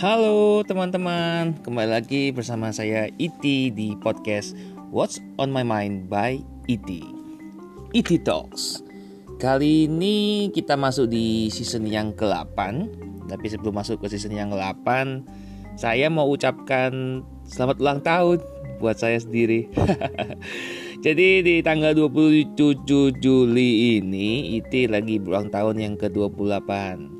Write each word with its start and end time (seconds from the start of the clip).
Halo 0.00 0.64
teman-teman, 0.64 1.60
kembali 1.60 2.00
lagi 2.00 2.32
bersama 2.32 2.72
saya 2.72 3.12
Iti 3.20 3.68
di 3.68 3.92
podcast 4.00 4.56
What's 4.88 5.20
on 5.36 5.52
My 5.52 5.60
Mind 5.60 6.08
by 6.08 6.40
Iti. 6.72 7.04
Iti 7.92 8.16
Talks. 8.16 8.80
Kali 9.36 9.84
ini 9.84 10.48
kita 10.56 10.80
masuk 10.80 11.12
di 11.12 11.52
season 11.52 11.84
yang 11.84 12.16
ke-8. 12.16 12.56
Tapi 13.28 13.46
sebelum 13.52 13.76
masuk 13.76 14.00
ke 14.00 14.08
season 14.08 14.32
yang 14.32 14.48
ke-8, 14.48 14.88
saya 15.76 16.08
mau 16.08 16.32
ucapkan 16.32 17.20
selamat 17.44 17.76
ulang 17.84 18.00
tahun 18.00 18.40
buat 18.80 18.96
saya 18.96 19.20
sendiri. 19.20 19.68
Jadi 21.04 21.44
di 21.44 21.54
tanggal 21.60 21.92
27 21.92 22.56
Juli 23.20 24.00
ini 24.00 24.56
Iti 24.64 24.88
lagi 24.88 25.20
berulang 25.20 25.52
tahun 25.52 25.76
yang 25.76 25.94
ke-28. 26.00 27.19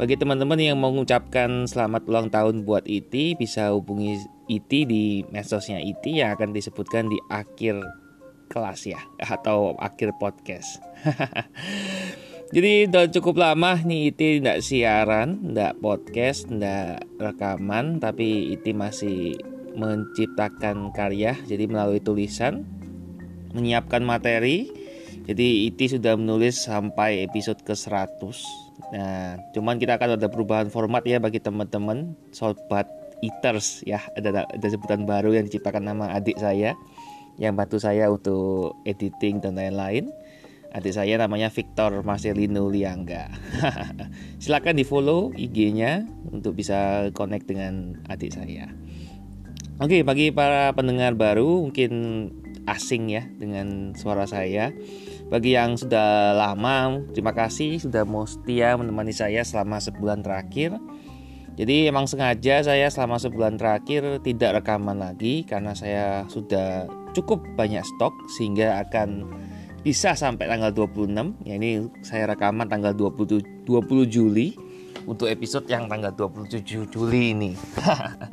Bagi 0.00 0.16
teman-teman 0.16 0.56
yang 0.56 0.80
mau 0.80 0.88
mengucapkan 0.88 1.68
selamat 1.68 2.08
ulang 2.08 2.32
tahun 2.32 2.64
buat 2.64 2.88
Iti 2.88 3.36
bisa 3.36 3.68
hubungi 3.76 4.16
Iti 4.48 4.88
di 4.88 5.20
medsosnya 5.28 5.76
Iti 5.76 6.24
yang 6.24 6.40
akan 6.40 6.56
disebutkan 6.56 7.12
di 7.12 7.20
akhir 7.28 7.84
kelas 8.48 8.88
ya 8.88 8.96
atau 9.20 9.76
akhir 9.76 10.16
podcast. 10.16 10.80
Jadi 12.56 12.88
udah 12.88 13.12
cukup 13.12 13.44
lama 13.44 13.76
nih 13.76 14.08
Iti 14.08 14.40
tidak 14.40 14.64
siaran, 14.64 15.52
tidak 15.52 15.76
podcast, 15.84 16.48
tidak 16.48 17.04
rekaman, 17.20 18.00
tapi 18.00 18.56
Iti 18.56 18.72
masih 18.72 19.36
menciptakan 19.76 20.96
karya, 20.96 21.36
jadi 21.44 21.68
melalui 21.68 22.00
tulisan, 22.00 22.64
menyiapkan 23.52 24.00
materi. 24.00 24.72
Jadi 25.28 25.68
Iti 25.68 25.92
sudah 25.92 26.16
menulis 26.16 26.56
sampai 26.56 27.20
episode 27.28 27.60
ke 27.60 27.76
100 27.76 28.69
Nah, 28.88 29.36
cuman 29.52 29.76
kita 29.76 30.00
akan 30.00 30.16
ada 30.16 30.28
perubahan 30.32 30.72
format 30.72 31.04
ya 31.04 31.20
bagi 31.20 31.38
teman-teman 31.38 32.16
sobat 32.32 32.88
eaters 33.20 33.84
ya. 33.84 34.00
Ada 34.16 34.48
ada 34.48 34.66
sebutan 34.68 35.04
baru 35.04 35.36
yang 35.36 35.44
diciptakan 35.44 35.84
nama 35.84 36.12
adik 36.16 36.40
saya 36.40 36.74
yang 37.40 37.56
bantu 37.56 37.80
saya 37.80 38.12
untuk 38.12 38.76
editing 38.84 39.40
dan 39.40 39.56
lain-lain. 39.56 40.12
Adik 40.70 40.94
saya 40.94 41.18
namanya 41.18 41.50
Victor 41.50 42.06
Marcelino 42.06 42.70
Liangga. 42.70 43.26
Silahkan 44.42 44.76
di 44.76 44.86
follow 44.86 45.34
IG-nya 45.34 46.06
untuk 46.30 46.54
bisa 46.54 47.10
connect 47.10 47.50
dengan 47.50 47.98
adik 48.06 48.30
saya. 48.30 48.70
Oke, 49.82 50.04
bagi 50.06 50.30
para 50.30 50.70
pendengar 50.76 51.16
baru 51.18 51.66
mungkin 51.66 51.90
asing 52.70 53.10
ya 53.10 53.26
dengan 53.34 53.98
suara 53.98 54.30
saya. 54.30 54.70
Bagi 55.30 55.54
yang 55.54 55.78
sudah 55.78 56.34
lama, 56.34 57.06
terima 57.14 57.30
kasih 57.30 57.78
sudah 57.78 58.02
mau 58.02 58.26
setia 58.26 58.74
menemani 58.74 59.14
saya 59.14 59.46
selama 59.46 59.78
sebulan 59.78 60.26
terakhir. 60.26 60.74
Jadi 61.54 61.86
emang 61.86 62.10
sengaja 62.10 62.66
saya 62.66 62.90
selama 62.90 63.22
sebulan 63.22 63.54
terakhir 63.54 64.18
tidak 64.26 64.58
rekaman 64.58 64.98
lagi 64.98 65.46
karena 65.46 65.70
saya 65.78 66.26
sudah 66.26 66.90
cukup 67.14 67.46
banyak 67.54 67.86
stok 67.94 68.10
sehingga 68.34 68.82
akan 68.82 69.30
bisa 69.86 70.18
sampai 70.18 70.50
tanggal 70.50 70.74
26. 70.74 71.46
Ya 71.46 71.54
ini 71.62 71.86
saya 72.02 72.34
rekaman 72.34 72.66
tanggal 72.66 72.90
20 72.98 73.70
20 73.70 74.10
Juli 74.10 74.58
untuk 75.06 75.30
episode 75.30 75.70
yang 75.70 75.86
tanggal 75.86 76.10
27 76.10 76.90
Juli 76.90 77.38
ini. 77.38 77.52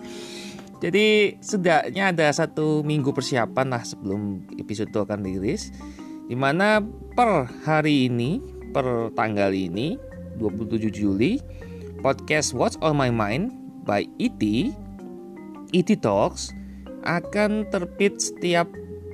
Jadi 0.83 1.37
setidaknya 1.37 2.09
ada 2.09 2.27
satu 2.33 2.81
minggu 2.81 3.13
persiapan 3.13 3.69
lah 3.69 3.85
sebelum 3.85 4.49
episode 4.57 4.89
itu 4.89 4.97
akan 4.97 5.21
rilis 5.21 5.69
Di 6.27 6.35
mana 6.35 6.83
per 7.15 7.47
hari 7.63 8.11
ini, 8.11 8.43
per 8.75 9.15
tanggal 9.15 9.55
ini, 9.55 9.95
27 10.35 10.91
Juli, 10.91 11.39
podcast 12.03 12.51
What's 12.51 12.75
on 12.83 12.99
My 12.99 13.07
Mind 13.07 13.55
by 13.87 14.03
ET, 14.19 14.43
ET 15.71 15.89
Talks 16.03 16.51
akan 17.07 17.71
terbit 17.71 18.19
setiap 18.19 18.67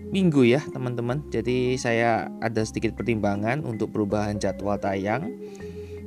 minggu 0.09 0.57
ya 0.57 0.61
teman-teman. 0.73 1.21
Jadi 1.29 1.77
saya 1.77 2.33
ada 2.41 2.65
sedikit 2.65 2.97
pertimbangan 2.97 3.61
untuk 3.61 3.93
perubahan 3.93 4.41
jadwal 4.41 4.81
tayang, 4.81 5.29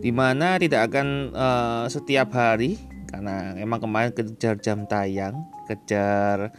di 0.02 0.10
mana 0.10 0.58
tidak 0.58 0.90
akan 0.90 1.30
uh, 1.38 1.86
setiap 1.86 2.34
hari 2.34 2.82
karena 3.06 3.54
emang 3.62 3.78
kemarin 3.78 4.10
kejar 4.10 4.58
jam 4.58 4.90
tayang, 4.90 5.46
kejar 5.70 6.50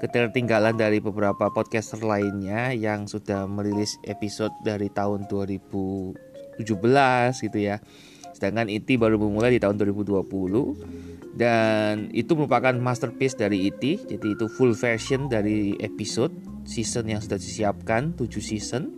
ketertinggalan 0.00 0.80
dari 0.80 0.98
beberapa 0.98 1.52
podcaster 1.52 2.00
lainnya 2.00 2.72
yang 2.72 3.04
sudah 3.04 3.44
merilis 3.44 4.00
episode 4.08 4.56
dari 4.64 4.88
tahun 4.88 5.28
2017 5.28 6.64
gitu 7.44 7.58
ya. 7.60 7.76
Sedangkan 8.32 8.72
IT 8.72 8.88
baru 8.96 9.20
memulai 9.20 9.52
di 9.52 9.60
tahun 9.60 9.76
2020 9.76 11.36
dan 11.36 12.08
itu 12.16 12.32
merupakan 12.32 12.72
masterpiece 12.80 13.36
dari 13.36 13.68
IT. 13.68 14.08
Jadi 14.08 14.26
itu 14.32 14.48
full 14.48 14.72
version 14.72 15.28
dari 15.28 15.76
episode 15.76 16.32
season 16.64 17.12
yang 17.12 17.20
sudah 17.20 17.36
disiapkan 17.36 18.16
7 18.16 18.24
season. 18.40 18.96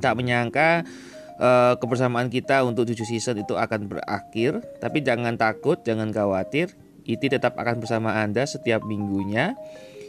Tak 0.00 0.16
menyangka 0.16 0.88
uh, 1.36 1.76
kebersamaan 1.76 2.32
kita 2.32 2.64
untuk 2.64 2.88
7 2.88 3.04
season 3.04 3.36
itu 3.44 3.52
akan 3.52 3.92
berakhir, 3.92 4.64
tapi 4.80 5.04
jangan 5.04 5.36
takut, 5.36 5.76
jangan 5.84 6.08
khawatir. 6.08 6.72
IT 7.06 7.22
tetap 7.22 7.54
akan 7.54 7.78
bersama 7.78 8.18
Anda 8.18 8.48
setiap 8.50 8.82
minggunya 8.82 9.54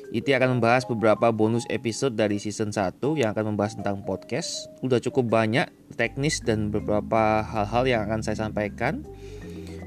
Iti 0.08 0.32
akan 0.32 0.58
membahas 0.58 0.88
beberapa 0.88 1.36
bonus 1.36 1.68
episode 1.68 2.16
dari 2.16 2.40
season 2.40 2.72
1 2.72 3.04
yang 3.20 3.36
akan 3.36 3.52
membahas 3.54 3.76
tentang 3.76 4.08
podcast. 4.08 4.72
Udah 4.80 5.04
cukup 5.04 5.28
banyak 5.28 5.68
teknis 6.00 6.40
dan 6.40 6.72
beberapa 6.72 7.44
hal-hal 7.44 7.84
yang 7.84 8.02
akan 8.08 8.24
saya 8.24 8.48
sampaikan. 8.48 9.04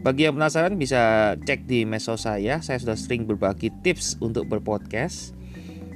Bagi 0.04 0.28
yang 0.28 0.36
penasaran 0.36 0.76
bisa 0.76 1.34
cek 1.40 1.64
di 1.64 1.88
mesos 1.88 2.28
saya. 2.28 2.60
Saya 2.60 2.76
sudah 2.80 2.96
sering 3.00 3.24
berbagi 3.24 3.72
tips 3.80 4.20
untuk 4.20 4.44
berpodcast. 4.48 5.32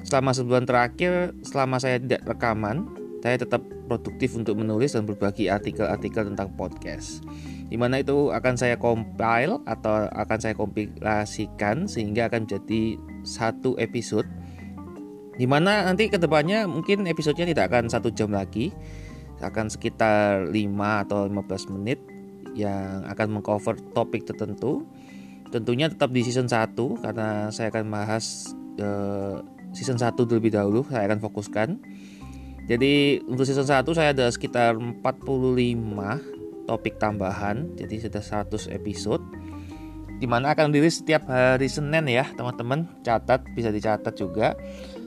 Selama 0.05 0.33
sebulan 0.33 0.65
terakhir, 0.65 1.37
selama 1.45 1.81
saya 1.81 2.01
tidak 2.01 2.25
rekaman, 2.25 2.89
saya 3.25 3.41
tetap 3.41 3.65
produktif 3.89 4.37
untuk 4.37 4.57
menulis 4.61 4.93
dan 4.93 5.05
berbagi 5.09 5.49
artikel-artikel 5.49 6.29
tentang 6.33 6.53
podcast. 6.57 7.25
Di 7.75 7.83
mana 7.83 7.99
itu 7.99 8.31
akan 8.31 8.55
saya 8.55 8.79
compile 8.79 9.59
atau 9.67 10.07
akan 10.07 10.39
saya 10.39 10.55
kompilasikan 10.55 11.91
sehingga 11.91 12.31
akan 12.31 12.47
jadi 12.47 12.95
satu 13.27 13.75
episode. 13.83 14.31
Di 15.35 15.43
mana 15.43 15.83
nanti 15.83 16.07
ke 16.07 16.15
depannya 16.15 16.71
mungkin 16.71 17.03
episodenya 17.11 17.51
tidak 17.51 17.75
akan 17.75 17.91
satu 17.91 18.15
jam 18.15 18.31
lagi. 18.31 18.71
Akan 19.43 19.67
sekitar 19.67 20.55
5 20.55 20.55
atau 21.03 21.27
15 21.27 21.75
menit 21.75 21.99
yang 22.55 23.03
akan 23.11 23.43
mengcover 23.43 23.75
topik 23.91 24.23
tertentu. 24.23 24.87
Tentunya 25.51 25.91
tetap 25.91 26.15
di 26.15 26.23
season 26.23 26.47
1 26.47 26.79
karena 26.79 27.51
saya 27.51 27.75
akan 27.75 27.91
bahas 27.91 28.55
uh, 28.79 29.43
season 29.75 29.99
1 29.99 30.15
terlebih 30.15 30.55
dahulu 30.55 30.87
saya 30.87 31.11
akan 31.11 31.19
fokuskan. 31.19 31.83
Jadi 32.71 33.19
untuk 33.27 33.43
season 33.43 33.67
1 33.67 33.83
saya 33.99 34.15
ada 34.15 34.31
sekitar 34.31 34.79
45 34.79 35.03
topik 36.65 36.97
tambahan 37.01 37.77
jadi 37.77 38.09
sudah 38.09 38.45
100 38.45 38.73
episode 38.73 39.25
di 40.19 40.27
mana 40.31 40.55
akan 40.55 40.71
dirilis 40.71 41.03
setiap 41.03 41.27
hari 41.27 41.67
Senin 41.67 42.07
ya 42.07 42.25
teman-teman. 42.33 42.87
Catat 43.03 43.45
bisa 43.53 43.75
dicatat 43.75 44.15
juga. 44.15 44.55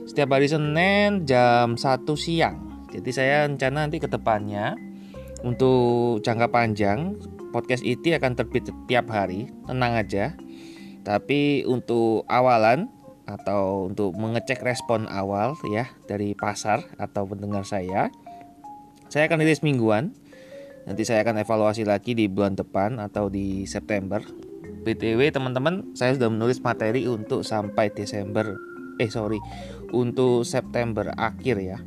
Setiap 0.06 0.36
hari 0.36 0.46
Senin 0.52 1.24
jam 1.26 1.74
1 1.74 2.06
siang. 2.20 2.86
Jadi 2.92 3.10
saya 3.12 3.48
rencana 3.48 3.88
nanti 3.88 3.98
ke 3.98 4.08
depannya 4.08 4.76
untuk 5.42 6.24
jangka 6.24 6.48
panjang 6.52 7.16
podcast 7.50 7.82
IT 7.82 8.04
akan 8.20 8.36
terbit 8.36 8.68
setiap 8.68 9.10
hari. 9.10 9.50
Tenang 9.66 9.96
aja. 9.96 10.36
Tapi 11.08 11.64
untuk 11.64 12.28
awalan 12.28 12.92
atau 13.28 13.92
untuk 13.92 14.16
mengecek 14.16 14.64
respon 14.64 15.10
awal 15.12 15.58
ya 15.68 15.92
dari 16.08 16.32
pasar 16.32 16.80
atau 16.96 17.28
pendengar 17.28 17.68
saya 17.68 18.08
saya 19.12 19.28
akan 19.28 19.44
rilis 19.44 19.60
mingguan 19.60 20.16
nanti 20.88 21.04
saya 21.04 21.22
akan 21.28 21.44
evaluasi 21.44 21.84
lagi 21.84 22.16
di 22.16 22.32
bulan 22.32 22.56
depan 22.56 22.98
atau 23.04 23.28
di 23.28 23.68
September. 23.68 24.24
BTW 24.88 25.36
teman-teman 25.36 25.92
saya 25.92 26.16
sudah 26.16 26.32
menulis 26.32 26.64
materi 26.64 27.04
untuk 27.12 27.44
sampai 27.44 27.92
Desember. 27.92 28.56
Eh 28.98 29.12
sorry 29.12 29.38
untuk 29.92 30.48
September 30.48 31.12
akhir 31.20 31.60
ya. 31.60 31.78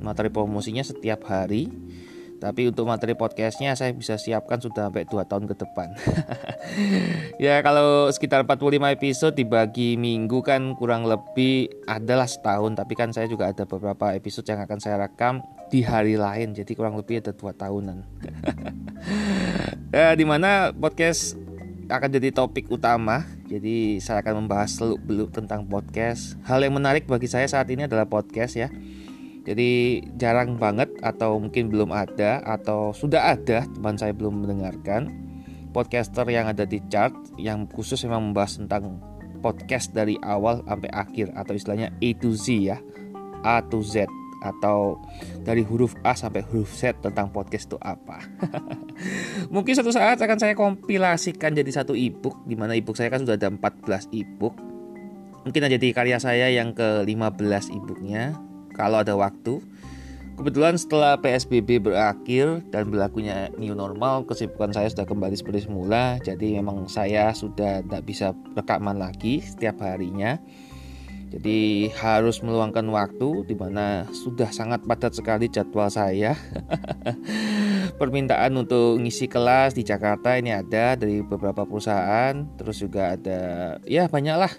Materi 0.00 0.32
promosinya 0.32 0.80
setiap 0.80 1.28
hari. 1.28 1.68
Tapi 2.36 2.68
untuk 2.68 2.84
materi 2.84 3.16
podcastnya 3.16 3.72
saya 3.72 3.96
bisa 3.96 4.20
siapkan 4.20 4.60
sudah 4.60 4.92
sampai 4.92 5.08
2 5.08 5.24
tahun 5.24 5.44
ke 5.48 5.54
depan. 5.56 5.88
Ya 7.36 7.60
kalau 7.60 8.10
sekitar 8.10 8.42
45 8.42 8.96
episode 8.96 9.34
dibagi 9.36 9.94
minggu 9.94 10.40
kan 10.42 10.74
kurang 10.74 11.06
lebih 11.06 11.68
adalah 11.84 12.26
setahun. 12.26 12.74
Tapi 12.76 12.92
kan 12.96 13.12
saya 13.12 13.28
juga 13.28 13.52
ada 13.52 13.68
beberapa 13.68 14.12
episode 14.16 14.48
yang 14.48 14.60
akan 14.64 14.80
saya 14.80 15.00
rekam 15.00 15.44
di 15.66 15.82
hari 15.82 16.14
lain 16.14 16.54
jadi 16.54 16.72
kurang 16.74 16.94
lebih 16.94 17.22
ada 17.22 17.34
dua 17.34 17.50
tahunan 17.50 18.06
ya, 19.96 20.14
di 20.14 20.24
mana 20.26 20.70
podcast 20.70 21.34
akan 21.86 22.18
jadi 22.18 22.34
topik 22.34 22.66
utama. 22.70 23.22
Jadi 23.46 24.02
saya 24.02 24.18
akan 24.22 24.46
membahas 24.46 24.74
seluk-beluk 24.74 25.30
tentang 25.30 25.62
podcast. 25.70 26.34
Hal 26.42 26.58
yang 26.62 26.74
menarik 26.74 27.06
bagi 27.06 27.30
saya 27.30 27.46
saat 27.46 27.70
ini 27.70 27.86
adalah 27.86 28.10
podcast 28.10 28.58
ya. 28.58 28.68
Jadi 29.46 30.02
jarang 30.18 30.58
banget 30.58 30.90
atau 30.98 31.38
mungkin 31.38 31.70
belum 31.70 31.94
ada 31.94 32.42
atau 32.42 32.90
sudah 32.90 33.38
ada 33.38 33.62
teman 33.70 33.94
saya 33.94 34.10
belum 34.10 34.42
mendengarkan. 34.42 35.24
podcaster 35.70 36.24
yang 36.32 36.48
ada 36.48 36.64
di 36.64 36.80
chart 36.88 37.12
yang 37.36 37.68
khusus 37.68 38.00
memang 38.08 38.32
membahas 38.32 38.56
tentang 38.56 38.96
podcast 39.44 39.92
dari 39.92 40.16
awal 40.24 40.64
sampai 40.64 40.88
akhir 40.88 41.36
atau 41.36 41.52
istilahnya 41.52 41.92
A 42.00 42.16
to 42.16 42.32
Z 42.32 42.46
ya 42.48 42.80
A 43.44 43.60
to 43.60 43.84
Z 43.84 44.08
atau 44.44 45.00
dari 45.44 45.64
huruf 45.64 45.96
A 46.04 46.12
sampai 46.12 46.44
huruf 46.48 46.72
Z 46.74 47.00
tentang 47.00 47.32
podcast 47.32 47.68
itu 47.72 47.78
apa. 47.80 48.20
Mungkin 49.54 49.72
suatu 49.72 49.92
saat 49.92 50.20
akan 50.20 50.38
saya 50.38 50.52
kompilasikan 50.52 51.56
jadi 51.56 51.70
satu 51.72 51.96
ebook 51.96 52.44
di 52.44 52.56
mana 52.56 52.76
ebook 52.76 52.96
saya 52.96 53.08
kan 53.08 53.24
sudah 53.24 53.36
ada 53.36 53.48
14 53.48 54.12
ebook. 54.12 54.54
Mungkin 55.46 55.70
jadi 55.78 55.88
karya 55.94 56.18
saya 56.18 56.50
yang 56.50 56.74
ke-15 56.74 57.70
ebooknya 57.70 58.34
kalau 58.74 59.00
ada 59.00 59.14
waktu. 59.14 59.62
Kebetulan 60.36 60.76
setelah 60.76 61.16
PSBB 61.16 61.80
berakhir 61.80 62.60
dan 62.68 62.92
berlakunya 62.92 63.48
new 63.56 63.72
normal, 63.72 64.28
kesibukan 64.28 64.68
saya 64.68 64.92
sudah 64.92 65.08
kembali 65.08 65.32
seperti 65.32 65.64
semula. 65.64 66.20
Jadi 66.20 66.60
memang 66.60 66.84
saya 66.92 67.32
sudah 67.32 67.80
tidak 67.80 68.04
bisa 68.04 68.36
rekaman 68.52 69.00
lagi 69.00 69.40
setiap 69.40 69.80
harinya. 69.80 70.36
Jadi 71.26 71.90
harus 71.98 72.38
meluangkan 72.38 72.86
waktu 72.86 73.50
di 73.50 73.58
mana 73.58 74.06
sudah 74.14 74.46
sangat 74.54 74.86
padat 74.86 75.10
sekali 75.10 75.50
jadwal 75.50 75.90
saya. 75.90 76.38
Permintaan 78.00 78.54
untuk 78.54 79.02
ngisi 79.02 79.26
kelas 79.26 79.74
di 79.74 79.82
Jakarta 79.82 80.38
ini 80.38 80.54
ada 80.54 80.94
dari 80.94 81.26
beberapa 81.26 81.66
perusahaan, 81.66 82.46
terus 82.54 82.78
juga 82.78 83.18
ada 83.18 83.40
ya 83.88 84.06
banyak 84.06 84.36
lah. 84.38 84.52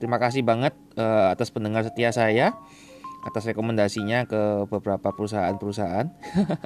Terima 0.00 0.16
kasih 0.16 0.40
banget 0.44 0.72
uh, 0.96 1.32
atas 1.32 1.52
pendengar 1.52 1.84
setia 1.84 2.12
saya 2.12 2.56
atas 3.26 3.42
rekomendasinya 3.50 4.30
ke 4.30 4.70
beberapa 4.70 5.10
perusahaan-perusahaan. 5.10 6.06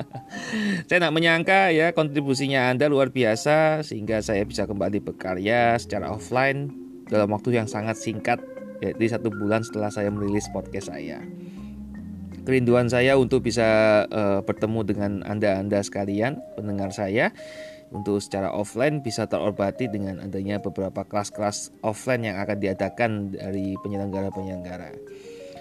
saya 0.87 0.99
tidak 1.01 1.15
menyangka 1.17 1.73
ya 1.73 1.97
kontribusinya 1.97 2.69
Anda 2.69 2.93
luar 2.93 3.09
biasa 3.09 3.81
sehingga 3.81 4.21
saya 4.21 4.45
bisa 4.45 4.69
kembali 4.69 5.01
berkarya 5.01 5.81
secara 5.81 6.13
offline 6.13 6.69
dalam 7.09 7.33
waktu 7.33 7.57
yang 7.57 7.67
sangat 7.67 7.97
singkat 7.97 8.39
yaitu 8.81 9.09
satu 9.09 9.29
bulan 9.29 9.65
setelah 9.65 9.93
saya 9.93 10.09
merilis 10.09 10.49
podcast 10.53 10.93
saya. 10.93 11.21
Kerinduan 12.41 12.89
saya 12.89 13.21
untuk 13.21 13.45
bisa 13.45 14.03
uh, 14.09 14.41
bertemu 14.41 14.81
dengan 14.83 15.13
Anda-anda 15.29 15.85
sekalian, 15.85 16.41
pendengar 16.57 16.89
saya, 16.91 17.37
untuk 17.93 18.23
secara 18.23 18.49
offline 18.51 19.05
bisa 19.05 19.29
terobati 19.29 19.91
dengan 19.93 20.23
adanya 20.25 20.57
beberapa 20.63 21.05
kelas-kelas 21.05 21.75
offline 21.85 22.33
yang 22.33 22.41
akan 22.41 22.57
diadakan 22.57 23.11
dari 23.37 23.77
penyelenggara-penyelenggara. 23.85 24.97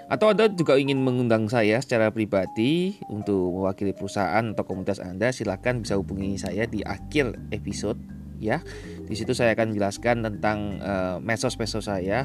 Atau 0.09 0.33
Anda 0.33 0.49
juga 0.49 0.79
ingin 0.79 1.05
mengundang 1.05 1.45
saya 1.51 1.77
secara 1.83 2.09
pribadi 2.09 2.97
untuk 3.13 3.53
mewakili 3.53 3.93
perusahaan 3.93 4.41
atau 4.41 4.65
komunitas 4.65 4.97
Anda, 4.97 5.29
silahkan 5.29 5.83
bisa 5.83 5.99
hubungi 5.99 6.39
saya 6.39 6.65
di 6.65 6.81
akhir 6.81 7.37
episode 7.53 8.18
ya. 8.39 8.63
Di 9.05 9.15
situ 9.15 9.35
saya 9.35 9.53
akan 9.53 9.75
menjelaskan 9.75 10.25
tentang 10.25 10.79
uh, 10.79 11.17
medsos-medsos 11.19 11.85
saya 11.85 12.23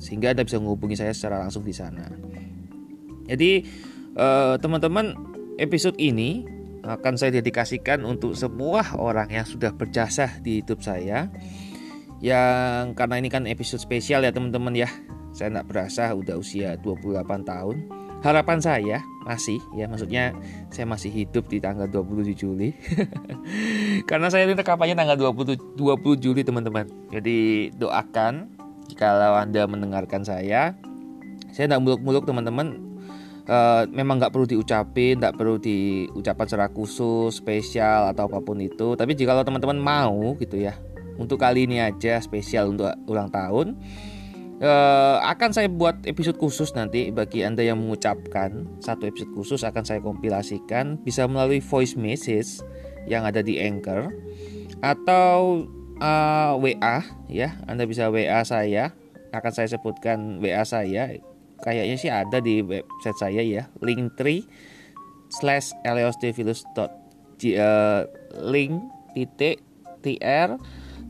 sehingga 0.00 0.32
Anda 0.32 0.42
bisa 0.42 0.58
menghubungi 0.58 0.96
saya 0.96 1.12
secara 1.12 1.38
langsung 1.44 1.62
di 1.62 1.76
sana. 1.76 2.08
Jadi 3.28 3.62
uh, 4.16 4.58
teman-teman 4.58 5.14
episode 5.60 5.96
ini 6.00 6.44
akan 6.82 7.14
saya 7.14 7.38
dedikasikan 7.38 8.02
untuk 8.02 8.34
semua 8.34 8.82
orang 8.98 9.30
yang 9.30 9.46
sudah 9.46 9.70
berjasa 9.70 10.42
di 10.42 10.58
YouTube 10.60 10.82
saya. 10.82 11.30
Yang 12.22 12.94
karena 12.98 13.18
ini 13.18 13.28
kan 13.30 13.46
episode 13.50 13.82
spesial 13.82 14.22
ya 14.22 14.30
teman-teman 14.30 14.74
ya 14.78 14.90
saya 15.32 15.48
tidak 15.48 15.66
berasa 15.72 16.12
udah 16.12 16.36
usia 16.36 16.76
28 16.78 17.24
tahun. 17.48 17.76
Harapan 18.22 18.58
saya 18.62 19.02
masih 19.22 19.62
ya 19.74 19.86
maksudnya 19.86 20.34
saya 20.70 20.86
masih 20.86 21.10
hidup 21.10 21.46
di 21.50 21.58
tanggal 21.58 21.90
27 21.90 22.38
Juli. 22.38 22.70
Karena 24.08 24.30
saya 24.30 24.46
ini 24.46 24.54
rekapannya 24.54 24.94
tanggal 24.94 25.18
20 25.18 25.78
20 25.78 26.22
Juli 26.22 26.46
teman-teman. 26.46 26.86
Jadi 27.10 27.70
doakan 27.74 28.54
kalau 28.94 29.34
Anda 29.38 29.66
mendengarkan 29.66 30.22
saya. 30.22 30.78
Saya 31.52 31.68
tidak 31.68 31.84
muluk-muluk 31.84 32.24
teman-teman 32.24 32.92
Uh, 33.42 33.90
memang 33.90 34.22
nggak 34.22 34.30
perlu 34.30 34.46
diucapin, 34.46 35.18
nggak 35.18 35.34
perlu 35.34 35.58
diucapkan 35.58 36.46
secara 36.46 36.70
khusus, 36.70 37.42
spesial 37.42 38.14
atau 38.14 38.30
apa 38.30 38.38
pun 38.38 38.54
itu. 38.62 38.94
Tapi 38.94 39.18
jika 39.18 39.42
teman-teman 39.42 39.82
mau 39.82 40.38
gitu 40.38 40.62
ya, 40.62 40.78
untuk 41.18 41.42
kali 41.42 41.66
ini 41.66 41.82
aja 41.82 42.22
spesial 42.22 42.70
untuk 42.70 42.94
ulang 43.10 43.34
tahun, 43.34 43.74
uh, 44.62 45.18
akan 45.26 45.50
saya 45.50 45.68
buat 45.68 46.06
episode 46.06 46.38
khusus 46.38 46.72
nanti 46.72 47.10
bagi 47.10 47.42
Anda 47.42 47.66
yang 47.66 47.82
mengucapkan 47.82 48.78
satu 48.78 49.10
episode 49.10 49.34
khusus 49.34 49.60
akan 49.66 49.82
saya 49.82 50.00
kompilasikan 50.00 51.02
bisa 51.02 51.26
melalui 51.26 51.58
voice 51.58 51.98
message 51.98 52.62
yang 53.10 53.26
ada 53.26 53.42
di 53.42 53.58
Anchor 53.58 54.14
atau 54.82 55.66
uh, 55.98 56.54
eh, 56.58 56.78
WA 56.78 56.98
ya. 57.26 57.58
Anda 57.66 57.84
bisa 57.84 58.08
WA 58.08 58.46
saya 58.46 58.94
akan 59.34 59.52
saya 59.52 59.68
sebutkan 59.74 60.38
WA 60.38 60.62
saya 60.62 61.18
kayaknya 61.62 61.96
sih 61.98 62.10
ada 62.10 62.42
di 62.42 62.60
website 62.60 63.18
saya 63.18 63.42
ya 63.42 63.70
linktree 63.78 64.44
slash 65.30 65.72
eleostevilus 65.86 66.66
dot 66.74 66.90
uh, 67.56 68.02
link 68.44 68.76
titik 69.14 69.62
tr 70.02 70.58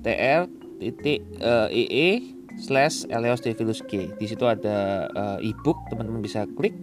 tr 0.04 0.40
titik 0.78 1.24
ee 1.72 2.41
slash 2.58 3.08
Eleos 3.08 3.40
Devilus 3.40 3.80
G. 3.86 4.12
Di 4.16 4.26
situ 4.28 4.44
ada 4.44 5.08
uh, 5.12 5.38
ebook, 5.40 5.78
teman-teman 5.88 6.20
bisa 6.20 6.44
klik 6.58 6.76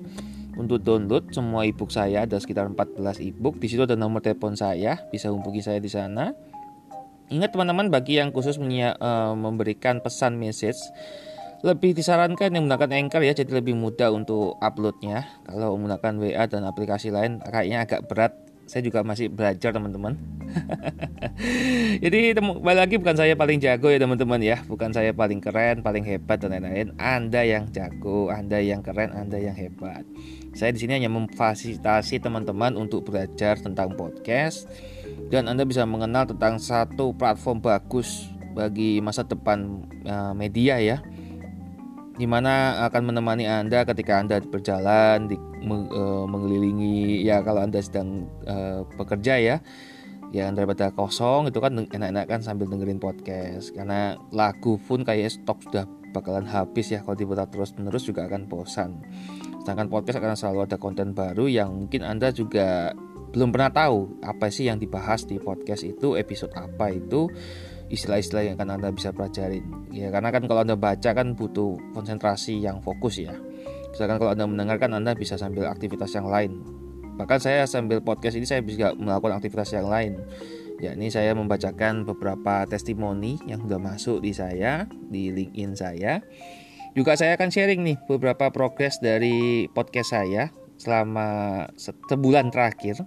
untuk 0.59 0.83
download 0.83 1.31
semua 1.31 1.63
ebook 1.63 1.87
saya 1.87 2.27
ada 2.27 2.35
sekitar 2.41 2.67
14 2.67 2.99
ebook. 3.23 3.57
Di 3.57 3.71
situ 3.71 3.85
ada 3.85 3.95
nomor 3.95 4.19
telepon 4.19 4.57
saya, 4.59 4.99
bisa 5.07 5.31
hubungi 5.31 5.63
saya 5.63 5.79
di 5.79 5.87
sana. 5.87 6.35
Ingat 7.29 7.53
teman-teman 7.53 7.93
bagi 7.93 8.17
yang 8.17 8.33
khusus 8.33 8.57
menya, 8.57 8.97
uh, 8.97 9.37
memberikan 9.37 10.01
pesan 10.01 10.35
message 10.41 10.81
lebih 11.59 11.91
disarankan 11.91 12.55
yang 12.55 12.63
menggunakan 12.65 13.03
Anchor 13.03 13.19
ya 13.19 13.35
jadi 13.35 13.59
lebih 13.59 13.75
mudah 13.75 14.15
untuk 14.15 14.55
uploadnya 14.63 15.27
kalau 15.43 15.75
menggunakan 15.75 16.13
WA 16.15 16.43
dan 16.47 16.63
aplikasi 16.63 17.11
lain 17.11 17.43
kayaknya 17.43 17.83
agak 17.83 18.07
berat 18.07 18.33
saya 18.69 18.85
juga 18.85 19.01
masih 19.01 19.33
belajar 19.33 19.73
teman-teman. 19.73 20.13
Jadi 22.05 22.37
kembali 22.37 22.77
lagi 22.77 23.01
bukan 23.01 23.17
saya 23.17 23.33
paling 23.33 23.57
jago 23.57 23.89
ya 23.89 23.97
teman-teman 23.97 24.37
ya, 24.45 24.61
bukan 24.69 24.93
saya 24.93 25.09
paling 25.09 25.41
keren, 25.41 25.81
paling 25.81 26.05
hebat 26.05 26.37
dan 26.37 26.53
lain-lain. 26.53 26.93
Anda 27.01 27.41
yang 27.41 27.73
jago, 27.73 28.29
Anda 28.29 28.61
yang 28.61 28.85
keren, 28.85 29.09
Anda 29.17 29.41
yang 29.41 29.57
hebat. 29.57 30.05
Saya 30.53 30.69
di 30.69 30.85
sini 30.85 31.01
hanya 31.01 31.09
memfasilitasi 31.09 32.21
teman-teman 32.21 32.77
untuk 32.77 33.09
belajar 33.09 33.57
tentang 33.57 33.97
podcast 33.97 34.69
dan 35.33 35.49
Anda 35.49 35.65
bisa 35.65 35.89
mengenal 35.89 36.29
tentang 36.29 36.61
satu 36.61 37.17
platform 37.17 37.65
bagus 37.65 38.29
bagi 38.53 39.01
masa 39.01 39.25
depan 39.25 39.85
uh, 40.05 40.33
media 40.37 40.77
ya 40.77 41.01
di 42.19 42.27
mana 42.27 42.83
akan 42.91 43.15
menemani 43.15 43.47
Anda 43.47 43.87
ketika 43.87 44.19
Anda 44.19 44.43
berjalan 44.43 45.31
di 45.31 45.39
uh, 45.39 46.27
mengelilingi 46.27 47.23
ya 47.23 47.39
kalau 47.39 47.63
Anda 47.63 47.79
sedang 47.79 48.27
uh, 48.43 48.83
bekerja 48.99 49.39
ya. 49.39 49.57
Yang 50.29 50.61
daripada 50.61 50.93
kosong 50.93 51.49
itu 51.49 51.57
kan 51.57 51.73
enak-enak 51.73 52.27
kan 52.27 52.43
sambil 52.43 52.67
dengerin 52.67 52.99
podcast. 52.99 53.71
Karena 53.71 54.19
lagu 54.35 54.75
pun 54.77 55.07
kayak 55.07 55.31
stok 55.31 55.63
sudah 55.63 55.87
bakalan 56.11 56.45
habis 56.45 56.91
ya. 56.91 57.01
Kalau 57.07 57.15
diputar 57.15 57.47
terus 57.47 57.71
menerus 57.79 58.03
juga 58.03 58.27
akan 58.27 58.51
bosan. 58.51 58.99
Sedangkan 59.63 59.87
podcast 59.87 60.19
akan 60.19 60.35
selalu 60.35 60.59
ada 60.67 60.77
konten 60.77 61.15
baru 61.15 61.47
yang 61.47 61.71
mungkin 61.71 62.03
Anda 62.03 62.35
juga 62.35 62.93
belum 63.29 63.53
pernah 63.53 63.71
tahu 63.71 64.25
apa 64.25 64.49
sih 64.49 64.67
yang 64.67 64.81
dibahas 64.81 65.23
di 65.23 65.37
podcast 65.37 65.85
itu 65.85 66.17
episode 66.17 66.53
apa 66.57 66.89
itu 66.89 67.29
istilah-istilah 67.89 68.45
yang 68.45 68.55
akan 68.55 68.79
Anda 68.79 68.89
bisa 68.93 69.09
pelajarin. 69.09 69.65
Ya, 69.89 70.13
karena 70.13 70.29
kan 70.29 70.45
kalau 70.45 70.61
Anda 70.61 70.77
baca 70.77 71.11
kan 71.11 71.33
butuh 71.33 71.77
konsentrasi 71.93 72.61
yang 72.61 72.79
fokus 72.85 73.19
ya. 73.19 73.33
Misalkan 73.89 74.21
kalau 74.21 74.31
Anda 74.31 74.45
mendengarkan 74.45 74.93
Anda 74.93 75.17
bisa 75.17 75.35
sambil 75.35 75.65
aktivitas 75.65 76.13
yang 76.13 76.29
lain. 76.29 76.61
Bahkan 77.17 77.39
saya 77.41 77.65
sambil 77.67 77.99
podcast 77.99 78.39
ini 78.39 78.47
saya 78.47 78.63
bisa 78.63 78.95
melakukan 78.95 79.41
aktivitas 79.41 79.73
yang 79.75 79.89
lain. 79.89 80.21
Ya, 80.79 80.95
ini 80.95 81.11
saya 81.11 81.35
membacakan 81.35 82.07
beberapa 82.07 82.63
testimoni 82.63 83.35
yang 83.43 83.59
sudah 83.59 83.81
masuk 83.81 84.23
di 84.23 84.31
saya, 84.31 84.87
di 85.11 85.27
LinkedIn 85.35 85.75
saya. 85.75 86.23
Juga 86.95 87.19
saya 87.19 87.35
akan 87.35 87.51
sharing 87.51 87.83
nih 87.83 87.97
beberapa 88.07 88.47
progres 88.53 89.03
dari 89.03 89.67
podcast 89.75 90.15
saya 90.15 90.55
selama 90.79 91.67
sebulan 92.07 92.55
terakhir 92.55 93.03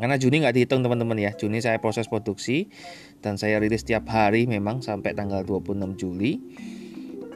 karena 0.00 0.16
Juni 0.16 0.40
nggak 0.40 0.56
dihitung 0.56 0.80
teman-teman 0.80 1.18
ya 1.20 1.36
Juni 1.36 1.60
saya 1.60 1.76
proses 1.76 2.08
produksi 2.08 2.72
dan 3.20 3.36
saya 3.36 3.60
rilis 3.60 3.84
setiap 3.84 4.08
hari 4.08 4.48
memang 4.48 4.80
sampai 4.80 5.12
tanggal 5.12 5.44
26 5.44 6.00
Juli. 6.00 6.40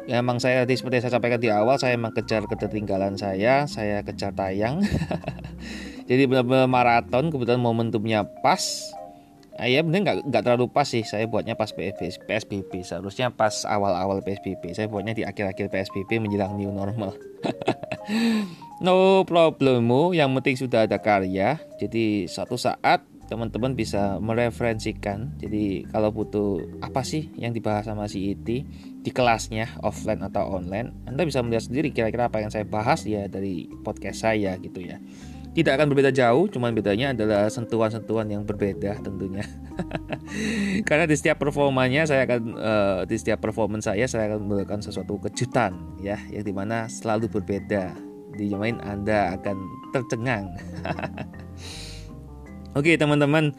Ya, 0.05 0.21
memang 0.21 0.37
saya 0.37 0.69
tadi 0.69 0.77
seperti 0.77 1.01
saya 1.01 1.17
sampaikan 1.17 1.41
di 1.41 1.49
awal 1.49 1.81
saya 1.81 1.97
memang 1.97 2.13
kejar 2.13 2.45
ketertinggalan 2.45 3.17
saya 3.17 3.65
saya 3.65 4.05
kejar 4.05 4.37
tayang. 4.37 4.85
Jadi 6.09 6.29
benar-benar 6.29 6.69
maraton 6.69 7.33
kebetulan 7.33 7.61
momentumnya 7.61 8.29
pas. 8.45 8.61
Ah, 9.55 9.71
ya 9.71 9.87
bener 9.87 10.03
nggak 10.03 10.17
nggak 10.29 10.43
terlalu 10.45 10.69
pas 10.69 10.85
sih. 10.85 11.07
Saya 11.09 11.25
buatnya 11.25 11.57
pas 11.57 11.73
PSBB, 11.73 12.27
PSBB 12.29 12.85
seharusnya 12.85 13.33
pas 13.33 13.65
awal-awal 13.65 14.21
PSBB 14.21 14.77
saya 14.77 14.91
buatnya 14.91 15.17
di 15.17 15.23
akhir-akhir 15.25 15.73
PSBB 15.73 16.21
menjelang 16.21 16.59
new 16.59 16.69
normal. 16.69 17.17
No 18.83 19.23
problemu 19.23 20.11
yang 20.13 20.35
penting 20.35 20.59
sudah 20.59 20.85
ada 20.85 20.99
karya. 20.99 21.63
Jadi 21.79 22.27
satu 22.27 22.59
saat 22.59 23.07
teman-teman 23.27 23.73
bisa 23.75 24.21
mereferensikan. 24.21 25.35
Jadi 25.41 25.89
kalau 25.89 26.13
butuh 26.13 26.61
apa 26.85 27.03
sih 27.03 27.33
yang 27.41 27.57
dibahas 27.57 27.89
sama 27.89 28.07
si 28.07 28.33
Iti 28.33 28.65
di 29.05 29.11
kelasnya 29.11 29.81
offline 29.81 30.23
atau 30.25 30.61
online, 30.61 30.93
Anda 31.09 31.25
bisa 31.25 31.41
melihat 31.41 31.69
sendiri 31.69 31.93
kira-kira 31.93 32.29
apa 32.29 32.41
yang 32.41 32.53
saya 32.53 32.65
bahas 32.69 33.05
ya 33.05 33.29
dari 33.29 33.69
podcast 33.83 34.25
saya 34.25 34.57
gitu 34.61 34.85
ya. 34.85 35.01
Tidak 35.55 35.71
akan 35.71 35.87
berbeda 35.87 36.11
jauh, 36.11 36.51
cuman 36.51 36.75
bedanya 36.75 37.15
adalah 37.15 37.47
sentuhan-sentuhan 37.47 38.27
yang 38.27 38.43
berbeda 38.43 38.99
tentunya. 39.07 39.47
Karena 40.89 41.07
di 41.07 41.15
setiap 41.15 41.39
performanya 41.39 42.11
saya 42.11 42.27
akan 42.27 42.41
uh, 42.59 43.01
di 43.07 43.15
setiap 43.15 43.39
performance 43.39 43.87
saya 43.87 44.11
saya 44.11 44.35
akan 44.35 44.51
melakukan 44.51 44.83
sesuatu 44.83 45.15
kejutan 45.23 45.79
ya, 46.03 46.19
yang 46.35 46.43
di 46.43 46.51
mana 46.51 46.91
selalu 46.91 47.31
berbeda. 47.31 47.95
Dijamin 48.35 48.83
Anda 48.83 49.39
akan 49.39 49.57
tercengang. 49.95 50.51
Oke 52.75 52.99
teman-teman, 52.99 53.55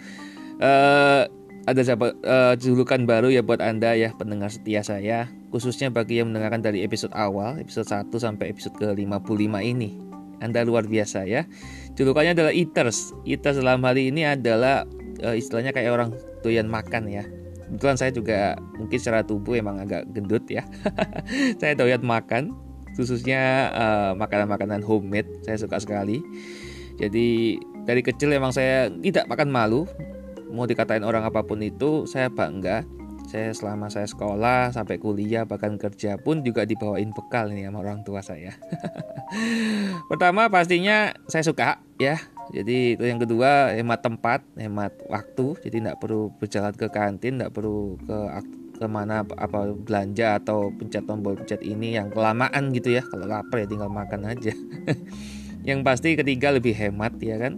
uh, 0.60 1.24
ada 1.66 1.82
siapa, 1.82 2.12
uh, 2.28 2.54
julukan 2.60 3.08
baru 3.08 3.32
ya 3.32 3.40
buat 3.40 3.64
anda 3.64 3.96
ya 3.96 4.12
pendengar 4.12 4.52
setia 4.52 4.84
saya, 4.84 5.32
khususnya 5.56 5.88
bagi 5.88 6.20
yang 6.20 6.30
mendengarkan 6.30 6.60
dari 6.60 6.84
episode 6.84 7.16
awal, 7.16 7.56
episode 7.56 7.88
1 7.88 8.12
sampai 8.12 8.52
episode 8.52 8.76
ke 8.76 8.92
55 8.92 9.64
ini. 9.64 9.98
Anda 10.44 10.68
luar 10.68 10.84
biasa 10.84 11.24
ya. 11.26 11.48
Julukannya 11.96 12.36
adalah 12.36 12.52
eaters. 12.52 13.16
Eaters 13.24 13.64
dalam 13.64 13.80
hal 13.88 13.96
ini 13.96 14.28
adalah 14.28 14.84
uh, 15.24 15.32
istilahnya 15.32 15.72
kayak 15.72 15.96
orang 15.96 16.12
doyan 16.44 16.68
makan 16.68 17.08
ya. 17.08 17.24
Kebetulan 17.72 17.98
saya 17.98 18.12
juga 18.12 18.60
mungkin 18.76 19.00
secara 19.00 19.24
tubuh 19.24 19.56
emang 19.56 19.80
agak 19.80 20.12
gendut 20.12 20.44
ya. 20.52 20.68
saya 21.64 21.72
doyan 21.74 22.04
makan, 22.04 22.52
khususnya 23.00 23.72
makanan-makanan 24.20 24.84
uh, 24.84 24.86
homemade. 24.86 25.32
Saya 25.48 25.56
suka 25.56 25.80
sekali. 25.80 26.20
Jadi 27.00 27.58
dari 27.86 28.02
kecil 28.02 28.34
emang 28.34 28.50
saya 28.50 28.90
tidak 28.90 29.30
makan 29.30 29.54
malu. 29.54 29.86
Mau 30.50 30.66
dikatain 30.66 31.06
orang 31.06 31.22
apa 31.22 31.46
pun 31.46 31.62
itu 31.62 32.10
saya 32.10 32.34
bangga. 32.34 32.82
Saya 33.26 33.54
selama 33.54 33.90
saya 33.90 34.06
sekolah 34.06 34.70
sampai 34.74 35.02
kuliah 35.02 35.50
bahkan 35.50 35.78
kerja 35.82 36.18
pun 36.18 36.46
juga 36.46 36.62
dibawain 36.66 37.10
bekal 37.10 37.50
nih 37.50 37.70
sama 37.70 37.82
orang 37.82 38.02
tua 38.06 38.22
saya. 38.26 38.54
Pertama 40.10 40.50
pastinya 40.50 41.14
saya 41.30 41.46
suka 41.46 41.82
ya. 42.02 42.18
Jadi 42.54 42.94
itu 42.94 43.06
yang 43.06 43.18
kedua 43.18 43.74
hemat 43.74 44.02
tempat 44.02 44.46
hemat 44.58 44.94
waktu. 45.10 45.58
Jadi 45.66 45.76
tidak 45.82 45.98
perlu 46.02 46.30
berjalan 46.38 46.74
ke 46.74 46.88
kantin 46.90 47.42
tidak 47.42 47.54
perlu 47.54 47.98
ke 48.06 48.18
ke 48.76 48.86
mana 48.92 49.24
apa 49.40 49.72
belanja 49.72 50.42
atau 50.42 50.68
pencet 50.74 51.08
tombol 51.08 51.40
pencet 51.40 51.62
ini 51.66 51.98
yang 51.98 52.10
kelamaan 52.14 52.74
gitu 52.74 52.94
ya. 52.94 53.02
Kalau 53.06 53.26
lapar 53.26 53.66
ya 53.66 53.68
tinggal 53.70 53.90
makan 53.94 54.26
aja. 54.26 54.54
Yang 55.66 55.82
pasti 55.82 56.14
ketiga 56.14 56.54
lebih 56.54 56.78
hemat 56.78 57.18
ya 57.18 57.42
kan 57.42 57.58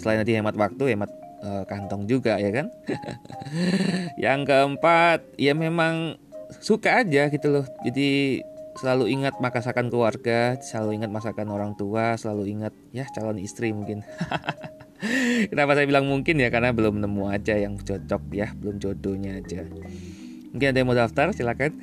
selain 0.00 0.24
nanti 0.24 0.32
hemat 0.32 0.56
waktu 0.56 0.96
hemat 0.96 1.12
uh, 1.44 1.64
kantong 1.68 2.08
juga 2.08 2.40
ya 2.40 2.48
kan? 2.48 2.72
Yang 4.24 4.40
keempat 4.48 5.20
ya 5.36 5.52
memang 5.52 6.16
suka 6.58 7.04
aja 7.04 7.28
gitu 7.28 7.52
loh. 7.52 7.66
Jadi 7.84 8.40
selalu 8.80 9.12
ingat 9.12 9.36
masakan 9.42 9.90
keluarga 9.92 10.56
selalu 10.62 11.02
ingat 11.02 11.10
masakan 11.10 11.52
orang 11.52 11.74
tua 11.74 12.14
selalu 12.14 12.54
ingat 12.54 12.72
ya 12.96 13.04
calon 13.12 13.36
istri 13.36 13.74
mungkin. 13.76 14.00
Kenapa 15.50 15.76
saya 15.76 15.88
bilang 15.88 16.08
mungkin 16.08 16.40
ya? 16.40 16.52
Karena 16.52 16.72
belum 16.72 17.00
nemu 17.00 17.32
aja 17.32 17.56
yang 17.56 17.76
cocok 17.80 18.22
ya 18.32 18.52
belum 18.56 18.80
jodohnya 18.80 19.40
aja. 19.40 19.64
Mungkin 20.50 20.66
ada 20.74 20.78
yang 20.82 20.88
mau 20.88 20.98
daftar? 20.98 21.32
Silakan. 21.32 21.78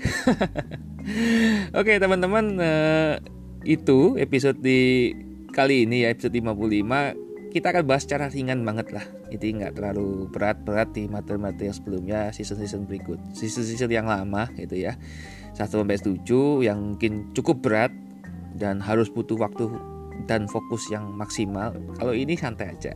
Oke 1.79 1.97
teman-teman 1.97 2.45
uh, 2.59 3.13
itu 3.63 4.19
episode 4.21 4.59
di 4.62 5.12
kali 5.55 5.89
ini 5.89 6.05
ya 6.05 6.13
episode 6.13 6.36
55 6.36 7.26
kita 7.58 7.74
akan 7.74 7.90
bahas 7.90 8.06
secara 8.06 8.30
ringan 8.30 8.62
banget 8.62 8.94
lah. 8.94 9.02
Jadi 9.34 9.58
nggak 9.58 9.82
terlalu 9.82 10.30
berat-berat 10.30 10.94
di 10.94 11.10
materi-materi 11.10 11.74
yang 11.74 11.78
sebelumnya 11.78 12.20
season-season 12.30 12.86
berikut 12.86 13.18
season-season 13.34 13.90
yang 13.90 14.06
lama 14.06 14.46
gitu 14.54 14.78
ya. 14.78 14.94
1 15.58 15.66
sampai 15.66 15.98
7 15.98 16.22
yang 16.62 16.94
mungkin 16.94 17.34
cukup 17.34 17.66
berat 17.66 17.90
dan 18.54 18.78
harus 18.78 19.10
butuh 19.10 19.34
waktu 19.42 19.74
dan 20.30 20.46
fokus 20.46 20.86
yang 20.94 21.10
maksimal. 21.18 21.74
Kalau 21.98 22.14
ini 22.14 22.38
santai 22.38 22.78
aja. 22.78 22.94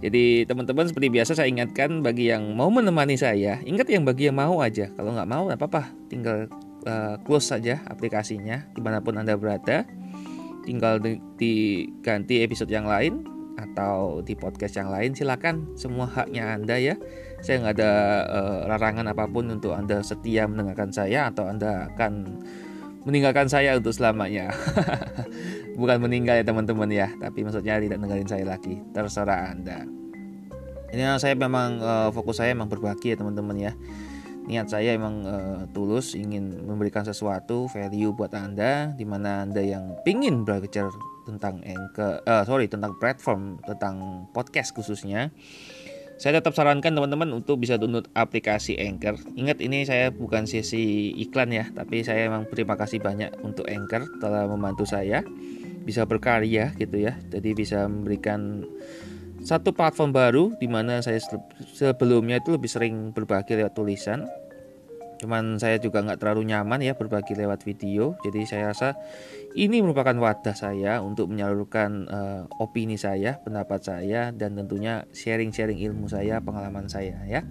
Jadi 0.00 0.48
teman-teman 0.48 0.88
seperti 0.88 1.12
biasa 1.12 1.36
saya 1.36 1.48
ingatkan 1.52 2.00
bagi 2.00 2.32
yang 2.32 2.56
mau 2.56 2.72
menemani 2.72 3.20
saya 3.20 3.60
ingat 3.68 3.88
yang 3.92 4.08
bagi 4.08 4.32
yang 4.32 4.40
mau 4.40 4.64
aja. 4.64 4.88
Kalau 4.96 5.12
nggak 5.12 5.28
mau 5.28 5.44
nggak 5.44 5.60
apa-apa. 5.60 5.92
Tinggal 6.08 6.48
uh, 6.88 7.20
close 7.20 7.52
saja 7.52 7.84
aplikasinya 7.84 8.64
di 8.72 8.80
mana 8.80 9.04
pun 9.04 9.20
anda 9.20 9.36
berada. 9.36 9.84
Tinggal 10.64 11.04
diganti 11.36 12.40
episode 12.40 12.72
yang 12.72 12.88
lain 12.88 13.33
atau 13.54 14.20
di 14.20 14.34
podcast 14.34 14.74
yang 14.78 14.90
lain 14.90 15.14
silakan. 15.14 15.70
Semua 15.78 16.10
haknya 16.10 16.54
anda 16.54 16.76
ya. 16.78 16.98
Saya 17.40 17.60
nggak 17.62 17.74
ada 17.80 17.92
uh, 18.28 18.58
larangan 18.70 19.06
apa 19.10 19.28
pun 19.28 19.50
untuk 19.50 19.76
anda 19.76 20.00
setia 20.00 20.48
mendengarkan 20.48 20.90
saya 20.90 21.30
atau 21.30 21.46
anda 21.46 21.90
akan 21.94 22.40
meninggalkan 23.04 23.46
saya 23.46 23.76
untuk 23.76 23.92
selamanya. 23.92 24.50
Bukan 25.80 25.98
meninggal 26.00 26.40
ya 26.40 26.44
teman-teman 26.44 26.88
ya. 26.90 27.08
Tapi 27.20 27.44
maksudnya 27.44 27.78
tidak 27.78 28.00
dengerin 28.00 28.28
saya 28.28 28.44
lagi. 28.48 28.80
Terserah 28.90 29.52
anda. 29.52 29.84
Ini 30.94 31.18
saya 31.18 31.34
memang 31.34 31.82
uh, 31.82 32.08
fokus 32.14 32.38
saya 32.38 32.54
memang 32.54 32.70
berbagi 32.70 33.14
ya 33.14 33.16
teman-teman 33.18 33.56
ya. 33.58 33.72
Niat 34.44 34.68
saya 34.68 34.92
emang 34.92 35.24
uh, 35.24 35.64
tulus 35.72 36.12
ingin 36.12 36.68
memberikan 36.68 37.00
sesuatu 37.00 37.64
value 37.72 38.12
buat 38.12 38.30
anda 38.36 38.92
di 38.92 39.08
mana 39.08 39.48
anda 39.48 39.64
yang 39.64 39.96
pingin 40.04 40.44
belajar 40.44 40.92
tentang 41.24 41.64
anchor 41.64 42.20
uh, 42.24 42.44
sorry 42.44 42.68
tentang 42.68 42.96
platform 43.00 43.58
tentang 43.64 44.28
podcast 44.36 44.76
khususnya 44.76 45.32
saya 46.14 46.38
tetap 46.38 46.54
sarankan 46.54 46.94
teman-teman 46.94 47.26
untuk 47.34 47.58
bisa 47.58 47.74
download 47.74 48.06
aplikasi 48.14 48.78
Anchor. 48.78 49.18
Ingat 49.34 49.58
ini 49.58 49.82
saya 49.82 50.14
bukan 50.14 50.46
sesi 50.46 51.10
iklan 51.18 51.50
ya, 51.50 51.66
tapi 51.74 52.06
saya 52.06 52.30
memang 52.30 52.46
terima 52.46 52.78
kasih 52.78 53.02
banyak 53.02 53.34
untuk 53.42 53.66
Anchor 53.66 54.06
telah 54.22 54.46
membantu 54.46 54.86
saya 54.86 55.26
bisa 55.82 56.06
berkarya 56.06 56.70
gitu 56.78 57.02
ya. 57.02 57.18
Jadi 57.34 57.50
bisa 57.58 57.90
memberikan 57.90 58.62
satu 59.42 59.74
platform 59.74 60.14
baru 60.14 60.44
di 60.56 60.70
mana 60.70 61.02
saya 61.02 61.18
sebelumnya 61.74 62.38
itu 62.40 62.54
lebih 62.54 62.70
sering 62.70 63.10
berbagi 63.10 63.58
lewat 63.58 63.74
tulisan 63.76 64.24
cuman 65.20 65.56
saya 65.62 65.78
juga 65.78 66.02
nggak 66.02 66.20
terlalu 66.20 66.50
nyaman 66.50 66.82
ya 66.82 66.92
berbagi 66.92 67.38
lewat 67.38 67.62
video 67.62 68.18
jadi 68.26 68.40
saya 68.44 68.64
rasa 68.74 68.98
ini 69.54 69.78
merupakan 69.80 70.14
wadah 70.18 70.52
saya 70.58 70.98
untuk 70.98 71.30
menyalurkan 71.30 72.10
uh, 72.10 72.42
opini 72.58 72.98
saya 72.98 73.38
pendapat 73.38 73.86
saya 73.86 74.34
dan 74.34 74.58
tentunya 74.58 75.06
sharing-sharing 75.14 75.78
ilmu 75.78 76.10
saya 76.10 76.42
pengalaman 76.42 76.90
saya 76.90 77.22
ya 77.22 77.46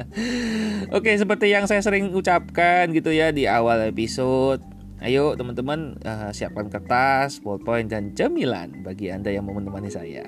oke 0.96 1.10
seperti 1.14 1.54
yang 1.54 1.70
saya 1.70 1.80
sering 1.86 2.10
ucapkan 2.12 2.90
gitu 2.90 3.14
ya 3.14 3.30
di 3.30 3.46
awal 3.46 3.86
episode 3.86 4.74
Ayo 5.04 5.36
teman-teman 5.36 6.00
uh, 6.00 6.32
siapkan 6.32 6.72
kertas, 6.72 7.36
ballpoint 7.44 7.92
dan 7.92 8.16
cemilan 8.16 8.72
bagi 8.80 9.12
anda 9.12 9.28
yang 9.28 9.44
mau 9.44 9.52
menemani 9.52 9.92
saya. 9.92 10.24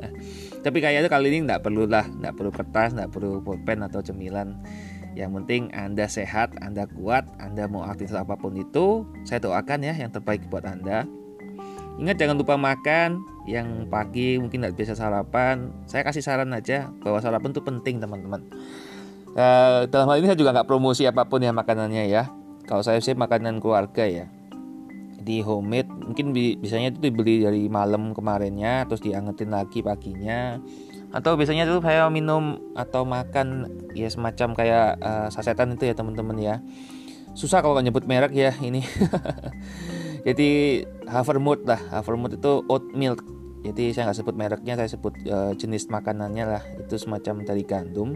Tapi 0.64 0.78
kayaknya 0.84 1.08
kali 1.08 1.32
ini 1.32 1.48
nggak 1.48 1.64
perlu 1.64 1.88
lah, 1.88 2.04
nggak 2.04 2.36
perlu 2.36 2.52
kertas, 2.52 2.92
nggak 2.92 3.08
perlu 3.08 3.40
pulpen 3.40 3.80
atau 3.80 4.04
cemilan. 4.04 4.60
Yang 5.18 5.42
penting 5.42 5.62
Anda 5.74 6.06
sehat, 6.06 6.54
Anda 6.62 6.86
kuat, 6.86 7.26
Anda 7.42 7.66
mau 7.66 7.82
aktivitas 7.82 8.22
apa 8.22 8.38
pun 8.38 8.54
itu, 8.54 9.02
saya 9.26 9.42
doakan 9.42 9.82
ya 9.82 9.94
yang 9.94 10.14
terbaik 10.14 10.46
buat 10.46 10.62
Anda. 10.62 11.02
Ingat 11.98 12.16
jangan 12.16 12.38
lupa 12.38 12.54
makan, 12.54 13.20
yang 13.44 13.90
pagi 13.90 14.38
mungkin 14.40 14.62
tidak 14.62 14.78
bisa 14.78 14.94
sarapan. 14.94 15.74
Saya 15.84 16.06
kasih 16.06 16.22
saran 16.24 16.54
aja 16.54 16.88
bahwa 17.02 17.18
sarapan 17.20 17.50
itu 17.52 17.60
penting 17.60 17.98
teman-teman. 18.00 18.40
Uh, 19.30 19.86
dalam 19.90 20.10
hal 20.10 20.18
ini 20.18 20.26
saya 20.30 20.38
juga 20.38 20.50
nggak 20.54 20.68
promosi 20.70 21.06
apa 21.06 21.26
pun 21.26 21.42
ya 21.42 21.52
makanannya 21.52 22.08
ya. 22.08 22.30
Kalau 22.64 22.80
saya 22.86 23.02
sih 23.02 23.12
makanan 23.12 23.58
keluarga 23.58 24.06
ya. 24.06 24.26
Di 25.20 25.44
homemade 25.44 25.90
mungkin 25.92 26.32
bisanya 26.32 26.96
itu 26.96 27.12
dibeli 27.12 27.44
dari 27.44 27.68
malam 27.68 28.16
kemarinnya, 28.16 28.88
terus 28.88 29.04
diangetin 29.04 29.52
lagi 29.52 29.84
paginya 29.84 30.56
atau 31.10 31.34
biasanya 31.34 31.66
tuh 31.66 31.82
saya 31.82 32.06
minum 32.06 32.70
atau 32.78 33.02
makan 33.02 33.66
ya 33.98 34.06
semacam 34.06 34.54
kayak 34.54 34.88
uh, 35.02 35.26
sasetan 35.26 35.74
itu 35.74 35.90
ya 35.90 35.94
teman-teman 35.94 36.38
ya. 36.38 36.54
Susah 37.34 37.62
kalau 37.62 37.78
nyebut 37.82 38.06
merek 38.06 38.30
ya 38.30 38.54
ini. 38.62 38.86
Jadi 40.26 40.82
Havermut 41.10 41.66
lah. 41.66 41.82
Havermut 41.90 42.38
itu 42.38 42.62
oat 42.70 42.94
milk. 42.94 43.26
Jadi 43.66 43.92
saya 43.92 44.08
nggak 44.08 44.18
sebut 44.22 44.34
mereknya 44.38 44.74
saya 44.78 44.88
sebut 44.88 45.14
uh, 45.26 45.52
jenis 45.58 45.90
makanannya 45.90 46.44
lah. 46.46 46.62
Itu 46.78 46.94
semacam 46.94 47.42
dari 47.42 47.62
gandum. 47.66 48.14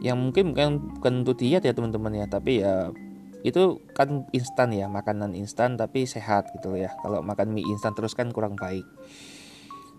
Yang 0.00 0.16
mungkin 0.16 0.44
bukan 0.56 0.68
bukan 1.00 1.12
untuk 1.24 1.36
diet 1.36 1.64
ya 1.64 1.72
teman-teman 1.76 2.16
ya. 2.16 2.26
Tapi 2.28 2.64
ya 2.64 2.92
itu 3.44 3.84
kan 3.92 4.24
instan 4.32 4.72
ya 4.72 4.88
makanan 4.88 5.36
instan 5.36 5.76
tapi 5.76 6.08
sehat 6.08 6.48
gitu 6.56 6.80
ya. 6.80 6.96
Kalau 7.04 7.20
makan 7.20 7.52
mie 7.52 7.64
instan 7.68 7.92
terus 7.92 8.16
kan 8.16 8.32
kurang 8.32 8.56
baik 8.56 8.84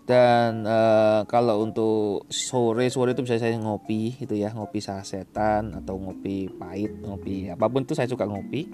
dan 0.08 0.64
uh, 0.64 1.28
kalau 1.28 1.60
untuk 1.60 2.24
sore 2.32 2.88
sore 2.88 3.12
itu 3.12 3.20
bisa 3.20 3.36
saya 3.36 3.60
ngopi 3.60 4.16
gitu 4.16 4.32
ya 4.32 4.56
ngopi 4.56 4.80
sasetan 4.80 5.76
atau 5.76 6.00
ngopi 6.00 6.48
pahit 6.48 7.04
ngopi 7.04 7.52
apa 7.52 7.68
pun 7.68 7.84
itu 7.84 7.92
saya 7.92 8.08
suka 8.08 8.24
ngopi 8.24 8.64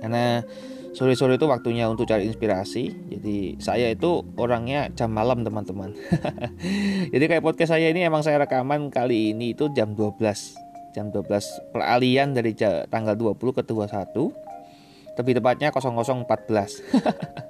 karena 0.00 0.40
sore-sore 0.94 1.36
itu 1.36 1.46
waktunya 1.50 1.90
untuk 1.90 2.06
cari 2.06 2.26
inspirasi. 2.30 3.10
Jadi 3.10 3.58
saya 3.58 3.90
itu 3.92 4.22
orangnya 4.38 4.88
jam 4.94 5.10
malam 5.10 5.42
teman-teman. 5.42 5.94
Jadi 7.14 7.24
kayak 7.26 7.42
podcast 7.42 7.74
saya 7.74 7.90
ini 7.90 8.06
emang 8.06 8.22
saya 8.22 8.42
rekaman 8.42 8.90
kali 8.90 9.34
ini 9.34 9.52
itu 9.52 9.68
jam 9.74 9.92
12. 9.92 10.18
Jam 10.96 11.12
12 11.12 11.74
peralihan 11.74 12.32
dari 12.32 12.56
tanggal 12.88 13.14
20 13.14 13.58
ke 13.58 13.62
21 13.66 14.47
lebih 15.18 15.42
tepatnya 15.42 15.74
0014 15.74 16.24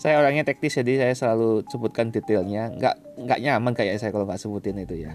saya 0.00 0.20
orangnya 0.20 0.44
teknis 0.46 0.76
jadi 0.80 1.08
saya 1.08 1.14
selalu 1.14 1.68
sebutkan 1.68 2.08
detailnya. 2.08 2.72
Nggak 2.72 2.94
nggak 3.20 3.38
nyaman 3.44 3.72
kayak 3.76 4.00
saya 4.00 4.10
kalau 4.12 4.24
nggak 4.24 4.40
sebutin 4.40 4.80
itu 4.80 5.04
ya. 5.04 5.12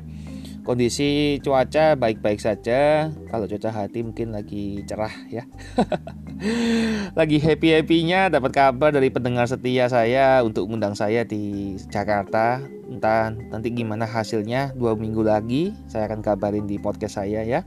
Kondisi 0.65 1.37
cuaca 1.45 1.93
baik-baik 1.93 2.41
saja. 2.41 3.09
Kalau 3.29 3.45
cuaca 3.45 3.69
hati 3.69 4.01
mungkin 4.01 4.33
lagi 4.33 4.81
cerah 4.85 5.13
ya. 5.29 5.45
Lagi 7.19 7.39
happy-happynya 7.39 8.27
dapat 8.27 8.51
kabar 8.51 8.91
dari 8.91 9.07
pendengar 9.07 9.47
setia 9.47 9.87
saya 9.87 10.43
untuk 10.43 10.67
undang 10.67 10.97
saya 10.97 11.23
di 11.23 11.73
Jakarta. 11.87 12.59
Entah 12.91 13.31
nanti 13.31 13.71
gimana 13.71 14.03
hasilnya 14.03 14.75
dua 14.75 14.93
minggu 14.99 15.23
lagi 15.23 15.71
saya 15.87 16.11
akan 16.11 16.19
kabarin 16.19 16.67
di 16.67 16.75
podcast 16.75 17.23
saya 17.23 17.41
ya. 17.45 17.63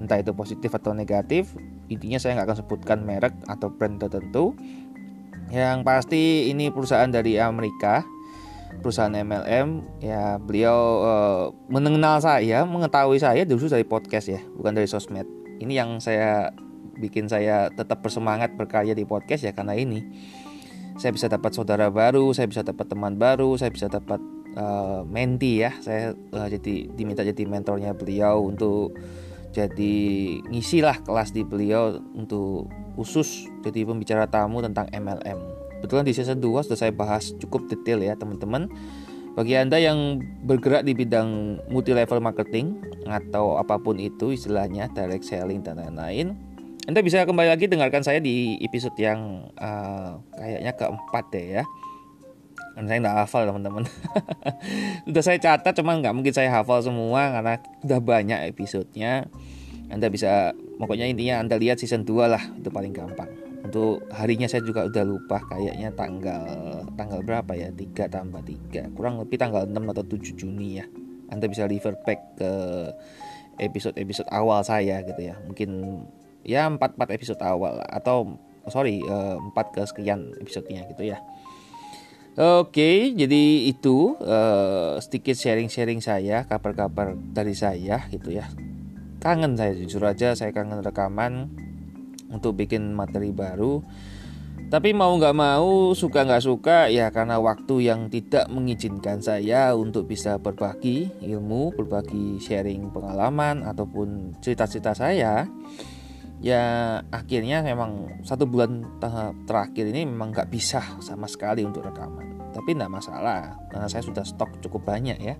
Entah 0.00 0.16
itu 0.16 0.32
positif 0.32 0.72
atau 0.72 0.96
negatif 0.96 1.52
intinya 1.88 2.18
saya 2.18 2.38
nggak 2.38 2.46
akan 2.52 2.58
sebutkan 2.62 2.98
merek 3.02 3.34
atau 3.46 3.68
brand 3.70 3.98
tertentu. 3.98 4.56
Yang 5.54 5.78
pasti 5.86 6.50
ini 6.50 6.74
perusahaan 6.74 7.06
dari 7.06 7.38
Amerika 7.38 8.02
perusahaan 8.80 9.12
MLM 9.12 10.00
ya 10.04 10.36
beliau 10.40 10.78
uh, 11.02 11.44
mengenal 11.70 12.20
saya 12.20 12.66
mengetahui 12.66 13.16
saya 13.20 13.46
justru 13.48 13.72
dari 13.72 13.86
podcast 13.86 14.26
ya 14.28 14.40
bukan 14.56 14.76
dari 14.76 14.88
sosmed. 14.88 15.26
Ini 15.56 15.72
yang 15.84 15.98
saya 16.02 16.52
bikin 16.96 17.28
saya 17.28 17.72
tetap 17.72 18.04
bersemangat 18.04 18.56
berkarya 18.56 18.92
di 18.92 19.04
podcast 19.08 19.44
ya 19.44 19.52
karena 19.56 19.76
ini. 19.76 20.04
Saya 20.96 21.12
bisa 21.12 21.28
dapat 21.28 21.52
saudara 21.52 21.92
baru 21.92 22.32
saya 22.32 22.48
bisa 22.48 22.64
dapat 22.64 22.88
teman 22.88 23.20
baru 23.20 23.52
saya 23.60 23.68
bisa 23.68 23.88
dapat 23.88 24.20
uh, 24.56 25.04
menti 25.04 25.64
ya. 25.64 25.72
Saya 25.80 26.12
uh, 26.12 26.48
jadi 26.48 26.88
diminta 26.92 27.24
jadi 27.24 27.44
mentornya 27.44 27.92
beliau 27.92 28.44
untuk 28.44 28.96
jadi 29.52 29.96
ngisilah 30.50 31.02
kelas 31.04 31.30
di 31.30 31.42
beliau 31.46 31.98
untuk 32.14 32.70
khusus 32.96 33.46
jadi 33.62 33.84
pembicara 33.84 34.24
tamu 34.26 34.64
tentang 34.64 34.88
MLM. 34.90 35.38
Betulan 35.84 36.08
di 36.08 36.16
season 36.16 36.40
2 36.40 36.66
sudah 36.66 36.78
saya 36.78 36.92
bahas 36.92 37.36
cukup 37.36 37.68
detail 37.68 38.00
ya 38.00 38.16
teman-teman. 38.16 38.68
Bagi 39.36 39.52
Anda 39.52 39.76
yang 39.76 40.24
bergerak 40.48 40.88
di 40.88 40.96
bidang 40.96 41.60
multi 41.68 41.92
level 41.92 42.24
marketing 42.24 42.80
atau 43.04 43.60
apa 43.60 43.76
pun 43.76 44.00
itu 44.00 44.32
istilahnya 44.32 44.88
direct 44.96 45.28
selling 45.28 45.60
dan 45.60 45.76
lain-lain, 45.76 46.32
Anda 46.88 47.04
bisa 47.04 47.28
kembali 47.28 47.52
lagi 47.52 47.68
dengarkan 47.68 48.00
saya 48.00 48.16
di 48.16 48.56
episode 48.64 48.96
yang 48.96 49.52
uh, 49.60 50.16
kayaknya 50.40 50.72
keempat 50.72 51.24
deh 51.36 51.46
ya. 51.60 51.64
Dan 52.76 52.84
saya 52.84 52.98
nggak 53.00 53.16
hafal 53.24 53.48
teman-teman. 53.48 53.88
Udah 55.08 55.22
saya 55.24 55.40
catat 55.40 55.72
cuman 55.72 56.04
nggak 56.04 56.12
mungkin 56.12 56.36
saya 56.36 56.52
hafal 56.52 56.84
semua 56.84 57.32
karena 57.32 57.56
udah 57.80 58.00
banyak 58.04 58.52
episodenya. 58.52 59.24
Anda 59.88 60.12
bisa 60.12 60.52
pokoknya 60.76 61.08
intinya 61.08 61.40
Anda 61.40 61.56
lihat 61.56 61.80
season 61.80 62.04
2 62.04 62.28
lah 62.28 62.42
itu 62.52 62.68
paling 62.68 62.92
gampang. 62.92 63.32
Untuk 63.64 64.04
harinya 64.12 64.46
saya 64.46 64.62
juga 64.62 64.84
udah 64.84 65.04
lupa 65.08 65.40
kayaknya 65.48 65.90
tanggal 65.96 66.84
tanggal 66.94 67.20
berapa 67.24 67.56
ya 67.56 67.72
3 67.72 68.12
tambah 68.12 68.42
3 68.44 68.94
kurang 68.94 69.18
lebih 69.24 69.40
tanggal 69.40 69.64
6 69.64 69.72
atau 69.72 70.04
7 70.04 70.36
Juni 70.36 70.82
ya. 70.82 70.86
Anda 71.32 71.48
bisa 71.48 71.66
refer 71.66 71.96
back 72.04 72.38
ke 72.38 72.52
episode-episode 73.56 74.28
awal 74.28 74.60
saya 74.62 75.00
gitu 75.00 75.18
ya. 75.18 75.40
Mungkin 75.48 76.02
ya 76.44 76.68
4 76.68 76.78
4 76.78 77.16
episode 77.16 77.40
awal 77.40 77.80
atau 77.88 78.36
sorry 78.68 79.02
uh, 79.06 79.40
4 79.54 79.74
ke 79.74 79.82
sekian 79.86 80.34
episodenya 80.38 80.84
gitu 80.92 81.08
ya. 81.08 81.18
Oke, 82.36 83.16
jadi 83.16 83.64
itu 83.64 84.12
uh, 84.20 85.00
sedikit 85.00 85.32
sharing-sharing 85.32 86.04
saya, 86.04 86.44
kabar-kabar 86.44 87.16
dari 87.16 87.56
saya 87.56 88.04
gitu 88.12 88.28
ya. 88.28 88.44
Kangen 89.24 89.56
saya 89.56 89.72
jujur 89.72 90.04
aja, 90.04 90.36
saya 90.36 90.52
kangen 90.52 90.84
rekaman 90.84 91.48
untuk 92.28 92.60
bikin 92.60 92.92
materi 92.92 93.32
baru. 93.32 93.80
Tapi 94.68 94.92
mau 94.92 95.16
nggak 95.16 95.32
mau, 95.32 95.96
suka 95.96 96.28
nggak 96.28 96.44
suka 96.44 96.92
ya 96.92 97.08
karena 97.08 97.40
waktu 97.40 97.88
yang 97.88 98.12
tidak 98.12 98.52
mengizinkan 98.52 99.24
saya 99.24 99.72
untuk 99.72 100.04
bisa 100.04 100.36
berbagi 100.36 101.08
ilmu, 101.24 101.72
berbagi 101.72 102.36
sharing 102.36 102.92
pengalaman 102.92 103.64
ataupun 103.64 104.36
cerita-cerita 104.44 104.92
saya 104.92 105.48
ya 106.44 107.00
akhirnya 107.08 107.64
memang 107.64 108.20
satu 108.20 108.44
bulan 108.44 108.84
terakhir 109.48 109.88
ini 109.88 110.04
memang 110.04 110.36
nggak 110.36 110.52
bisa 110.52 110.84
sama 111.00 111.24
sekali 111.24 111.64
untuk 111.64 111.88
rekaman 111.88 112.25
tapi 112.56 112.72
nggak 112.72 112.88
masalah. 112.88 113.60
Karena 113.68 113.92
saya 113.92 114.00
sudah 114.00 114.24
stok 114.24 114.64
cukup 114.64 114.88
banyak 114.88 115.20
ya. 115.20 115.36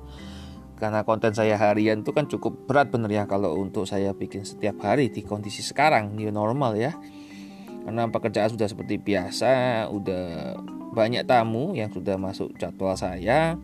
Karena 0.77 1.09
konten 1.09 1.33
saya 1.33 1.57
harian 1.57 2.05
itu 2.05 2.13
kan 2.13 2.29
cukup 2.29 2.69
berat 2.69 2.93
bener 2.93 3.09
ya 3.09 3.25
kalau 3.25 3.57
untuk 3.57 3.89
saya 3.89 4.13
bikin 4.13 4.45
setiap 4.45 4.77
hari 4.85 5.09
di 5.09 5.25
kondisi 5.25 5.65
sekarang 5.65 6.13
new 6.13 6.29
normal 6.29 6.77
ya. 6.77 6.93
Karena 7.89 8.13
pekerjaan 8.13 8.53
sudah 8.53 8.69
seperti 8.69 9.01
biasa 9.01 9.87
udah 9.89 10.59
banyak 10.93 11.25
tamu 11.25 11.73
yang 11.73 11.89
sudah 11.89 12.21
masuk 12.21 12.53
jadwal 12.61 12.93
saya. 12.93 13.57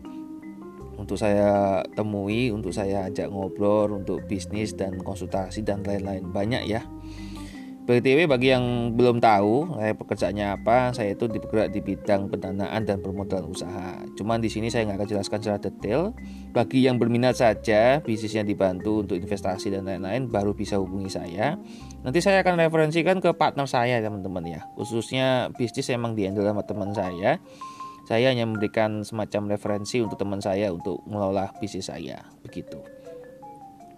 Untuk 0.93 1.17
saya 1.17 1.81
temui, 1.97 2.53
untuk 2.53 2.69
saya 2.69 3.09
ajak 3.09 3.29
ngobrol, 3.29 3.97
untuk 3.97 4.23
bisnis 4.29 4.77
dan 4.77 4.97
konsultasi 5.01 5.65
dan 5.65 5.81
lain-lain. 5.85 6.29
Banyak 6.29 6.63
ya. 6.69 6.85
BTW 7.83 8.31
bagi 8.31 8.47
yang 8.47 8.95
belum 8.95 9.19
tahu, 9.19 9.75
saya 9.75 9.91
pekerjaannya 9.91 10.45
apa, 10.55 10.95
saya 10.95 11.19
itu 11.19 11.27
bergerak 11.27 11.67
di 11.75 11.83
bidang 11.83 12.31
pendanaan 12.31 12.87
dan 12.87 13.03
permodalan 13.03 13.51
usaha. 13.51 13.99
Cuman 14.15 14.39
di 14.39 14.47
sini 14.47 14.71
saya 14.71 14.87
nggak 14.87 15.03
akan 15.03 15.09
jelaskan 15.11 15.39
secara 15.43 15.59
detail. 15.59 16.15
Bagi 16.55 16.87
yang 16.87 16.95
berminat 16.95 17.35
saja, 17.35 17.99
bisnisnya 17.99 18.47
dibantu 18.47 19.03
untuk 19.03 19.19
investasi 19.19 19.67
dan 19.67 19.83
lain-lain, 19.83 20.31
baru 20.31 20.55
bisa 20.55 20.79
hubungi 20.79 21.11
saya. 21.11 21.59
Nanti 22.07 22.23
saya 22.23 22.39
akan 22.39 22.63
referensikan 22.63 23.19
ke 23.19 23.35
partner 23.35 23.67
saya 23.67 23.99
teman-teman 23.99 24.47
ya. 24.47 24.63
Khususnya 24.79 25.51
bisnis 25.51 25.91
emang 25.91 26.15
dihandle 26.15 26.47
sama 26.47 26.63
teman 26.63 26.95
saya. 26.95 27.43
Saya 28.07 28.31
hanya 28.31 28.47
memberikan 28.47 29.03
semacam 29.03 29.59
referensi 29.59 29.99
untuk 29.99 30.15
teman 30.15 30.39
saya 30.39 30.71
untuk 30.71 31.03
mengelola 31.03 31.51
bisnis 31.59 31.91
saya, 31.91 32.23
begitu. 32.47 32.79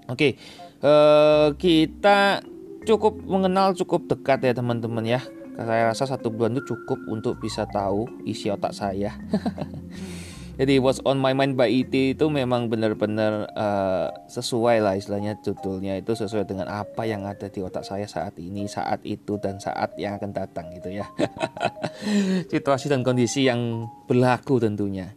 Oke, 0.10 0.38
uh, 0.82 1.54
kita 1.58 2.42
cukup 2.86 3.18
mengenal 3.26 3.74
cukup 3.74 4.06
dekat 4.06 4.46
ya 4.46 4.54
teman-teman 4.54 5.04
ya. 5.04 5.22
Saya 5.56 5.92
rasa 5.92 6.06
satu 6.06 6.30
bulan 6.30 6.56
itu 6.56 6.76
cukup 6.76 7.00
untuk 7.10 7.40
bisa 7.40 7.66
tahu 7.68 8.06
isi 8.28 8.52
otak 8.52 8.76
saya. 8.76 9.18
Jadi 10.56 10.80
what's 10.80 11.04
on 11.04 11.20
my 11.20 11.36
mind 11.36 11.60
by 11.60 11.68
IT 11.68 12.16
itu 12.16 12.26
memang 12.32 12.72
benar-benar 12.72 13.52
uh, 13.60 14.08
sesuai 14.32 14.80
lah 14.80 14.96
istilahnya 14.96 15.36
judulnya 15.44 16.00
itu 16.00 16.16
sesuai 16.16 16.48
dengan 16.48 16.72
apa 16.72 17.04
yang 17.04 17.28
ada 17.28 17.52
di 17.52 17.60
otak 17.60 17.84
saya 17.84 18.08
saat 18.08 18.40
ini 18.40 18.64
saat 18.64 19.04
itu 19.04 19.36
dan 19.36 19.60
saat 19.60 20.00
yang 20.00 20.16
akan 20.16 20.32
datang 20.32 20.72
gitu 20.72 20.96
ya. 20.96 21.12
Situasi 22.52 22.88
dan 22.88 23.04
kondisi 23.04 23.44
yang 23.52 23.92
berlaku 24.08 24.64
tentunya. 24.64 25.12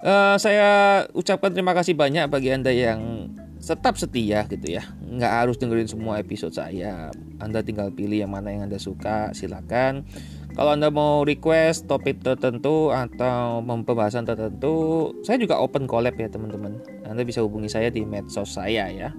Uh, 0.00 0.40
saya 0.40 1.04
ucapkan 1.12 1.52
terima 1.52 1.76
kasih 1.76 1.92
banyak 1.92 2.30
bagi 2.32 2.48
anda 2.54 2.72
yang 2.72 3.28
tetap 3.58 3.98
setia 3.98 4.46
gitu 4.46 4.66
ya. 4.78 4.86
Nggak 5.02 5.32
harus 5.44 5.56
dengerin 5.58 5.90
semua 5.90 6.22
episode 6.22 6.54
saya. 6.54 7.10
Anda 7.42 7.60
tinggal 7.60 7.90
pilih 7.90 8.22
yang 8.22 8.32
mana 8.32 8.54
yang 8.54 8.70
anda 8.70 8.78
suka 8.78 9.34
silakan. 9.34 10.06
Kalau 10.54 10.74
anda 10.74 10.90
mau 10.90 11.22
request 11.22 11.86
topik 11.86 12.18
tertentu 12.18 12.90
atau 12.90 13.62
pembahasan 13.62 14.26
tertentu 14.26 15.10
saya 15.22 15.38
juga 15.38 15.58
open 15.58 15.86
collab 15.86 16.18
ya 16.18 16.30
teman-teman. 16.30 16.82
Anda 17.06 17.22
bisa 17.22 17.44
hubungi 17.44 17.70
saya 17.70 17.90
di 17.90 18.02
medsos 18.02 18.54
saya 18.54 18.90
ya. 18.90 19.10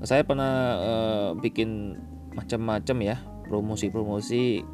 Saya 0.00 0.24
pernah 0.24 0.80
uh, 0.80 1.30
bikin 1.36 1.96
macam-macam 2.32 2.96
ya 3.04 3.16
promosi-promosi. 3.48 4.64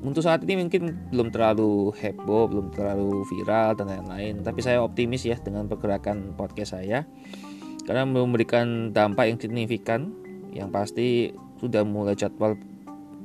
Untuk 0.00 0.24
saat 0.24 0.40
ini 0.48 0.64
mungkin 0.64 0.96
belum 1.12 1.28
terlalu 1.28 1.92
heboh, 1.92 2.48
belum 2.48 2.72
terlalu 2.72 3.20
viral 3.28 3.76
dan 3.76 3.92
lain-lain. 3.92 4.40
Tapi 4.40 4.64
saya 4.64 4.80
optimis 4.80 5.28
ya 5.28 5.36
dengan 5.36 5.68
pergerakan 5.68 6.32
podcast 6.40 6.80
saya 6.80 7.04
karena 7.84 8.04
memberikan 8.06 8.90
dampak 8.94 9.30
yang 9.30 9.38
signifikan 9.40 10.12
yang 10.50 10.68
pasti 10.68 11.30
sudah 11.60 11.84
mulai 11.84 12.16
jadwal 12.16 12.56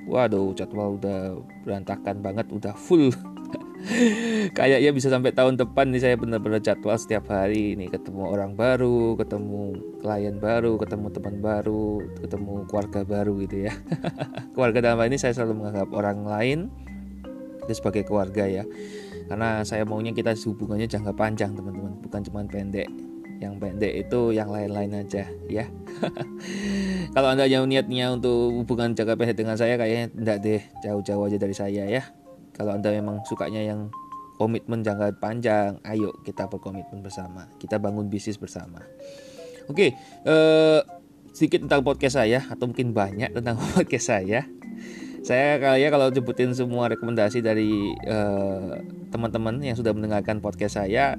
waduh 0.06 0.54
jadwal 0.54 0.98
udah 1.02 1.40
berantakan 1.66 2.22
banget 2.22 2.46
udah 2.54 2.74
full. 2.78 3.10
Kayaknya 4.58 4.92
bisa 4.96 5.14
sampai 5.14 5.30
tahun 5.30 5.62
depan 5.62 5.94
nih 5.94 6.02
saya 6.02 6.16
benar-benar 6.18 6.62
jadwal 6.62 6.98
setiap 6.98 7.30
hari 7.30 7.78
ini. 7.78 7.90
Ketemu 7.90 8.34
orang 8.34 8.58
baru 8.58 9.14
ketemu 9.18 9.78
klien 10.02 10.38
baru 10.42 10.78
ketemu 10.82 11.08
teman 11.14 11.36
baru 11.42 12.02
ketemu 12.22 12.54
keluarga 12.70 13.02
baru 13.06 13.34
gitu 13.46 13.70
ya. 13.70 13.74
Keluarga 14.58 14.80
dalam 14.82 15.02
ini 15.06 15.18
saya 15.22 15.38
selalu 15.38 15.54
menganggap 15.62 15.90
orang 15.94 16.20
lain 16.26 16.60
itu 17.66 17.74
sebagai 17.78 18.06
keluarga 18.06 18.46
ya. 18.46 18.64
Karena 19.26 19.66
saya 19.66 19.86
maunya 19.86 20.14
kita 20.14 20.38
hubungannya 20.38 20.86
jangka 20.86 21.14
panjang 21.18 21.58
teman-teman 21.58 21.98
bukan 22.02 22.22
cuma 22.26 22.46
pendek 22.46 22.90
yang 23.46 23.62
pendek 23.62 23.94
itu 23.94 24.34
yang 24.34 24.50
lain-lain 24.50 25.06
aja 25.06 25.30
ya. 25.46 25.70
Kalau 27.16 27.32
anda 27.32 27.46
yang 27.46 27.70
niatnya 27.70 28.12
untuk 28.18 28.66
hubungan 28.66 28.98
jangka 28.98 29.16
pendek 29.16 29.38
dengan 29.38 29.56
saya 29.56 29.78
kayaknya 29.78 30.12
tidak 30.12 30.38
deh 30.42 30.62
jauh-jauh 30.82 31.24
aja 31.30 31.38
dari 31.38 31.56
saya 31.56 31.84
ya. 31.86 32.04
Kalau 32.52 32.74
anda 32.74 32.90
memang 32.90 33.22
sukanya 33.30 33.62
yang 33.62 33.94
komitmen 34.36 34.84
jangka 34.84 35.16
panjang 35.24 35.80
ayo 35.88 36.12
kita 36.28 36.52
berkomitmen 36.52 37.00
bersama 37.00 37.48
kita 37.62 37.80
bangun 37.80 38.12
bisnis 38.12 38.36
bersama. 38.36 38.84
Oke 39.72 39.96
eh, 40.28 40.82
sedikit 41.36 41.68
tentang 41.68 41.84
podcast 41.84 42.16
saya 42.16 42.40
atau 42.48 42.72
mungkin 42.72 42.96
banyak 42.96 43.36
tentang 43.36 43.60
podcast 43.76 44.08
saya. 44.08 44.48
Saya 45.26 45.58
kali 45.58 45.82
ya 45.82 45.90
kalau 45.90 46.14
jemputin 46.14 46.54
semua 46.54 46.86
rekomendasi 46.86 47.42
dari 47.42 47.98
uh, 48.06 48.78
teman-teman 49.10 49.58
yang 49.58 49.74
sudah 49.74 49.90
mendengarkan 49.90 50.38
podcast 50.38 50.78
saya 50.78 51.18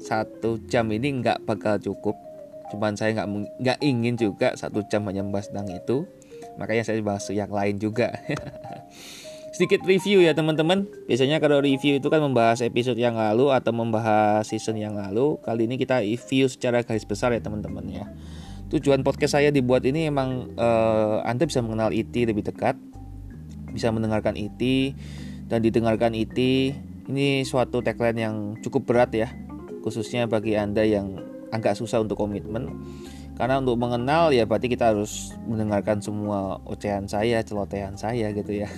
satu 0.00 0.62
jam 0.66 0.88
ini 0.92 1.22
nggak 1.22 1.44
bakal 1.48 1.80
cukup. 1.80 2.16
Cuman 2.72 2.98
saya 2.98 3.14
nggak 3.14 3.28
nggak 3.62 3.78
ingin 3.80 4.14
juga 4.18 4.54
satu 4.58 4.82
jam 4.90 5.06
hanya 5.08 5.22
membahas 5.22 5.52
tentang 5.52 5.70
itu. 5.70 6.06
Makanya 6.56 6.84
saya 6.84 7.00
bahas 7.04 7.26
yang 7.32 7.52
lain 7.52 7.76
juga. 7.80 8.12
Sedikit 9.54 9.84
review 9.88 10.20
ya 10.20 10.36
teman-teman. 10.36 10.84
Biasanya 11.08 11.40
kalau 11.40 11.64
review 11.64 11.96
itu 11.96 12.08
kan 12.12 12.20
membahas 12.20 12.60
episode 12.60 13.00
yang 13.00 13.16
lalu 13.16 13.52
atau 13.52 13.72
membahas 13.72 14.44
season 14.44 14.76
yang 14.76 14.96
lalu. 14.96 15.40
Kali 15.40 15.64
ini 15.64 15.80
kita 15.80 16.04
review 16.04 16.48
secara 16.52 16.84
garis 16.84 17.08
besar 17.08 17.32
ya 17.32 17.40
teman-teman 17.40 17.84
ya. 17.88 18.04
Tujuan 18.68 19.00
podcast 19.06 19.38
saya 19.38 19.54
dibuat 19.54 19.86
ini 19.86 20.10
emang 20.10 20.52
uh, 20.58 21.22
anda 21.22 21.46
bisa 21.46 21.62
mengenal 21.62 21.94
IT 21.94 22.12
lebih 22.12 22.44
dekat 22.50 22.74
bisa 23.76 23.92
mendengarkan 23.92 24.40
IT 24.40 24.96
dan 25.52 25.60
didengarkan 25.60 26.16
IT 26.16 26.38
ini 27.12 27.44
suatu 27.44 27.84
tagline 27.84 28.18
yang 28.18 28.36
cukup 28.64 28.88
berat 28.88 29.12
ya 29.12 29.28
khususnya 29.86 30.26
bagi 30.26 30.58
anda 30.58 30.82
yang 30.82 31.14
agak 31.54 31.78
susah 31.78 32.02
untuk 32.02 32.18
komitmen. 32.18 32.74
Karena 33.36 33.60
untuk 33.60 33.78
mengenal 33.78 34.32
ya 34.32 34.48
berarti 34.48 34.66
kita 34.66 34.90
harus 34.96 35.30
mendengarkan 35.46 36.00
semua 36.02 36.58
ocehan 36.66 37.06
saya 37.06 37.44
celotehan 37.46 37.94
saya 37.94 38.34
gitu 38.34 38.66
ya. 38.66 38.68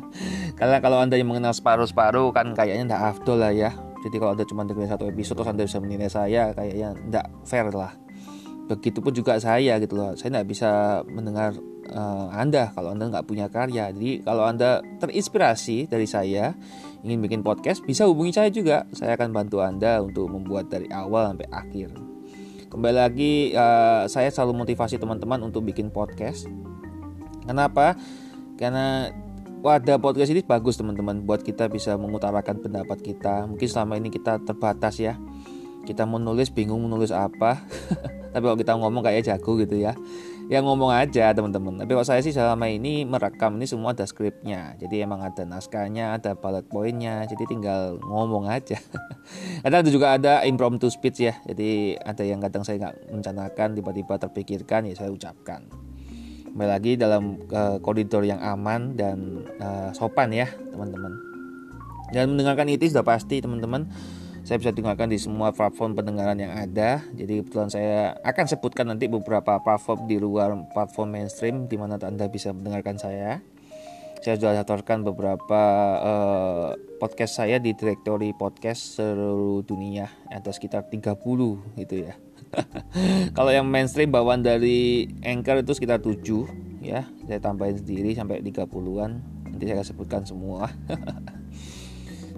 Karena 0.58 0.80
kalau 0.80 1.04
anda 1.04 1.20
yang 1.20 1.28
mengenal 1.28 1.52
separuh-separuh 1.52 2.32
kan 2.32 2.56
kayaknya 2.56 2.94
tidak 2.94 3.02
afdol 3.12 3.44
lah 3.44 3.52
ya. 3.52 3.76
Jadi 4.06 4.16
kalau 4.16 4.32
anda 4.32 4.46
cuma 4.48 4.64
dengerin 4.64 4.88
satu 4.88 5.04
episode 5.10 5.36
terus 5.36 5.50
anda 5.50 5.64
bisa 5.66 5.78
menilai 5.82 6.08
saya 6.08 6.54
kayaknya 6.56 6.88
tidak 6.96 7.26
fair 7.44 7.66
lah. 7.68 7.92
Begitupun 8.70 9.12
juga 9.12 9.36
saya 9.36 9.76
gitu 9.82 9.98
loh. 9.98 10.16
Saya 10.16 10.40
tidak 10.40 10.48
bisa 10.48 11.02
mendengar 11.04 11.52
uh, 11.90 12.32
Anda 12.32 12.72
kalau 12.72 12.96
Anda 12.96 13.12
nggak 13.12 13.26
punya 13.28 13.50
karya. 13.52 13.92
Jadi 13.92 14.24
kalau 14.24 14.46
Anda 14.48 14.80
terinspirasi 15.02 15.90
dari 15.90 16.08
saya 16.08 16.56
ingin 17.04 17.20
bikin 17.20 17.40
podcast, 17.44 17.84
bisa 17.84 18.08
hubungi 18.08 18.32
saya 18.32 18.48
juga. 18.48 18.88
Saya 18.96 19.14
akan 19.20 19.36
bantu 19.36 19.60
Anda 19.60 20.00
untuk 20.00 20.32
membuat 20.32 20.72
dari 20.72 20.88
awal 20.88 21.36
sampai 21.36 21.48
akhir. 21.52 21.92
Kembali 22.72 22.96
lagi, 22.96 23.32
uh, 23.52 24.08
saya 24.08 24.32
selalu 24.32 24.64
motivasi 24.64 24.96
teman-teman 24.96 25.38
untuk 25.44 25.68
bikin 25.68 25.92
podcast. 25.92 26.48
Kenapa? 27.44 27.94
Karena 28.56 29.12
wadah 29.60 30.00
podcast 30.00 30.32
ini 30.32 30.40
bagus 30.40 30.80
teman-teman 30.80 31.20
buat 31.22 31.44
kita 31.44 31.68
bisa 31.68 31.92
mengutarakan 32.00 32.64
pendapat 32.64 32.98
kita. 33.04 33.44
Mungkin 33.52 33.68
selama 33.68 34.00
ini 34.00 34.08
kita 34.08 34.40
terbatas 34.40 34.96
ya. 34.96 35.20
Kita 35.84 36.08
mau 36.08 36.16
nulis 36.16 36.48
bingung 36.48 36.80
menulis 36.88 37.12
apa. 37.12 37.60
Tapi 38.32 38.42
kalau 38.42 38.56
kita 38.56 38.72
ngomong 38.80 39.04
kayak 39.04 39.28
jago 39.28 39.60
gitu 39.60 39.76
ya 39.76 39.92
ya 40.48 40.60
ngomong 40.60 40.92
aja 40.92 41.32
teman-teman. 41.32 41.80
Tapi 41.80 41.90
kalau 41.96 42.06
saya 42.06 42.20
sih 42.20 42.34
selama 42.34 42.68
ini 42.68 43.08
merekam 43.08 43.56
ini 43.56 43.64
semua 43.64 43.96
ada 43.96 44.04
skripnya. 44.04 44.76
Jadi 44.76 45.00
emang 45.00 45.24
ada 45.24 45.42
naskahnya 45.48 46.16
ada 46.20 46.36
bullet 46.36 46.68
pointnya. 46.68 47.24
Jadi 47.24 47.48
tinggal 47.48 47.96
ngomong 48.04 48.48
aja. 48.48 48.76
Ada 49.64 49.80
juga 49.88 50.12
ada 50.12 50.44
impromptu 50.44 50.92
speech 50.92 51.24
ya. 51.24 51.34
Jadi 51.48 51.96
ada 51.96 52.20
yang 52.20 52.44
kadang 52.44 52.60
saya 52.60 52.76
nggak 52.76 53.08
mencanakan 53.08 53.68
tiba-tiba 53.72 54.20
terpikirkan 54.20 54.84
ya 54.84 54.92
saya 54.92 55.08
ucapkan. 55.08 55.64
Kembali 56.52 56.68
lagi 56.68 56.92
dalam 57.00 57.40
uh, 57.48 57.80
koridor 57.80 58.28
yang 58.28 58.38
aman 58.44 58.92
dan 58.92 59.48
uh, 59.64 59.88
sopan 59.96 60.36
ya 60.36 60.44
teman-teman. 60.70 61.16
Dan 62.12 62.36
mendengarkan 62.36 62.68
itu 62.68 62.92
sudah 62.92 63.02
pasti 63.02 63.40
teman-teman 63.40 63.88
saya 64.44 64.60
bisa 64.60 64.76
dengarkan 64.76 65.08
di 65.08 65.16
semua 65.16 65.56
platform 65.56 65.96
pendengaran 65.96 66.36
yang 66.36 66.52
ada. 66.52 67.00
Jadi 67.16 67.40
kebetulan 67.40 67.72
saya 67.72 68.12
akan 68.20 68.44
sebutkan 68.44 68.84
nanti 68.92 69.08
beberapa 69.08 69.56
platform 69.56 70.04
di 70.04 70.20
luar 70.20 70.52
platform 70.76 71.16
mainstream 71.16 71.64
di 71.64 71.80
mana 71.80 71.96
Anda 71.96 72.28
bisa 72.28 72.52
mendengarkan 72.52 73.00
saya. 73.00 73.40
Saya 74.20 74.36
sudah 74.36 74.52
daftarkan 74.60 75.04
beberapa 75.04 75.62
uh, 76.00 76.68
podcast 77.00 77.40
saya 77.40 77.56
di 77.56 77.72
direktori 77.72 78.36
podcast 78.36 79.00
seluruh 79.00 79.64
dunia. 79.64 80.12
Ada 80.28 80.52
sekitar 80.52 80.92
30 80.92 81.16
gitu 81.80 81.94
ya. 82.04 82.12
Kalau 83.36 83.48
yang 83.48 83.64
mainstream 83.64 84.12
bawaan 84.12 84.44
dari 84.44 85.08
Anchor 85.24 85.64
itu 85.64 85.72
sekitar 85.72 86.04
7 86.04 86.84
ya. 86.84 87.08
Saya 87.28 87.40
tambahin 87.40 87.80
sendiri 87.80 88.12
sampai 88.12 88.44
30-an. 88.44 89.24
Nanti 89.52 89.64
saya 89.64 89.80
akan 89.80 89.88
sebutkan 89.88 90.22
semua. 90.28 90.68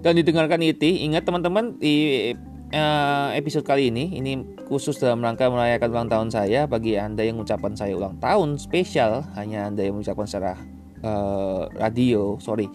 dan 0.06 0.14
didengarkan 0.14 0.62
IT. 0.62 0.86
Ingat 0.86 1.26
teman-teman 1.26 1.82
di 1.82 2.30
uh, 2.70 3.34
episode 3.34 3.66
kali 3.66 3.90
ini 3.90 4.14
ini 4.14 4.38
khusus 4.70 5.02
dalam 5.02 5.18
rangka 5.18 5.50
merayakan 5.50 5.90
ulang 5.90 6.06
tahun 6.06 6.28
saya 6.30 6.70
bagi 6.70 6.94
Anda 6.94 7.26
yang 7.26 7.42
mengucapkan 7.42 7.74
saya 7.74 7.98
ulang 7.98 8.22
tahun 8.22 8.54
spesial 8.62 9.26
hanya 9.34 9.66
Anda 9.66 9.82
yang 9.82 9.98
mengucapkan 9.98 10.30
secara 10.30 10.54
uh, 11.02 11.66
radio, 11.74 12.38
sorry, 12.38 12.70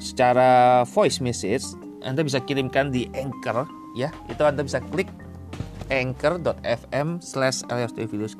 secara 0.00 0.80
voice 0.88 1.20
message 1.20 1.68
Anda 2.00 2.24
bisa 2.24 2.40
kirimkan 2.40 2.88
di 2.88 3.12
Anchor 3.12 3.68
ya. 3.92 4.08
Itu 4.32 4.48
Anda 4.48 4.64
bisa 4.64 4.80
klik 4.80 5.12
anchor.fm 5.92 7.20
slash 7.20 7.60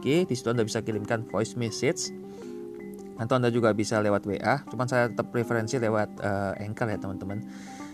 di 0.00 0.32
situ 0.32 0.48
Anda 0.48 0.64
bisa 0.64 0.80
kirimkan 0.80 1.28
voice 1.28 1.60
message 1.60 2.08
atau 3.20 3.36
Anda 3.36 3.52
juga 3.52 3.76
bisa 3.76 4.00
lewat 4.00 4.24
WA 4.24 4.64
cuman 4.72 4.88
saya 4.88 5.12
tetap 5.12 5.28
preferensi 5.28 5.76
lewat 5.76 6.24
uh, 6.24 6.56
Anchor 6.56 6.88
ya 6.88 6.96
teman-teman 6.96 7.44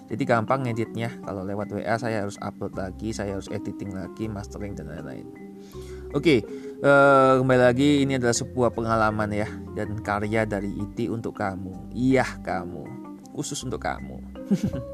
jadi 0.07 0.23
gampang 0.23 0.67
ngeditnya 0.67 1.11
kalau 1.27 1.43
lewat 1.43 1.75
WA 1.75 1.97
saya 1.99 2.23
harus 2.27 2.39
upload 2.39 2.75
lagi 2.79 3.11
saya 3.11 3.39
harus 3.39 3.51
editing 3.51 3.95
lagi 3.95 4.31
mastering 4.31 4.75
dan 4.75 4.91
lain-lain 4.91 5.27
Oke, 6.15 6.41
uh, 6.81 7.37
kembali 7.43 7.61
lagi 7.61 8.07
ini 8.07 8.17
adalah 8.17 8.33
sebuah 8.33 8.73
pengalaman 8.73 9.29
ya 9.37 9.49
dan 9.77 10.01
karya 10.01 10.49
dari 10.49 10.73
IT 10.73 11.13
untuk 11.13 11.37
kamu. 11.37 11.93
Iya 11.93 12.25
kamu, 12.41 12.87
khusus 13.37 13.61
untuk 13.67 13.85
kamu. 13.85 14.23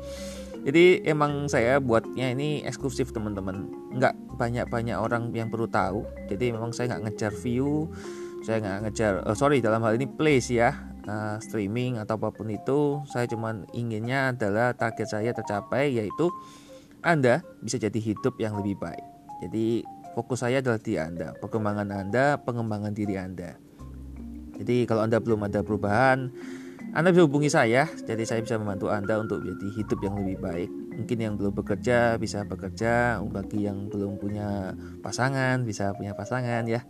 Jadi 0.67 1.05
emang 1.07 1.47
saya 1.47 1.79
buatnya 1.79 2.35
ini 2.35 2.67
eksklusif 2.67 3.15
teman-teman. 3.15 3.71
Nggak 3.95 4.15
banyak-banyak 4.35 4.99
orang 4.99 5.31
yang 5.31 5.47
perlu 5.47 5.71
tahu. 5.71 6.03
Jadi 6.27 6.51
memang 6.51 6.75
saya 6.75 6.97
nggak 6.97 7.03
ngejar 7.07 7.33
view, 7.39 7.87
saya 8.43 8.59
nggak 8.59 8.79
ngejar. 8.89 9.13
Uh, 9.23 9.37
sorry 9.39 9.63
dalam 9.63 9.79
hal 9.87 9.95
ini 9.95 10.11
place 10.11 10.51
ya 10.51 10.75
uh, 11.07 11.39
streaming 11.39 11.99
atau 11.99 12.19
apa 12.19 12.35
pun 12.35 12.51
itu 12.51 13.03
saya 13.11 13.27
cuma 13.31 13.65
inginnya 13.73 14.35
adalah 14.35 14.75
target 14.77 15.09
saya 15.09 15.31
tercapai 15.35 15.95
yaitu 15.95 16.29
Anda 17.03 17.43
bisa 17.59 17.83
jadi 17.83 17.99
hidup 17.99 18.39
yang 18.39 18.55
lebih 18.59 18.79
baik. 18.79 19.03
Jadi 19.43 19.83
fokus 20.15 20.47
saya 20.47 20.63
adalah 20.63 20.79
di 20.79 20.95
Anda 20.99 21.35
perkembangan 21.39 21.89
Anda 21.91 22.39
pengembangan 22.39 22.95
diri 22.95 23.19
Anda. 23.19 23.59
Jadi 24.59 24.87
kalau 24.87 25.03
Anda 25.03 25.19
belum 25.19 25.47
ada 25.51 25.67
perubahan 25.67 26.31
anda 26.93 27.09
bisa 27.09 27.25
hubungi 27.25 27.49
saya, 27.49 27.89
jadi 28.05 28.21
saya 28.29 28.45
bisa 28.45 28.61
membantu 28.61 28.93
Anda 28.93 29.17
untuk 29.17 29.41
menjadi 29.41 29.81
hidup 29.81 29.99
yang 30.05 30.13
lebih 30.21 30.37
baik. 30.45 30.71
Mungkin 30.93 31.19
yang 31.19 31.35
belum 31.41 31.53
bekerja 31.57 32.21
bisa 32.21 32.45
bekerja, 32.45 33.21
bagi 33.33 33.65
yang 33.65 33.89
belum 33.89 34.21
punya 34.21 34.77
pasangan 35.01 35.65
bisa 35.65 35.97
punya 35.97 36.13
pasangan 36.13 36.69
ya. 36.69 36.85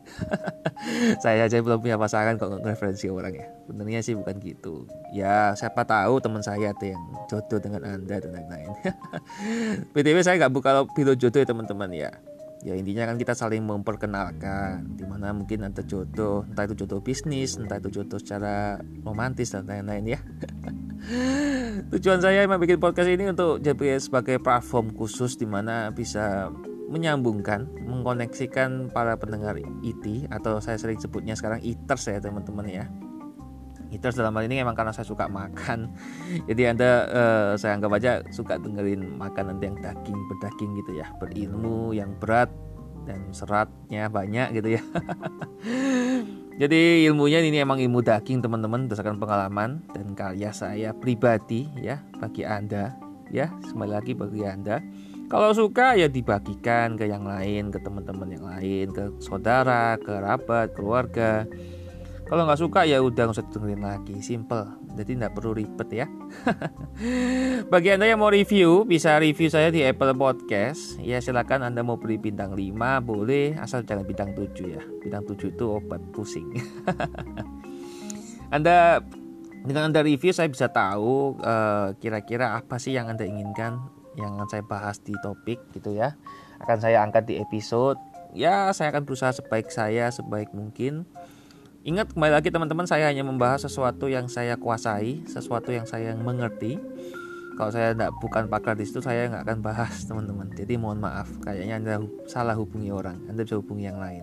saya 1.25 1.47
aja 1.47 1.62
belum 1.62 1.79
punya 1.79 1.97
pasangan 1.97 2.37
kok 2.37 2.62
referensi 2.67 3.07
orang 3.07 3.35
ya. 3.38 3.47
Benernya 3.71 4.01
sih 4.03 4.19
bukan 4.19 4.43
gitu. 4.43 4.91
Ya 5.15 5.55
siapa 5.55 5.87
tahu 5.87 6.19
teman 6.19 6.43
saya 6.43 6.75
ada 6.75 6.87
yang 6.87 7.03
jodoh 7.31 7.61
dengan 7.62 7.83
Anda 7.87 8.19
dan 8.19 8.31
lain-lain. 8.35 8.71
BTW 9.95 10.19
saya 10.25 10.38
nggak 10.43 10.55
buka 10.55 10.71
video 10.99 11.15
jodoh 11.15 11.41
ya 11.43 11.47
teman-teman 11.47 11.91
ya 11.95 12.11
ya 12.62 12.79
intinya 12.79 13.11
kan 13.11 13.18
kita 13.18 13.35
saling 13.35 13.66
memperkenalkan 13.66 14.87
di 14.94 15.03
mana 15.03 15.35
mungkin 15.35 15.66
ada 15.66 15.83
jodoh 15.83 16.46
entah 16.46 16.70
itu 16.70 16.87
jodoh 16.87 17.03
bisnis 17.03 17.59
entah 17.59 17.83
itu 17.83 17.90
jodoh 17.90 18.22
secara 18.22 18.79
romantis 19.03 19.51
dan 19.51 19.66
lain-lain 19.66 20.14
ya. 20.14 20.20
Tujuan 21.92 22.22
saya 22.22 22.46
bikin 22.46 22.79
podcast 22.79 23.11
ini 23.11 23.27
untuk 23.35 23.59
jadi 23.59 23.98
sebagai 23.98 24.38
platform 24.38 24.94
khusus 24.94 25.35
di 25.35 25.51
mana 25.51 25.90
bisa 25.90 26.55
menyambungkan 26.87 27.66
mengkoneksikan 27.88 28.92
para 28.92 29.18
pendengar 29.18 29.59
IT 29.83 30.31
atau 30.31 30.61
saya 30.62 30.77
sering 30.79 31.01
sebutnya 31.01 31.35
sekarang 31.35 31.59
eaters 31.64 32.07
ya 32.07 32.20
teman-teman 32.20 32.68
ya 32.68 32.85
Eaters 33.93 34.17
dalam 34.17 34.33
hal 34.33 34.49
ini 34.49 34.65
emang 34.65 34.73
karena 34.73 34.91
saya 34.91 35.05
suka 35.05 35.29
makan. 35.29 35.93
Jadi 36.49 36.63
anda 36.65 36.91
uh, 37.13 37.53
saya 37.61 37.77
anggap 37.77 37.93
aja 38.01 38.25
suka 38.33 38.57
dengerin 38.57 39.21
makanan 39.21 39.61
yang 39.61 39.77
daging 39.85 40.17
berdaging 40.33 40.73
gitu 40.81 40.97
ya. 40.97 41.13
Berilmu 41.21 41.93
yang 41.93 42.17
berat 42.17 42.49
dan 43.05 43.21
seratnya 43.37 44.09
banyak 44.09 44.57
gitu 44.57 44.81
ya. 44.81 44.83
Jadi 46.61 47.05
ilmunya 47.09 47.45
ini 47.45 47.61
emang 47.61 47.81
ilmu 47.81 48.01
daging 48.01 48.41
teman-teman 48.41 48.89
berdasarkan 48.89 49.21
pengalaman 49.21 49.85
dan 49.93 50.17
karya 50.17 50.53
saya 50.57 50.97
pribadi 50.97 51.69
ya 51.77 52.01
bagi 52.17 52.49
anda 52.49 52.97
ya. 53.29 53.53
Kembali 53.69 53.93
lagi 53.93 54.13
bagi 54.17 54.43
anda. 54.49 54.81
Kalau 55.33 55.49
suka 55.57 55.97
ya 55.97 56.13
dibagikan 56.13 56.93
ke 56.93 57.09
yang 57.09 57.25
lain, 57.25 57.73
ke 57.73 57.81
teman-teman 57.81 58.37
yang 58.37 58.45
lain, 58.45 58.93
ke 58.93 59.17
saudara, 59.17 59.97
ke 59.97 60.13
kerabat, 60.13 60.77
keluarga. 60.77 61.49
Kalau 62.33 62.49
nggak 62.49 62.64
suka 62.64 62.88
ya 62.88 62.97
udah 62.97 63.29
nggak 63.29 63.37
usah 63.37 63.45
dengerin 63.53 63.85
lagi, 63.85 64.16
simple. 64.25 64.64
Jadi 64.97 65.21
nggak 65.21 65.37
perlu 65.37 65.53
ribet 65.53 65.88
ya. 65.92 66.09
Bagi 67.77 67.92
anda 67.92 68.09
yang 68.09 68.25
mau 68.25 68.33
review, 68.33 68.88
bisa 68.88 69.21
review 69.21 69.53
saya 69.53 69.68
di 69.68 69.85
Apple 69.85 70.16
Podcast. 70.16 70.97
Ya 71.05 71.21
silakan 71.21 71.68
anda 71.68 71.85
mau 71.85 72.01
beri 72.01 72.16
bintang 72.16 72.57
5 72.57 72.73
boleh, 73.05 73.53
asal 73.61 73.85
jangan 73.85 74.09
bintang 74.09 74.33
7 74.33 74.49
ya. 74.64 74.81
Bintang 75.05 75.29
7 75.29 75.53
itu 75.53 75.64
obat 75.77 76.01
pusing. 76.16 76.57
anda 78.57 79.05
dengan 79.68 79.92
anda 79.92 80.01
review 80.01 80.33
saya 80.33 80.49
bisa 80.49 80.73
tahu 80.73 81.37
kira 81.37 82.25
kira-kira 82.25 82.57
apa 82.57 82.81
sih 82.81 82.97
yang 82.97 83.12
anda 83.12 83.29
inginkan 83.29 83.77
yang 84.16 84.40
akan 84.40 84.49
saya 84.49 84.64
bahas 84.64 85.05
di 85.05 85.12
topik 85.21 85.61
gitu 85.77 85.92
ya. 85.92 86.16
Akan 86.64 86.81
saya 86.81 87.05
angkat 87.05 87.29
di 87.29 87.37
episode. 87.45 88.01
Ya 88.33 88.73
saya 88.73 88.88
akan 88.88 89.05
berusaha 89.05 89.37
sebaik 89.37 89.68
saya 89.68 90.09
sebaik 90.09 90.49
mungkin 90.57 91.05
Ingat 91.83 92.14
kembali 92.14 92.31
lagi 92.31 92.47
teman-teman 92.55 92.87
saya 92.87 93.11
hanya 93.11 93.27
membahas 93.27 93.66
sesuatu 93.66 94.07
yang 94.07 94.31
saya 94.31 94.55
kuasai, 94.55 95.27
sesuatu 95.27 95.75
yang 95.75 95.83
saya 95.83 96.14
mengerti. 96.14 96.79
Kalau 97.59 97.75
saya 97.75 97.90
tidak 97.90 98.14
bukan 98.23 98.47
pakar 98.47 98.79
di 98.79 98.87
situ 98.87 99.03
saya 99.03 99.27
nggak 99.27 99.42
akan 99.42 99.59
bahas 99.66 100.07
teman-teman. 100.07 100.47
Jadi 100.55 100.79
mohon 100.79 101.03
maaf, 101.03 101.27
kayaknya 101.42 101.83
anda 101.83 101.95
salah 102.31 102.55
hubungi 102.55 102.95
orang, 102.95 103.18
anda 103.27 103.42
bisa 103.42 103.59
hubungi 103.59 103.90
yang 103.90 103.99
lain. 103.99 104.23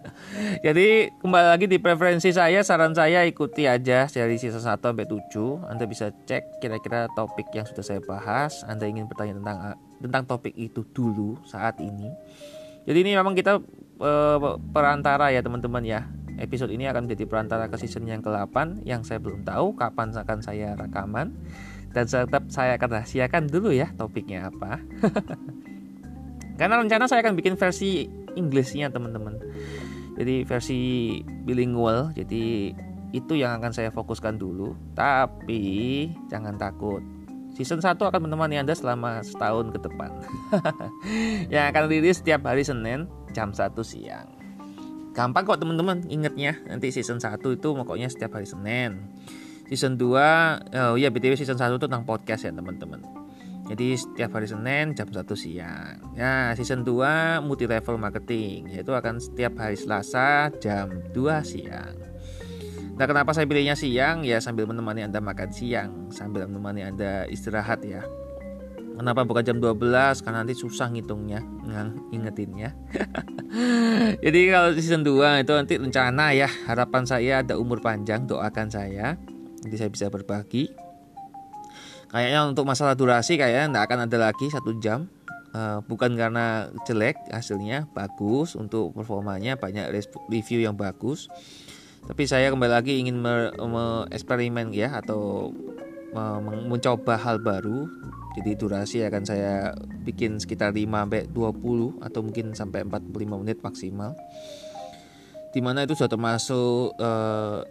Jadi 0.66 1.12
kembali 1.20 1.46
lagi 1.52 1.68
di 1.68 1.76
preferensi 1.76 2.32
saya, 2.32 2.64
saran 2.64 2.96
saya 2.96 3.28
ikuti 3.28 3.68
aja 3.68 4.08
dari 4.08 4.40
sisa 4.40 4.56
1 4.56 4.80
sampai 4.80 5.04
7. 5.04 5.68
Anda 5.68 5.84
bisa 5.84 6.08
cek 6.24 6.64
kira-kira 6.64 7.12
topik 7.12 7.52
yang 7.52 7.68
sudah 7.68 7.84
saya 7.84 8.00
bahas. 8.08 8.64
Anda 8.64 8.88
ingin 8.88 9.04
bertanya 9.04 9.36
tentang 9.36 9.58
tentang 10.00 10.24
topik 10.24 10.56
itu 10.56 10.80
dulu 10.96 11.36
saat 11.44 11.76
ini. 11.76 12.08
Jadi 12.88 12.98
ini 13.04 13.12
memang 13.20 13.36
kita 13.36 13.60
uh, 14.00 14.56
perantara 14.72 15.28
ya 15.28 15.44
teman-teman 15.44 15.84
ya 15.84 16.08
Episode 16.36 16.72
ini 16.76 16.84
akan 16.84 17.08
menjadi 17.08 17.24
perantara 17.24 17.64
ke 17.72 17.80
season 17.80 18.04
yang 18.04 18.20
ke-8 18.20 18.84
yang 18.84 19.00
saya 19.00 19.16
belum 19.16 19.44
tahu 19.48 19.72
kapan 19.72 20.12
akan 20.12 20.38
saya 20.44 20.76
rekaman 20.76 21.32
dan 21.96 22.04
tetap 22.04 22.44
saya 22.52 22.76
akan 22.76 23.00
rahasiakan 23.00 23.48
dulu 23.48 23.72
ya 23.72 23.88
topiknya 23.96 24.52
apa. 24.52 24.84
Karena 26.60 26.80
rencana 26.80 27.08
saya 27.08 27.24
akan 27.24 27.36
bikin 27.36 27.56
versi 27.56 28.04
Inggrisnya 28.36 28.92
teman-teman. 28.92 29.40
Jadi 30.16 30.44
versi 30.44 30.80
bilingual. 31.44 32.12
Jadi 32.12 32.72
itu 33.16 33.32
yang 33.32 33.56
akan 33.60 33.72
saya 33.72 33.88
fokuskan 33.88 34.36
dulu. 34.36 34.76
Tapi 34.92 36.08
jangan 36.28 36.60
takut. 36.60 37.00
Season 37.56 37.80
1 37.80 37.96
akan 37.96 38.28
menemani 38.28 38.60
Anda 38.60 38.76
selama 38.76 39.24
setahun 39.24 39.72
ke 39.72 39.80
depan. 39.80 40.12
yang 41.52 41.72
akan 41.72 41.88
rilis 41.88 42.20
setiap 42.20 42.44
hari 42.44 42.60
Senin 42.60 43.08
jam 43.32 43.56
1 43.56 43.72
siang. 43.80 44.35
Gampang 45.16 45.48
kok 45.48 45.56
teman-teman 45.56 46.04
ingetnya. 46.12 46.60
Nanti 46.68 46.92
season 46.92 47.16
1 47.16 47.40
itu 47.40 47.68
pokoknya 47.72 48.12
setiap 48.12 48.36
hari 48.36 48.44
Senin. 48.44 49.16
Season 49.64 49.96
2 49.96 50.04
oh 50.92 50.94
iya 51.00 51.08
BTW 51.08 51.40
season 51.40 51.56
1 51.56 51.72
itu 51.72 51.88
tentang 51.88 52.04
podcast 52.04 52.44
ya 52.44 52.52
teman-teman. 52.52 53.00
Jadi 53.66 53.96
setiap 53.96 54.36
hari 54.36 54.44
Senin 54.44 54.92
jam 54.92 55.08
1 55.08 55.24
siang. 55.32 56.12
Nah, 56.12 56.52
season 56.52 56.84
2 56.84 57.40
multi 57.40 57.64
level 57.64 57.96
marketing 57.96 58.76
yaitu 58.76 58.92
akan 58.92 59.16
setiap 59.16 59.56
hari 59.56 59.80
Selasa 59.80 60.52
jam 60.60 60.92
2 61.10 61.16
siang. 61.40 61.96
Nah, 62.96 63.04
kenapa 63.08 63.32
saya 63.32 63.48
pilihnya 63.48 63.72
siang? 63.72 64.20
Ya 64.20 64.36
sambil 64.44 64.68
menemani 64.68 65.00
Anda 65.00 65.24
makan 65.24 65.48
siang, 65.48 66.12
sambil 66.12 66.44
menemani 66.44 66.84
Anda 66.84 67.24
istirahat 67.24 67.80
ya. 67.88 68.04
Kenapa 68.96 69.28
bukan 69.28 69.44
jam 69.44 69.56
12? 69.60 70.24
Karena 70.24 70.40
nanti 70.40 70.56
susah 70.56 70.88
ngitungnya, 70.88 71.44
ingetinnya. 72.16 72.72
Jadi 74.24 74.40
kalau 74.48 74.70
season 74.72 75.04
2 75.04 75.44
itu 75.44 75.52
nanti 75.52 75.74
rencana 75.76 76.32
ya, 76.32 76.48
harapan 76.64 77.04
saya 77.04 77.44
ada 77.44 77.60
umur 77.60 77.84
panjang, 77.84 78.24
doakan 78.24 78.72
saya. 78.72 79.20
Nanti 79.60 79.76
saya 79.76 79.92
bisa 79.92 80.08
berbagi. 80.08 80.72
Kayaknya 82.08 82.40
untuk 82.48 82.64
masalah 82.64 82.96
durasi 82.96 83.36
kayaknya 83.36 83.68
tidak 83.68 83.84
akan 83.92 83.98
ada 84.08 84.16
lagi 84.32 84.46
satu 84.48 84.72
jam. 84.80 85.12
Uh, 85.56 85.80
bukan 85.88 86.12
karena 86.16 86.68
jelek 86.84 87.16
hasilnya 87.32 87.88
bagus 87.96 88.52
untuk 88.60 88.92
performanya 88.92 89.56
banyak 89.56 89.88
review 90.28 90.60
yang 90.60 90.76
bagus 90.76 91.32
tapi 92.06 92.22
saya 92.30 92.54
kembali 92.54 92.70
lagi 92.70 93.02
ingin 93.02 93.18
eksperimen 94.14 94.70
ya 94.70 94.94
atau 94.94 95.50
mencoba 96.66 97.20
hal 97.20 97.38
baru 97.40 97.86
jadi 98.36 98.52
durasi 98.52 99.00
akan 99.00 99.24
saya 99.24 99.72
bikin 100.04 100.36
sekitar 100.36 100.76
5 100.76 100.84
sampai 100.84 101.24
20 101.32 102.04
atau 102.04 102.20
mungkin 102.20 102.52
sampai 102.52 102.84
45 102.84 103.40
menit 103.40 103.58
maksimal. 103.64 104.12
Di 105.56 105.64
mana 105.64 105.88
itu 105.88 105.96
sudah 105.96 106.12
termasuk 106.12 106.92
uh, 107.00 107.64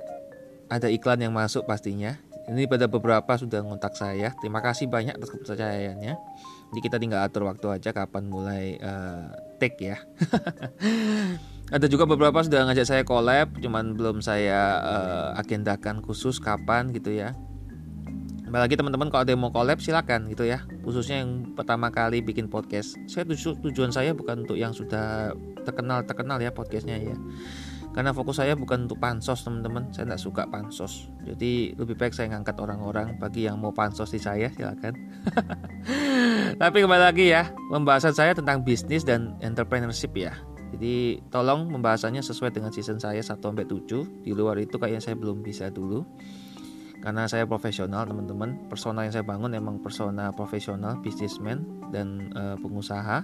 ada 0.65 0.89
iklan 0.89 1.21
yang 1.21 1.38
masuk 1.38 1.69
pastinya. 1.69 2.17
Ini 2.49 2.65
pada 2.65 2.89
beberapa 2.89 3.29
sudah 3.38 3.62
ngontak 3.62 3.93
saya. 3.93 4.34
Terima 4.41 4.58
kasih 4.65 4.89
banyak 4.89 5.13
atas 5.13 5.29
kepercayaannya. 5.38 6.13
Jadi 6.73 6.79
kita 6.81 6.97
tinggal 6.97 7.21
atur 7.21 7.45
waktu 7.45 7.69
aja 7.69 7.93
kapan 7.93 8.25
mulai 8.25 8.81
uh, 8.81 9.29
take 9.62 9.93
ya. 9.93 10.01
ada 11.75 11.86
juga 11.86 12.10
beberapa 12.10 12.41
sudah 12.41 12.65
ngajak 12.65 12.86
saya 12.89 13.03
collab, 13.05 13.53
cuman 13.62 13.93
belum 13.93 14.25
saya 14.25 14.81
uh, 14.81 15.29
agendakan 15.38 16.01
khusus 16.01 16.41
kapan 16.41 16.89
gitu 16.89 17.13
ya 17.13 17.38
apalagi 18.55 18.79
teman-teman 18.79 19.11
kalau 19.11 19.27
ada 19.27 19.35
yang 19.35 19.43
mau 19.43 19.51
collab 19.51 19.83
silakan 19.83 20.31
gitu 20.31 20.47
ya. 20.47 20.63
Khususnya 20.87 21.27
yang 21.27 21.51
pertama 21.59 21.91
kali 21.91 22.23
bikin 22.23 22.47
podcast. 22.47 22.95
Saya 23.03 23.27
tuju, 23.27 23.59
tujuan 23.59 23.91
saya 23.91 24.15
bukan 24.15 24.47
untuk 24.47 24.55
yang 24.55 24.71
sudah 24.71 25.35
terkenal 25.67 26.07
terkenal 26.07 26.39
ya 26.39 26.55
podcastnya 26.55 26.95
ya. 26.95 27.19
Karena 27.91 28.15
fokus 28.15 28.39
saya 28.39 28.55
bukan 28.55 28.87
untuk 28.87 28.95
pansos 28.95 29.43
teman-teman. 29.43 29.91
Saya 29.91 30.07
tidak 30.07 30.23
suka 30.23 30.47
pansos. 30.47 31.11
Jadi 31.27 31.75
lebih 31.75 31.99
baik 31.99 32.15
saya 32.15 32.31
ngangkat 32.31 32.55
orang-orang. 32.55 33.19
Bagi 33.19 33.43
yang 33.43 33.59
mau 33.59 33.75
pansos 33.75 34.15
di 34.15 34.23
saya 34.23 34.47
silakan. 34.55 34.95
Tapi 36.63 36.77
kembali 36.79 37.03
lagi 37.11 37.35
ya 37.35 37.51
pembahasan 37.67 38.15
saya 38.15 38.31
tentang 38.31 38.63
bisnis 38.63 39.03
dan 39.03 39.35
entrepreneurship 39.43 40.15
ya. 40.15 40.31
Jadi 40.71 41.19
tolong 41.27 41.67
pembahasannya 41.75 42.23
sesuai 42.23 42.55
dengan 42.55 42.71
season 42.71 43.03
saya 43.03 43.19
1 43.19 43.35
sampai 43.35 43.67
7 43.67 44.23
di 44.23 44.31
luar 44.31 44.55
itu 44.63 44.79
kayaknya 44.79 45.03
saya 45.03 45.19
belum 45.19 45.43
bisa 45.43 45.67
dulu 45.67 46.07
karena 47.01 47.27
saya 47.29 47.47
profesional 47.47 48.05
teman-teman. 48.05 48.67
Persona 48.67 49.08
yang 49.08 49.13
saya 49.13 49.25
bangun 49.25 49.53
emang 49.55 49.79
persona 49.79 50.31
profesional 50.36 50.99
bisnismen 50.99 51.89
dan 51.89 52.31
e, 52.34 52.60
pengusaha 52.60 53.23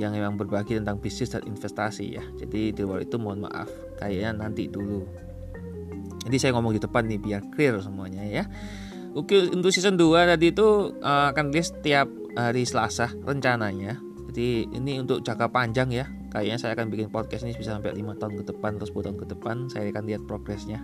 yang 0.00 0.12
memang 0.16 0.36
berbagi 0.40 0.80
tentang 0.80 1.00
bisnis 1.00 1.32
dan 1.32 1.44
investasi 1.44 2.06
ya. 2.16 2.24
Jadi 2.38 2.72
di 2.72 2.80
luar 2.84 3.04
itu 3.04 3.16
mohon 3.20 3.44
maaf 3.44 3.68
kayaknya 4.00 4.46
nanti 4.46 4.66
dulu. 4.66 5.04
Jadi 6.24 6.36
saya 6.36 6.52
ngomong 6.56 6.76
di 6.76 6.80
depan 6.82 7.08
nih 7.08 7.20
biar 7.20 7.42
clear 7.52 7.80
semuanya 7.80 8.24
ya. 8.26 8.44
Oke 9.16 9.50
untuk 9.50 9.74
season 9.74 9.98
2 9.98 10.36
tadi 10.36 10.54
itu 10.54 10.94
uh, 11.02 11.34
akan 11.34 11.50
list 11.50 11.80
setiap 11.80 12.06
hari 12.36 12.62
Selasa 12.62 13.10
rencananya. 13.26 13.98
Jadi 14.30 14.70
ini 14.70 15.02
untuk 15.02 15.26
jangka 15.26 15.50
panjang 15.50 15.90
ya 15.90 16.06
kayaknya 16.30 16.56
saya 16.62 16.72
akan 16.78 16.88
bikin 16.94 17.10
podcast 17.10 17.42
ini 17.42 17.58
bisa 17.58 17.74
sampai 17.74 17.90
5 17.92 18.22
tahun 18.22 18.34
ke 18.40 18.44
depan 18.54 18.78
atau 18.78 18.86
10 18.86 19.06
tahun 19.10 19.18
ke 19.18 19.26
depan 19.36 19.56
saya 19.66 19.84
akan 19.90 20.04
lihat 20.06 20.22
progresnya. 20.30 20.78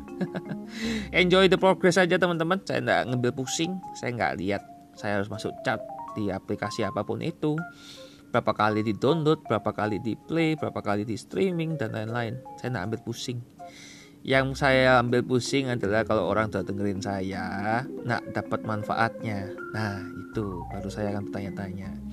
Enjoy 1.23 1.47
the 1.47 1.57
progress 1.57 1.97
aja 1.97 2.19
teman-teman. 2.19 2.59
Saya 2.67 2.83
nggak 2.83 3.03
ngambil 3.15 3.33
pusing 3.33 3.79
saya 3.95 4.11
nggak 4.19 4.35
lihat. 4.43 4.63
Saya 4.99 5.23
harus 5.23 5.31
masuk 5.31 5.55
chat 5.63 5.79
di 6.19 6.29
aplikasi 6.29 6.83
apa 6.83 7.07
pun 7.07 7.23
itu. 7.23 7.55
Berapa 8.35 8.53
kali 8.53 8.83
di 8.83 8.93
download 8.93 9.47
berapa 9.47 9.71
kali 9.71 10.03
di 10.03 10.19
play 10.19 10.59
berapa 10.59 10.83
kali 10.83 11.07
di 11.07 11.15
streaming 11.15 11.79
dan 11.79 11.95
lain-lain. 11.95 12.43
Saya 12.59 12.75
nggak 12.75 12.85
ambil 12.91 13.01
pusing. 13.07 13.39
Yang 14.27 14.59
saya 14.59 14.99
ambil 14.99 15.23
pusing 15.23 15.71
adalah 15.71 16.03
kalau 16.03 16.27
orang 16.27 16.51
sudah 16.51 16.67
dengerin 16.67 16.99
saya 16.99 17.87
nggak 17.87 18.35
dapat 18.35 18.61
manfaatnya. 18.67 19.55
Nah 19.71 20.03
itu 20.03 20.67
baru 20.75 20.91
saya 20.91 21.15
akan 21.15 21.31
bertanya-tanya 21.31 22.06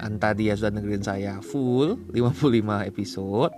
entah 0.00 0.32
dia 0.32 0.56
sudah 0.56 0.72
dengerin 0.72 1.04
saya 1.04 1.32
full 1.44 2.00
55 2.10 2.88
episode. 2.88 3.52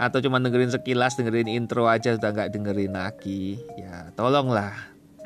Atau 0.00 0.24
cuma 0.24 0.40
dengerin 0.40 0.72
sekilas 0.72 1.14
dengerin 1.20 1.50
intro 1.52 1.84
aja 1.86 2.16
sudah 2.16 2.32
nggak 2.32 2.50
dengerin 2.54 2.94
lagi. 2.96 3.60
Ya 3.76 4.10
tolonglah. 4.14 4.72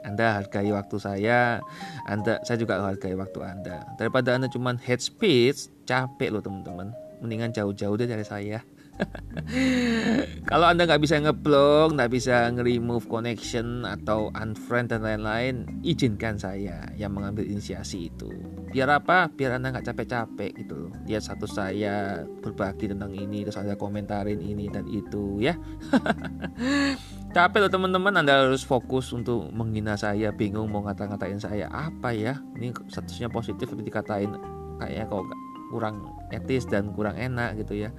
Anda 0.06 0.38
hargai 0.38 0.70
waktu 0.70 0.96
saya 1.02 1.58
anda 2.06 2.38
saya 2.46 2.58
juga 2.62 2.78
hargai 2.78 3.14
waktu 3.18 3.42
anda. 3.42 3.82
Daripada 3.98 4.38
anda 4.38 4.46
cuma 4.46 4.74
head 4.78 5.02
speech 5.02 5.70
capek 5.86 6.30
loh 6.34 6.42
teman-teman. 6.42 6.94
Mendingan 7.22 7.50
jauh-jauh 7.54 7.96
deh 7.96 8.06
dari 8.06 8.22
saya 8.26 8.60
Kalau 10.50 10.66
Anda 10.66 10.88
nggak 10.88 11.02
bisa 11.02 11.20
ngeblok, 11.20 11.96
nggak 11.96 12.10
bisa 12.12 12.48
nge-remove 12.52 13.06
connection 13.06 13.84
atau 13.84 14.32
unfriend 14.32 14.92
dan 14.92 15.04
lain-lain, 15.04 15.68
izinkan 15.84 16.40
saya 16.40 16.88
yang 16.96 17.12
mengambil 17.12 17.44
inisiasi 17.44 18.10
itu. 18.10 18.30
Biar 18.72 18.90
apa? 18.90 19.28
Biar 19.30 19.60
Anda 19.60 19.72
nggak 19.76 19.86
capek-capek 19.92 20.50
gitu 20.64 20.88
loh. 20.88 20.92
Lihat 21.04 21.22
satu 21.24 21.44
saya 21.48 22.24
berbagi 22.40 22.90
tentang 22.90 23.12
ini, 23.12 23.44
terus 23.44 23.60
Anda 23.60 23.76
komentarin 23.76 24.40
ini 24.40 24.68
dan 24.72 24.88
itu 24.88 25.40
ya. 25.40 25.54
capek 27.36 27.68
loh 27.68 27.72
teman-teman 27.72 28.16
Anda 28.16 28.48
harus 28.48 28.64
fokus 28.64 29.12
untuk 29.12 29.52
menghina 29.52 29.92
saya 30.00 30.32
bingung 30.32 30.72
mau 30.72 30.80
ngata-ngatain 30.88 31.36
saya 31.36 31.68
apa 31.68 32.08
ya 32.16 32.40
ini 32.56 32.72
statusnya 32.88 33.28
positif 33.28 33.68
tapi 33.68 33.84
dikatain 33.84 34.32
kayaknya 34.80 35.04
kok 35.04 35.20
kurang 35.68 36.08
etis 36.32 36.64
dan 36.64 36.96
kurang 36.96 37.20
enak 37.20 37.60
gitu 37.60 37.76
ya 37.76 37.90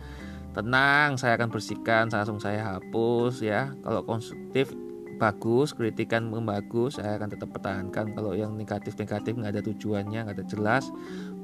tenang 0.58 1.22
saya 1.22 1.38
akan 1.38 1.54
bersihkan 1.54 2.10
langsung 2.10 2.42
saya 2.42 2.66
hapus 2.66 3.46
ya. 3.46 3.78
Kalau 3.86 4.02
konstruktif 4.02 4.74
bagus 5.22 5.74
kritikan 5.74 6.30
bagus 6.46 6.98
saya 6.98 7.22
akan 7.22 7.30
tetap 7.30 7.54
pertahankan. 7.54 8.18
Kalau 8.18 8.34
yang 8.34 8.58
negatif 8.58 8.98
negatif 8.98 9.38
nggak 9.38 9.54
ada 9.54 9.62
tujuannya 9.62 10.20
nggak 10.26 10.38
ada 10.42 10.46
jelas 10.50 10.90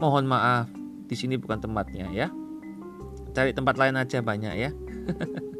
mohon 0.02 0.26
maaf. 0.26 0.66
Di 1.06 1.14
sini 1.14 1.38
bukan 1.38 1.62
tempatnya 1.62 2.10
ya. 2.10 2.34
Cari 3.38 3.54
tempat 3.54 3.78
lain 3.78 4.02
aja 4.02 4.26
banyak 4.26 4.54
ya. 4.58 4.72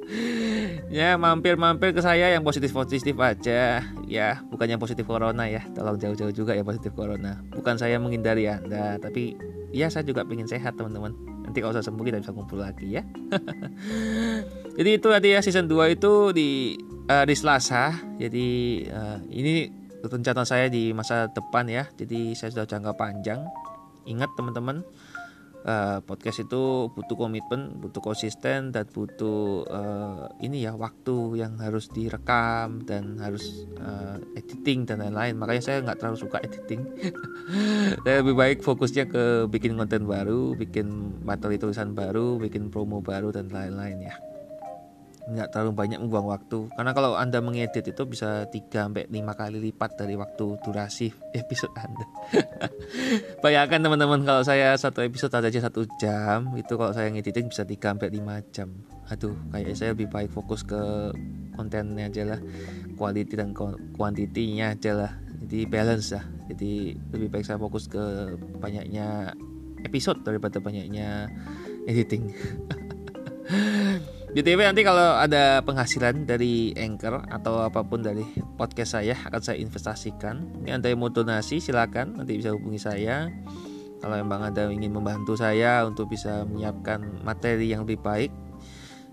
Ya 0.94 1.18
mampir-mampir 1.18 1.90
ke 1.90 2.06
saya 2.06 2.30
yang 2.30 2.46
positif-positif 2.46 3.18
aja. 3.18 3.82
Ya 4.06 4.30
bukan 4.52 4.68
yang 4.70 4.78
positif 4.78 5.10
corona 5.10 5.50
ya. 5.50 5.66
Tolong 5.74 5.98
jauh-jauh 5.98 6.30
juga 6.30 6.54
ya 6.54 6.62
positif 6.62 6.94
corona. 6.94 7.42
Bukan 7.50 7.82
saya 7.82 7.98
menghindari 7.98 8.46
anda 8.46 9.02
tapi 9.02 9.34
ya 9.74 9.90
saya 9.90 10.06
juga 10.06 10.22
pengen 10.22 10.46
sehat 10.46 10.78
teman-teman 10.78 11.33
nanti 11.54 11.62
kalau 11.62 11.78
saya 11.78 11.86
sembuh 11.86 12.02
kita 12.02 12.18
bisa 12.18 12.34
kumpul 12.34 12.58
lagi 12.58 12.98
ya. 12.98 13.06
Jadi 14.82 14.90
itu 14.98 15.06
tadi 15.06 15.38
ya 15.38 15.40
season 15.46 15.70
2 15.70 15.94
itu 15.94 16.34
di 16.34 16.74
uh, 17.06 17.22
di 17.30 17.36
Selasa. 17.38 17.94
Jadi 18.18 18.82
uh, 18.90 19.22
ini 19.30 19.70
rencana 20.02 20.50
saya 20.50 20.66
di 20.66 20.90
masa 20.98 21.30
depan 21.30 21.70
ya. 21.70 21.86
Jadi 21.94 22.34
saya 22.34 22.50
sudah 22.50 22.66
jangka 22.66 22.98
panjang. 22.98 23.46
Ingat 24.10 24.34
teman-teman 24.34 24.82
uh, 25.64 26.00
podcast 26.04 26.44
itu 26.44 26.92
butuh 26.92 27.16
komitmen, 27.16 27.80
butuh 27.80 28.04
konsisten 28.04 28.72
dan 28.76 28.86
butuh 28.88 29.68
uh, 29.68 30.26
ini 30.44 30.68
ya 30.68 30.76
waktu 30.76 31.40
yang 31.40 31.60
harus 31.60 31.88
direkam 31.92 32.84
dan 32.84 33.20
harus 33.20 33.68
uh, 33.80 34.20
editing 34.36 34.84
dan 34.88 35.04
lain-lain. 35.04 35.36
Makanya 35.40 35.64
saya 35.64 35.78
nggak 35.84 36.00
terlalu 36.00 36.18
suka 36.20 36.38
editing. 36.44 36.82
saya 38.04 38.22
lebih 38.22 38.36
baik 38.36 38.60
fokusnya 38.62 39.08
ke 39.08 39.24
bikin 39.48 39.80
konten 39.80 40.06
baru, 40.06 40.56
bikin 40.56 41.20
materi 41.24 41.56
tulisan 41.60 41.96
baru, 41.96 42.40
bikin 42.40 42.68
promo 42.72 43.00
baru 43.00 43.32
dan 43.32 43.52
lain-lain 43.52 44.12
ya 44.12 44.33
nggak 45.24 45.56
terlalu 45.56 45.72
banyak 45.72 46.00
membuang 46.04 46.28
waktu. 46.28 46.68
Karena 46.76 46.92
kalau 46.92 47.16
anda 47.16 47.40
mengedit 47.40 47.88
itu 47.88 48.04
bisa 48.04 48.44
3 48.48 48.68
sampai 48.68 49.08
5 49.08 49.40
kali 49.40 49.58
lipat 49.72 49.96
dari 49.96 50.20
waktu 50.20 50.60
durasi 50.60 51.08
episode 51.42 51.72
anda. 51.80 52.06
Bayangkan 53.44 53.80
teman-teman 53.80 54.28
kalau 54.28 54.44
saya 54.44 54.76
satu 54.76 55.00
episode 55.00 55.32
ada 55.32 55.48
aja 55.48 55.64
satu 55.64 55.88
jam 55.96 56.52
itu 56.60 56.76
kalau 56.76 56.92
saya 56.92 57.08
ngeditin 57.12 57.48
bisa 57.48 57.64
3 57.64 57.80
sampai 57.80 58.10
5 58.12 58.56
jam. 58.56 58.70
Aduh 59.12 59.36
kayak 59.56 59.76
saya 59.80 59.96
lebih 59.96 60.12
baik 60.12 60.32
fokus 60.32 60.64
ke 60.68 61.12
kontennya 61.56 62.12
aja 62.12 62.24
lah. 62.36 62.40
Quality 63.00 63.34
dan 63.40 63.56
kuantitinya 63.96 64.76
aja 64.76 64.92
lah. 64.92 65.12
Jadi 65.44 65.68
balance 65.68 66.16
lah. 66.16 66.26
Jadi 66.52 67.00
lebih 67.16 67.32
baik 67.32 67.48
saya 67.48 67.60
fokus 67.60 67.88
ke 67.88 68.36
banyaknya 68.60 69.32
episode 69.84 70.24
daripada 70.24 70.64
banyaknya 70.64 71.28
editing 71.88 72.32
BTW 74.34 74.66
nanti 74.66 74.82
kalau 74.82 75.14
ada 75.14 75.62
penghasilan 75.62 76.26
dari 76.26 76.74
Anchor 76.74 77.22
atau 77.30 77.62
apa 77.62 77.86
pun 77.86 78.02
dari 78.02 78.26
podcast 78.58 78.98
saya 78.98 79.14
akan 79.30 79.42
saya 79.46 79.62
investasikan. 79.62 80.50
Ini 80.66 80.74
Anda 80.74 80.90
yang 80.90 81.06
mau 81.06 81.14
donasi 81.14 81.62
silakan. 81.62 82.18
Nanti 82.18 82.42
bisa 82.42 82.50
hubungi 82.50 82.82
saya. 82.82 83.30
Kalau 84.02 84.16
memang 84.18 84.42
Anda 84.42 84.74
ingin 84.74 84.90
membantu 84.90 85.38
saya 85.38 85.86
untuk 85.86 86.10
bisa 86.10 86.50
menyiapkan 86.50 87.22
materi 87.22 87.78
yang 87.78 87.86
lebih 87.86 88.02
baik. 88.02 88.34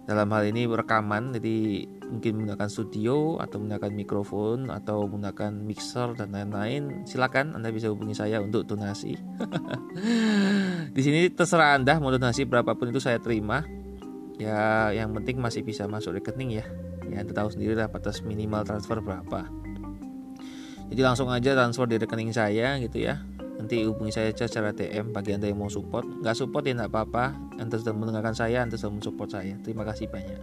Dalam 0.08 0.32
hal 0.32 0.48
ini 0.48 0.64
rekaman 0.64 1.36
jadi 1.36 1.84
mungkin 2.08 2.40
menggunakan 2.40 2.68
studio 2.72 3.36
atau 3.44 3.60
menggunakan 3.60 3.92
mikrofon 3.92 4.72
atau 4.72 5.04
menggunakan 5.04 5.52
mixer 5.52 6.16
dan 6.16 6.32
lain-lain. 6.32 7.04
Silakan 7.04 7.60
anda 7.60 7.68
bisa 7.68 7.92
hubungi 7.92 8.16
saya 8.16 8.40
untuk 8.40 8.64
donasi. 8.64 9.20
Di 10.96 11.00
sini 11.04 11.28
terserah 11.28 11.76
anda 11.76 12.00
mau 12.00 12.08
donasi 12.08 12.48
berapapun 12.48 12.88
itu 12.88 13.04
saya 13.04 13.20
terima 13.20 13.79
ya 14.40 14.88
yang 14.96 15.12
penting 15.12 15.36
masih 15.36 15.60
bisa 15.60 15.84
masuk 15.84 16.16
rekening 16.16 16.64
ya. 16.64 16.66
Ya 17.12 17.20
anda 17.20 17.36
tahu 17.36 17.52
sendiri 17.52 17.76
lah 17.76 17.92
batas 17.92 18.24
minimal 18.24 18.64
transfer 18.64 18.96
berapa. 19.04 19.44
Jadi 20.90 21.00
langsung 21.04 21.28
aja 21.28 21.52
transfer 21.54 21.86
di 21.86 22.00
rekening 22.00 22.32
saya 22.32 22.80
gitu 22.80 23.04
ya. 23.04 23.20
Nanti 23.60 23.84
hubungi 23.84 24.08
saya 24.08 24.32
aja 24.32 24.48
secara 24.48 24.72
DM 24.72 25.12
bagi 25.12 25.36
anda 25.36 25.44
yang 25.44 25.60
mau 25.60 25.68
support. 25.68 26.08
Nggak 26.24 26.32
support 26.32 26.64
ya 26.64 26.72
nggak 26.72 26.90
apa-apa. 26.90 27.36
Anda 27.60 27.76
sudah 27.76 27.92
mendengarkan 27.92 28.32
saya 28.32 28.64
anda 28.64 28.80
sudah 28.80 28.96
mensupport 28.96 29.28
saya. 29.28 29.54
Terima 29.60 29.84
kasih 29.84 30.08
banyak. 30.08 30.40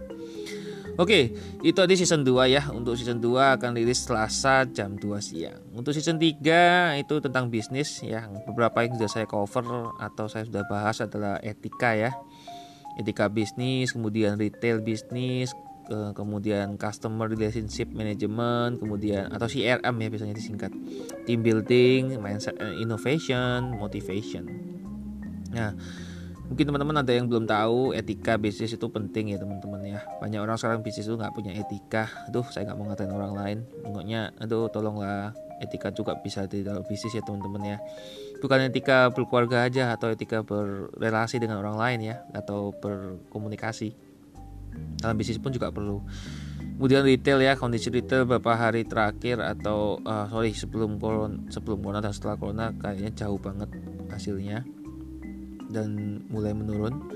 Oke, 0.98 1.30
itu 1.62 1.78
tadi 1.78 1.94
season 1.94 2.26
2 2.26 2.50
ya. 2.50 2.74
Untuk 2.74 2.98
season 2.98 3.22
2 3.22 3.54
akan 3.54 3.70
rilis 3.78 4.02
Selasa 4.02 4.66
jam 4.66 4.98
2 4.98 5.22
siang. 5.22 5.62
Untuk 5.70 5.94
season 5.94 6.18
3 6.18 6.98
itu 6.98 7.14
tentang 7.22 7.54
bisnis 7.54 8.02
ya. 8.02 8.26
Beberapa 8.50 8.82
yang 8.82 8.98
sudah 8.98 9.10
saya 9.10 9.26
cover 9.30 9.94
atau 10.02 10.26
saya 10.26 10.42
sudah 10.50 10.66
bahas 10.66 10.98
adalah 10.98 11.38
etika 11.38 11.94
ya 11.94 12.10
etika 12.98 13.30
bisnis, 13.30 13.94
kemudian 13.94 14.34
retail 14.36 14.82
bisnis, 14.82 15.54
kemudian 15.88 16.76
customer 16.76 17.30
relationship 17.30 17.88
management, 17.94 18.76
kemudian 18.76 19.32
atau 19.32 19.48
CRM 19.48 19.94
ya 19.96 20.08
biasanya 20.12 20.34
disingkat, 20.36 20.74
team 21.24 21.40
building, 21.40 22.20
mindset 22.20 22.58
innovation, 22.76 23.78
motivation. 23.80 24.44
Nah, 25.48 25.72
mungkin 26.52 26.68
teman-teman 26.68 27.00
ada 27.00 27.12
yang 27.16 27.24
belum 27.24 27.48
tahu 27.48 27.96
etika 27.96 28.36
bisnis 28.36 28.76
itu 28.76 28.86
penting 28.92 29.32
ya 29.32 29.40
teman-teman 29.40 29.80
ya. 29.80 30.04
Banyak 30.20 30.44
orang 30.44 30.60
sekarang 30.60 30.84
bisnis 30.84 31.08
itu 31.08 31.16
nggak 31.16 31.32
punya 31.32 31.56
etika. 31.56 32.04
Aduh, 32.28 32.44
saya 32.52 32.68
nggak 32.68 32.76
mau 32.76 32.92
ngatain 32.92 33.12
orang 33.14 33.32
lain. 33.32 33.58
Pokoknya, 33.80 34.36
aduh, 34.36 34.68
tolonglah 34.68 35.32
etika 35.64 35.88
juga 35.90 36.20
bisa 36.20 36.44
di 36.44 36.62
dalam 36.62 36.84
bisnis 36.84 37.16
ya 37.16 37.22
teman-teman 37.24 37.64
ya 37.64 37.78
bukan 38.38 38.70
etika 38.70 39.10
berkeluarga 39.10 39.66
aja 39.66 39.94
atau 39.94 40.14
etika 40.14 40.46
berrelasi 40.46 41.42
dengan 41.42 41.58
orang 41.58 41.76
lain 41.78 42.00
ya 42.14 42.16
atau 42.34 42.70
berkomunikasi. 42.78 43.94
Dalam 45.02 45.18
bisnis 45.18 45.42
pun 45.42 45.50
juga 45.50 45.74
perlu. 45.74 46.02
Kemudian 46.78 47.02
retail 47.02 47.42
ya 47.42 47.58
kondisi 47.58 47.90
retail 47.90 48.22
beberapa 48.22 48.54
hari 48.54 48.86
terakhir 48.86 49.42
atau 49.42 49.98
uh, 50.06 50.30
sorry 50.30 50.54
sebelum 50.54 51.02
corona 51.02 51.50
sebelum 51.50 51.82
corona 51.82 51.98
dan 51.98 52.14
setelah 52.14 52.38
corona 52.38 52.70
kayaknya 52.78 53.10
jauh 53.18 53.38
banget 53.42 53.66
hasilnya 54.14 54.62
dan 55.74 56.22
mulai 56.30 56.54
menurun. 56.54 57.10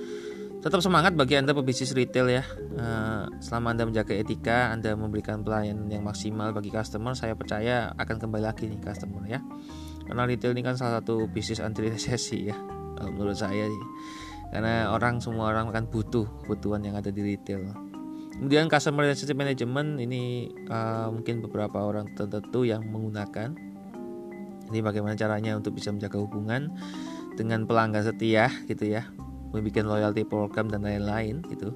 Tetap 0.62 0.78
semangat 0.78 1.14
bagi 1.18 1.38
anda 1.38 1.54
pebisnis 1.54 1.94
retail 1.94 2.42
ya. 2.42 2.42
Uh, 2.74 3.30
selama 3.38 3.74
anda 3.74 3.86
menjaga 3.86 4.18
etika 4.18 4.74
anda 4.74 4.98
memberikan 4.98 5.46
pelayanan 5.46 5.86
yang 5.86 6.02
maksimal 6.02 6.50
bagi 6.50 6.74
customer 6.74 7.14
saya 7.14 7.38
percaya 7.38 7.94
akan 7.94 8.16
kembali 8.18 8.42
lagi 8.42 8.66
nih 8.66 8.82
customer 8.82 9.22
ya 9.30 9.38
karena 10.12 10.28
retail 10.28 10.52
ini 10.52 10.60
kan 10.60 10.76
salah 10.76 11.00
satu 11.00 11.24
bisnis 11.24 11.56
anti 11.64 11.88
resesi 11.88 12.52
ya 12.52 12.56
kalau 13.00 13.16
menurut 13.16 13.32
saya 13.32 13.64
sih. 13.64 13.84
Karena 14.52 14.92
orang 14.92 15.24
semua 15.24 15.48
orang 15.48 15.72
akan 15.72 15.88
butuh 15.88 16.28
kebutuhan 16.44 16.84
yang 16.84 17.00
ada 17.00 17.08
di 17.08 17.24
retail. 17.24 17.72
Kemudian 18.36 18.68
customer 18.68 19.08
relationship 19.08 19.40
management 19.40 19.96
ini 20.04 20.52
uh, 20.68 21.08
mungkin 21.08 21.40
beberapa 21.40 21.80
orang 21.80 22.12
tertentu 22.12 22.68
yang 22.68 22.84
menggunakan. 22.84 23.56
Ini 24.68 24.84
bagaimana 24.84 25.16
caranya 25.16 25.56
untuk 25.56 25.80
bisa 25.80 25.88
menjaga 25.88 26.20
hubungan 26.20 26.68
dengan 27.40 27.64
pelanggan 27.64 28.04
setia 28.04 28.52
gitu 28.68 28.92
ya. 28.92 29.08
Membuat 29.56 29.88
loyalty 29.88 30.28
program 30.28 30.68
dan 30.68 30.84
lain-lain 30.84 31.40
gitu. 31.48 31.72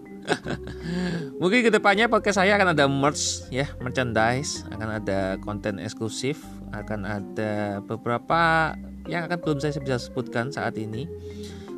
Mungkin 1.41 1.65
ke 1.65 1.73
depannya 1.73 2.13
podcast 2.13 2.45
saya 2.45 2.61
akan 2.61 2.77
ada 2.77 2.85
merch 2.85 3.49
ya, 3.49 3.73
merchandise, 3.81 4.69
akan 4.69 5.01
ada 5.01 5.41
konten 5.41 5.81
eksklusif, 5.81 6.37
akan 6.73 7.01
ada 7.07 7.83
beberapa 7.85 8.73
yang 9.07 9.27
akan 9.31 9.39
belum 9.43 9.59
saya 9.63 9.79
bisa 9.79 9.99
sebutkan 9.99 10.51
saat 10.51 10.75
ini. 10.79 11.07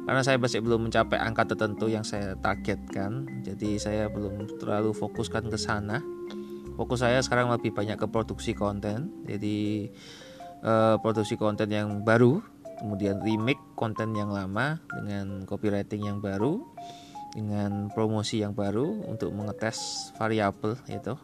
Karena 0.08 0.24
saya 0.24 0.40
masih 0.40 0.64
belum 0.64 0.88
mencapai 0.88 1.20
angka 1.20 1.52
tertentu 1.52 1.92
yang 1.92 2.00
saya 2.00 2.32
targetkan. 2.40 3.28
Jadi 3.44 3.76
saya 3.76 4.08
belum 4.08 4.56
terlalu 4.56 4.96
fokuskan 4.96 5.52
ke 5.52 5.58
sana. 5.60 6.00
Fokus 6.80 7.04
saya 7.04 7.20
sekarang 7.20 7.52
lebih 7.52 7.76
banyak 7.76 8.00
ke 8.00 8.08
produksi 8.08 8.56
konten. 8.56 9.12
Jadi 9.28 9.92
uh, 10.64 10.96
produksi 11.04 11.36
konten 11.36 11.68
yang 11.68 12.00
baru 12.08 12.40
kemudian 12.78 13.18
remake 13.20 13.60
konten 13.74 14.14
yang 14.14 14.30
lama 14.30 14.78
dengan 14.86 15.42
copywriting 15.44 16.06
yang 16.06 16.22
baru 16.22 16.62
dengan 17.36 17.92
promosi 17.92 18.40
yang 18.40 18.56
baru 18.56 19.04
untuk 19.04 19.30
mengetes 19.36 20.10
variabel 20.16 20.80
yaitu 20.88 21.14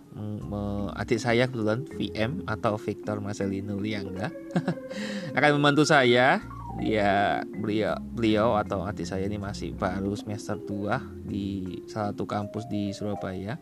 adik 0.94 1.16
saya 1.16 1.48
kebetulan 1.48 1.88
VM 1.96 2.32
atau 2.44 2.76
Victor 2.76 3.24
Marcelino 3.24 3.80
Liangga 3.80 4.28
akan 5.36 5.50
membantu 5.56 5.88
saya 5.88 6.44
dia 6.74 7.40
beliau 7.46 7.94
beliau 8.02 8.58
atau 8.58 8.82
adik 8.84 9.06
saya 9.06 9.24
ini 9.24 9.38
masih 9.38 9.72
baru 9.72 10.12
semester 10.18 10.58
2 10.58 11.24
di 11.24 11.78
salah 11.86 12.12
satu 12.12 12.26
kampus 12.26 12.66
di 12.66 12.90
Surabaya 12.90 13.56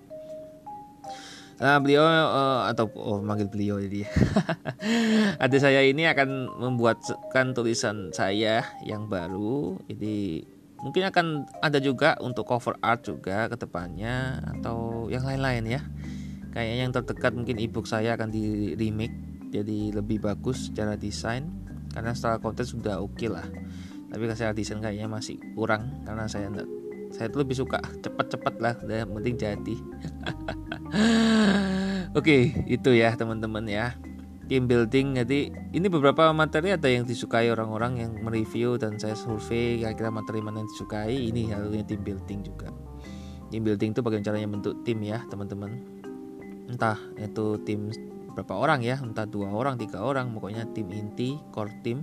Nah, 1.63 1.79
beliau 1.79 2.03
uh, 2.03 2.67
atau 2.67 2.91
oh 2.99 3.23
manggil 3.23 3.47
beliau 3.47 3.79
jadi. 3.79 4.03
Adik 5.47 5.63
saya 5.63 5.87
ini 5.87 6.11
akan 6.11 6.59
membuatkan 6.59 7.55
tulisan 7.55 8.11
saya 8.11 8.67
yang 8.83 9.07
baru. 9.07 9.79
Jadi 9.87 10.43
mungkin 10.83 11.07
akan 11.09 11.27
ada 11.63 11.79
juga 11.79 12.19
untuk 12.19 12.45
cover 12.45 12.77
art 12.83 13.07
juga 13.07 13.47
ke 13.47 13.57
depannya 13.57 14.43
atau 14.59 15.07
yang 15.09 15.23
lain-lain 15.23 15.79
ya. 15.79 15.81
Kayaknya 16.53 16.77
yang 16.85 16.93
terdekat 16.93 17.33
mungkin 17.33 17.57
ebook 17.57 17.89
saya 17.89 18.19
akan 18.19 18.29
di 18.29 18.77
remake 18.77 19.15
jadi 19.55 19.97
lebih 19.97 20.21
bagus 20.21 20.69
secara 20.69 20.99
desain. 20.99 21.49
Karena 21.95 22.13
setelah 22.13 22.43
konten 22.43 22.67
sudah 22.67 23.01
oke 23.01 23.17
okay 23.17 23.31
lah. 23.31 23.47
Tapi 24.13 24.29
secara 24.35 24.53
desain 24.53 24.83
kayaknya 24.83 25.09
masih 25.09 25.41
kurang 25.57 26.05
karena 26.05 26.29
saya 26.29 26.53
enggak 26.53 26.69
saya 27.13 27.29
tuh 27.29 27.45
lebih 27.45 27.57
suka 27.61 27.79
cepat-cepat 28.01 28.55
lah 28.57 28.75
udah 28.81 29.05
penting 29.05 29.37
jadi 29.37 29.77
oke 32.19 32.37
itu 32.65 32.91
ya 32.97 33.13
teman-teman 33.13 33.69
ya 33.69 33.93
team 34.51 34.67
building 34.67 35.23
jadi 35.23 35.55
ini 35.73 35.87
beberapa 35.87 36.31
materi 36.35 36.75
ada 36.75 36.91
yang 36.91 37.07
disukai 37.07 37.49
orang-orang 37.51 38.03
yang 38.03 38.13
mereview 38.19 38.75
dan 38.77 38.99
saya 38.99 39.15
survei 39.15 39.79
kira-kira 39.81 40.11
materi 40.11 40.43
mana 40.43 40.63
yang 40.63 40.71
disukai. 40.71 41.15
Ini 41.31 41.55
halnya 41.55 41.87
team 41.87 42.03
building 42.03 42.41
juga. 42.43 42.69
Team 43.53 43.63
building 43.63 43.91
itu 43.95 44.01
bagaimana 44.01 44.27
caranya 44.27 44.49
bentuk 44.49 44.75
tim 44.83 44.99
ya 45.05 45.23
teman-teman. 45.29 45.71
Entah 46.67 46.99
itu 47.21 47.61
tim 47.63 47.93
berapa 48.33 48.57
orang 48.57 48.81
ya 48.81 48.97
entah 48.97 49.29
dua 49.29 49.53
orang 49.53 49.77
tiga 49.77 50.01
orang 50.01 50.33
pokoknya 50.33 50.65
tim 50.73 50.89
inti 50.89 51.37
core 51.53 51.69
team 51.85 52.01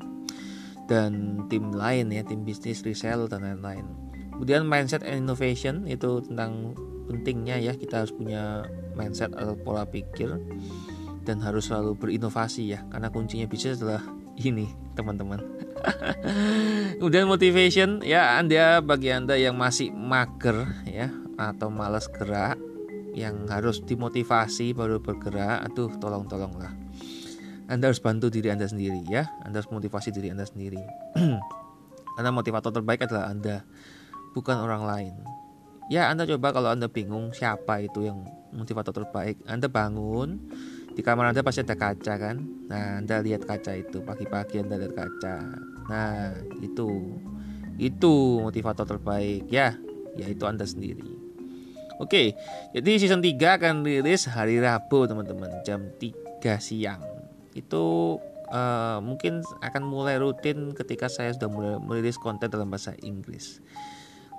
dan 0.85 1.43
tim 1.49 1.73
lain 1.73 2.13
ya 2.13 2.21
tim 2.21 2.45
bisnis 2.45 2.85
resell 2.85 3.25
dan 3.25 3.45
lain-lain. 3.45 3.85
Kemudian 4.33 4.63
mindset 4.63 5.03
and 5.03 5.25
innovation 5.27 5.83
itu 5.89 6.23
tentang 6.23 6.77
pentingnya 7.09 7.57
ya 7.57 7.73
kita 7.73 8.05
harus 8.05 8.13
punya 8.13 8.63
mindset 8.93 9.33
atau 9.33 9.57
pola 9.57 9.83
pikir 9.89 10.37
dan 11.29 11.45
harus 11.45 11.69
selalu 11.69 11.93
berinovasi 11.93 12.73
ya 12.73 12.81
karena 12.89 13.13
kuncinya 13.13 13.45
bisnis 13.45 13.77
adalah 13.77 14.01
ini 14.41 14.65
teman-teman. 14.97 15.37
Kemudian 16.97 17.29
motivation 17.29 18.01
ya 18.01 18.41
anda 18.41 18.81
bagi 18.81 19.13
anda 19.13 19.37
yang 19.37 19.53
masih 19.53 19.93
mager 19.93 20.65
ya 20.89 21.13
atau 21.37 21.69
malas 21.69 22.09
gerak 22.09 22.57
yang 23.13 23.45
harus 23.45 23.85
dimotivasi 23.85 24.73
baru 24.73 24.97
bergerak 24.97 25.69
aduh 25.69 25.93
tolong 26.01 26.25
tolonglah 26.25 26.73
anda 27.69 27.93
harus 27.93 28.01
bantu 28.01 28.33
diri 28.33 28.49
anda 28.49 28.65
sendiri 28.65 29.05
ya. 29.05 29.29
Anda 29.45 29.61
harus 29.61 29.69
motivasi 29.69 30.09
diri 30.09 30.33
anda 30.33 30.41
sendiri. 30.41 30.81
Karena 32.17 32.33
motivator 32.33 32.73
terbaik 32.73 33.05
adalah 33.05 33.29
anda 33.29 33.61
bukan 34.33 34.57
orang 34.57 34.83
lain. 34.89 35.15
Ya, 35.89 36.05
Anda 36.13 36.29
coba 36.29 36.53
kalau 36.53 36.69
Anda 36.69 36.85
bingung 36.85 37.33
siapa 37.33 37.81
itu 37.81 38.05
yang 38.05 38.21
motivator 38.53 38.93
terbaik, 38.93 39.41
Anda 39.49 39.65
bangun 39.65 40.37
di 40.99 41.07
kamar 41.07 41.31
Anda 41.31 41.47
pasti 41.47 41.63
ada 41.63 41.79
kaca 41.79 42.19
kan? 42.19 42.43
Nah, 42.67 42.99
Anda 42.99 43.23
lihat 43.23 43.47
kaca 43.47 43.71
itu 43.71 44.03
pagi-pagi 44.03 44.59
Anda 44.59 44.75
lihat 44.75 44.99
kaca. 44.99 45.35
Nah, 45.87 46.35
itu 46.59 47.15
itu 47.79 48.43
motivator 48.43 48.83
terbaik 48.83 49.47
ya, 49.47 49.79
yaitu 50.19 50.43
Anda 50.43 50.67
sendiri. 50.67 51.07
Oke, 52.03 52.35
jadi 52.75 52.99
season 52.99 53.23
3 53.23 53.39
akan 53.55 53.87
rilis 53.87 54.27
hari 54.27 54.59
Rabu 54.59 55.07
teman-teman 55.07 55.63
jam 55.63 55.87
3 56.03 56.59
siang. 56.59 56.99
Itu 57.55 58.19
uh, 58.51 58.99
mungkin 58.99 59.39
akan 59.63 59.87
mulai 59.87 60.19
rutin 60.19 60.75
ketika 60.75 61.07
saya 61.07 61.31
sudah 61.31 61.47
mulai 61.47 61.79
merilis 61.79 62.19
konten 62.19 62.51
dalam 62.51 62.67
bahasa 62.67 62.91
Inggris. 62.99 63.63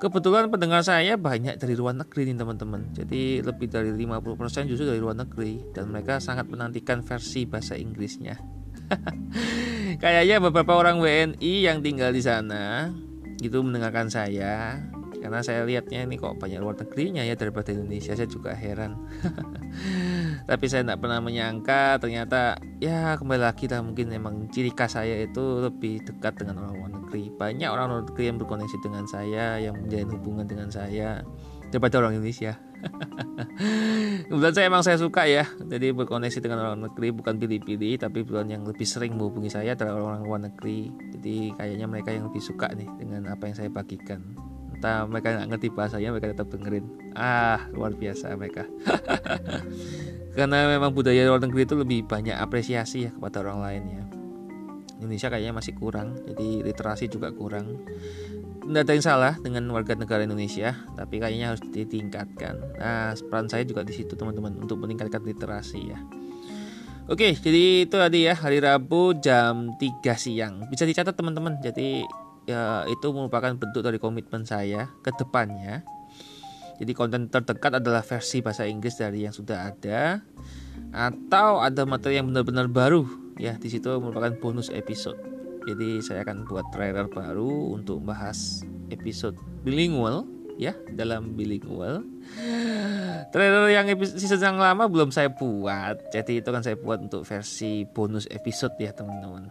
Kebetulan 0.00 0.48
pendengar 0.48 0.80
saya 0.80 1.20
banyak 1.20 1.60
dari 1.60 1.76
luar 1.76 1.92
negeri 1.92 2.32
nih 2.32 2.36
teman-teman. 2.40 2.88
Jadi 2.96 3.44
lebih 3.44 3.68
dari 3.68 3.92
50% 3.92 4.64
justru 4.64 4.88
dari 4.88 4.96
luar 4.96 5.12
negeri. 5.12 5.60
Dan 5.76 5.92
mereka 5.92 6.16
sangat 6.24 6.48
menantikan 6.48 7.04
versi 7.04 7.44
bahasa 7.44 7.76
Inggrisnya. 7.76 8.40
Kayaknya 10.02 10.40
beberapa 10.40 10.72
orang 10.80 10.98
WNI 10.98 11.52
yang 11.62 11.78
tinggal 11.78 12.10
di 12.10 12.18
sana 12.18 12.90
Itu 13.38 13.62
mendengarkan 13.62 14.10
saya 14.10 14.82
karena 15.20 15.44
saya 15.44 15.68
lihatnya 15.68 16.08
ini 16.08 16.16
kok 16.16 16.40
banyak 16.40 16.58
luar 16.58 16.74
negerinya 16.80 17.22
ya 17.22 17.36
daripada 17.36 17.70
Indonesia 17.70 18.16
saya 18.16 18.26
juga 18.26 18.56
heran. 18.56 18.96
Tapi 20.50 20.64
saya 20.66 20.82
tidak 20.82 21.04
pernah 21.04 21.20
menyangka 21.20 22.00
ternyata 22.00 22.56
ya 22.80 23.20
kembali 23.20 23.40
lagi 23.44 23.68
lah 23.68 23.84
mungkin 23.84 24.08
memang 24.08 24.48
ciri 24.48 24.72
khas 24.72 24.96
saya 24.96 25.20
itu 25.20 25.60
lebih 25.60 26.00
dekat 26.08 26.40
dengan 26.40 26.64
orang 26.64 26.74
luar 26.80 26.90
negeri. 26.96 27.28
Banyak 27.36 27.68
orang 27.68 27.86
luar 27.92 28.02
negeri 28.08 28.24
yang 28.32 28.38
berkoneksi 28.40 28.76
dengan 28.80 29.04
saya 29.04 29.60
yang 29.60 29.76
menjalin 29.76 30.10
hubungan 30.16 30.46
dengan 30.48 30.68
saya 30.72 31.20
daripada 31.68 32.00
orang 32.00 32.18
Indonesia. 32.18 32.58
Kemudian 34.32 34.54
saya 34.56 34.66
emang 34.72 34.80
saya 34.80 34.96
suka 34.96 35.28
ya 35.28 35.44
jadi 35.68 35.92
berkoneksi 35.92 36.40
dengan 36.40 36.64
orang 36.64 36.80
negeri 36.88 37.12
bukan 37.12 37.36
pilih-pilih 37.36 38.00
tapi 38.00 38.24
bukan 38.24 38.48
yang 38.48 38.64
lebih 38.64 38.88
sering 38.88 39.20
menghubungi 39.20 39.52
saya 39.52 39.76
adalah 39.76 40.00
orang-orang 40.00 40.22
luar 40.24 40.40
negeri. 40.48 40.88
Jadi 41.12 41.36
kayaknya 41.60 41.86
mereka 41.86 42.10
yang 42.16 42.32
lebih 42.32 42.40
suka 42.40 42.72
nih 42.72 42.88
dengan 42.96 43.28
apa 43.28 43.52
yang 43.52 43.56
saya 43.60 43.68
bagikan 43.68 44.24
entah 44.80 45.04
mereka 45.04 45.36
nggak 45.36 45.48
ngerti 45.52 45.68
bahasanya 45.76 46.08
mereka 46.08 46.32
tetap 46.32 46.48
dengerin. 46.48 46.88
Ah 47.12 47.68
luar 47.76 47.92
biasa 47.92 48.32
mereka. 48.32 48.64
Karena 50.36 50.64
memang 50.72 50.96
budaya 50.96 51.28
luar 51.28 51.44
negeri 51.44 51.68
itu 51.68 51.76
lebih 51.76 52.08
banyak 52.08 52.32
apresiasi 52.32 53.04
ya 53.04 53.10
kepada 53.12 53.44
orang 53.44 53.60
lain 53.60 53.82
ya. 53.92 54.04
Indonesia 55.04 55.28
kayaknya 55.28 55.52
masih 55.52 55.76
kurang 55.76 56.16
jadi 56.24 56.64
literasi 56.64 57.12
juga 57.12 57.28
kurang. 57.28 57.84
Tidak 58.64 58.80
ada 58.80 58.92
yang 58.96 59.04
salah 59.04 59.34
dengan 59.36 59.68
warga 59.68 59.92
negara 59.92 60.24
Indonesia 60.24 60.72
tapi 60.96 61.20
kayaknya 61.20 61.52
harus 61.52 61.60
ditingkatkan. 61.60 62.80
Nah 62.80 63.12
peran 63.20 63.52
saya 63.52 63.68
juga 63.68 63.84
di 63.84 63.92
situ 63.92 64.16
teman-teman 64.16 64.56
untuk 64.64 64.80
meningkatkan 64.80 65.20
literasi 65.20 65.92
ya. 65.92 66.00
Oke, 67.10 67.34
jadi 67.34 67.90
itu 67.90 67.96
tadi 67.98 68.22
ya 68.22 68.38
hari 68.38 68.62
Rabu 68.62 69.18
jam 69.18 69.74
3 69.76 70.14
siang. 70.14 70.70
Bisa 70.70 70.86
dicatat 70.86 71.18
teman-teman. 71.18 71.58
Jadi 71.58 72.06
ya 72.48 72.84
itu 72.88 73.06
merupakan 73.12 73.52
bentuk 73.56 73.82
dari 73.84 73.98
komitmen 74.00 74.44
saya 74.44 74.88
ke 75.04 75.10
depannya. 75.16 75.84
Jadi 76.80 76.92
konten 76.96 77.28
terdekat 77.28 77.76
adalah 77.76 78.00
versi 78.00 78.40
bahasa 78.40 78.64
Inggris 78.64 78.96
dari 78.96 79.28
yang 79.28 79.36
sudah 79.36 79.68
ada 79.68 80.24
atau 80.96 81.60
ada 81.60 81.84
materi 81.84 82.16
yang 82.16 82.32
benar-benar 82.32 82.72
baru 82.72 83.04
ya 83.36 83.60
di 83.60 83.68
situ 83.68 83.88
merupakan 84.00 84.32
bonus 84.40 84.72
episode. 84.72 85.20
Jadi 85.68 86.00
saya 86.00 86.24
akan 86.24 86.48
buat 86.48 86.64
trailer 86.72 87.04
baru 87.04 87.76
untuk 87.76 88.00
bahas 88.00 88.64
episode 88.88 89.36
bilingual 89.60 90.24
ya 90.56 90.72
dalam 90.96 91.36
bilingual. 91.36 92.04
Trailer 93.32 93.68
yang 93.72 93.86
episode 93.92 94.40
yang 94.40 94.56
lama 94.56 94.88
belum 94.88 95.12
saya 95.12 95.32
buat, 95.32 96.10
jadi 96.10 96.40
itu 96.44 96.48
kan 96.48 96.64
saya 96.64 96.76
buat 96.80 97.00
untuk 97.00 97.22
versi 97.22 97.84
bonus 97.88 98.24
episode 98.32 98.74
ya 98.80 98.92
teman-teman. 98.92 99.48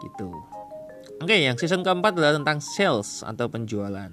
Gitu. 0.00 0.59
Oke, 1.20 1.36
okay, 1.36 1.44
yang 1.44 1.60
season 1.60 1.84
keempat 1.84 2.16
adalah 2.16 2.40
tentang 2.40 2.64
sales 2.64 3.20
atau 3.20 3.44
penjualan. 3.52 4.08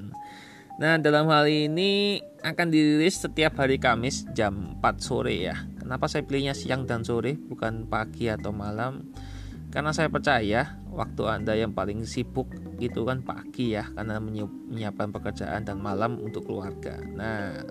Nah, 0.75 0.99
dalam 0.99 1.31
hal 1.31 1.47
ini 1.47 2.19
akan 2.43 2.67
dirilis 2.67 3.23
setiap 3.23 3.63
hari 3.63 3.79
Kamis 3.79 4.27
jam 4.35 4.75
4 4.83 4.99
sore 4.99 5.39
ya. 5.39 5.55
Kenapa 5.79 6.11
saya 6.11 6.27
pilihnya 6.27 6.51
siang 6.51 6.83
dan 6.83 7.07
sore 7.07 7.39
bukan 7.39 7.87
pagi 7.87 8.27
atau 8.27 8.51
malam? 8.51 9.07
Karena 9.71 9.95
saya 9.95 10.11
percaya 10.11 10.83
waktu 10.91 11.23
Anda 11.31 11.55
yang 11.55 11.71
paling 11.71 12.03
sibuk 12.03 12.51
itu 12.75 13.07
kan 13.07 13.23
pagi 13.23 13.79
ya 13.79 13.87
karena 13.95 14.19
menyiapkan 14.19 15.07
pekerjaan 15.15 15.63
dan 15.63 15.79
malam 15.79 16.19
untuk 16.19 16.43
keluarga. 16.43 16.99
Nah, 17.15 17.63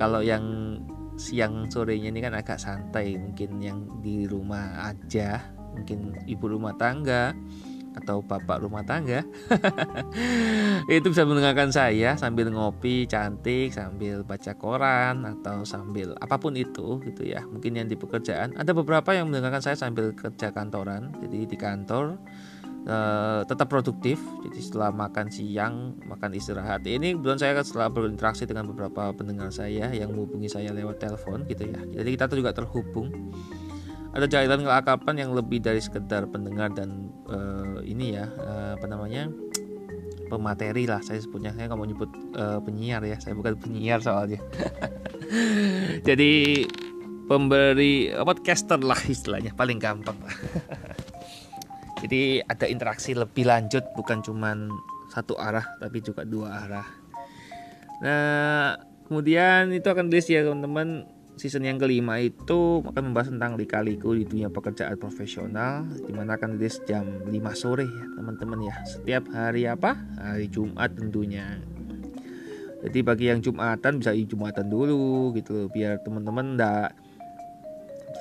kalau 0.00 0.24
yang 0.24 0.80
siang 1.20 1.68
sorenya 1.68 2.08
ini 2.08 2.24
kan 2.24 2.32
agak 2.32 2.56
santai, 2.56 3.12
mungkin 3.20 3.60
yang 3.60 4.00
di 4.00 4.24
rumah 4.24 4.88
aja, 4.88 5.52
mungkin 5.76 6.16
ibu 6.24 6.48
rumah 6.48 6.72
tangga 6.80 7.36
atau 7.96 8.24
bapak 8.24 8.64
rumah 8.64 8.82
tangga. 8.82 9.22
Itu 10.88 11.12
bisa 11.12 11.28
mendengarkan 11.28 11.70
saya 11.70 12.16
sambil 12.16 12.48
ngopi 12.50 13.04
cantik 13.06 13.72
sambil 13.72 14.24
baca 14.24 14.52
koran 14.56 15.24
atau 15.24 15.62
sambil 15.62 16.16
apa 16.18 16.36
pun 16.40 16.56
itu 16.56 16.98
gitu 17.04 17.22
ya. 17.22 17.44
Mungkin 17.46 17.78
yang 17.78 17.88
di 17.88 17.96
pekerjaan. 17.96 18.56
Ada 18.56 18.72
beberapa 18.72 19.12
yang 19.14 19.28
mendengarkan 19.28 19.62
saya 19.62 19.76
sambil 19.78 20.12
kerja 20.16 20.50
kantoran 20.50 21.12
jadi 21.20 21.46
di 21.46 21.56
kantor 21.56 22.18
Uh, 22.82 23.46
tetap 23.46 23.70
produktif. 23.70 24.18
Jadi 24.42 24.58
setelah 24.58 24.90
makan 24.90 25.30
siang 25.30 25.94
makan 26.02 26.34
istirahat. 26.34 26.82
Ini 26.82 27.14
kebetulan 27.14 27.38
saya 27.38 27.62
setelah 27.62 27.86
berinteraksi 27.86 28.42
dengan 28.42 28.66
beberapa 28.74 29.14
pendengar 29.14 29.54
saya 29.54 29.86
yang 29.94 30.10
menghubungi 30.10 30.50
saya 30.50 30.74
lewat 30.74 30.98
telepon 30.98 31.46
gitu 31.46 31.70
ya. 31.70 31.78
Jadi 31.78 32.08
kita 32.10 32.26
tuh 32.26 32.42
juga 32.42 32.50
terhubung 32.50 33.14
ada 34.12 34.28
jalan 34.28 34.68
keakapan 34.68 35.14
yang 35.16 35.30
lebih 35.32 35.64
dari 35.64 35.80
sekedar 35.80 36.28
pendengar 36.28 36.68
dan 36.76 37.08
uh, 37.32 37.80
ini 37.80 38.12
ya 38.20 38.28
uh, 38.28 38.76
apa 38.76 38.84
namanya 38.84 39.32
pemateri 40.28 40.88
lah 40.88 41.00
saya 41.04 41.20
sebutnya. 41.20 41.52
Saya 41.52 41.68
nggak 41.68 41.80
mau 41.80 41.88
nyebut 41.88 42.10
uh, 42.36 42.60
penyiar 42.64 43.04
ya 43.04 43.16
saya 43.20 43.32
bukan 43.36 43.56
penyiar 43.56 44.00
soalnya. 44.00 44.40
Jadi 46.08 46.64
pemberi 47.28 48.12
podcaster 48.12 48.80
lah 48.80 49.00
istilahnya 49.04 49.56
paling 49.56 49.80
gampang. 49.80 50.16
Jadi 52.04 52.40
ada 52.44 52.68
interaksi 52.68 53.12
lebih 53.16 53.48
lanjut 53.48 53.84
bukan 53.96 54.20
cuman 54.20 54.72
satu 55.12 55.36
arah 55.36 55.64
tapi 55.80 56.00
juga 56.00 56.24
dua 56.24 56.64
arah. 56.68 56.88
Nah 58.00 58.76
kemudian 59.08 59.68
itu 59.72 59.88
akan 59.88 60.08
list 60.08 60.32
ya 60.32 60.44
teman-teman 60.44 61.04
season 61.36 61.64
yang 61.64 61.80
kelima 61.80 62.20
itu 62.20 62.84
akan 62.84 63.12
membahas 63.12 63.32
tentang 63.32 63.56
lika-liku 63.56 64.12
di 64.12 64.28
dunia 64.28 64.52
pekerjaan 64.52 64.94
profesional 65.00 65.88
di 65.88 66.12
mana 66.12 66.36
akan 66.36 66.60
rilis 66.60 66.78
jam 66.84 67.08
5 67.24 67.32
sore 67.56 67.88
ya 67.88 68.04
teman-teman 68.16 68.68
ya. 68.68 68.74
Setiap 68.84 69.24
hari 69.32 69.64
apa? 69.66 69.96
Hari 70.20 70.46
Jumat 70.52 70.92
tentunya. 70.94 71.58
Jadi 72.82 72.98
bagi 73.00 73.30
yang 73.30 73.38
Jumatan 73.38 74.02
bisa 74.02 74.10
di 74.10 74.26
Jumatan 74.26 74.66
dulu 74.66 75.30
gitu 75.38 75.70
biar 75.70 76.02
teman-teman 76.02 76.58
enggak 76.58 76.90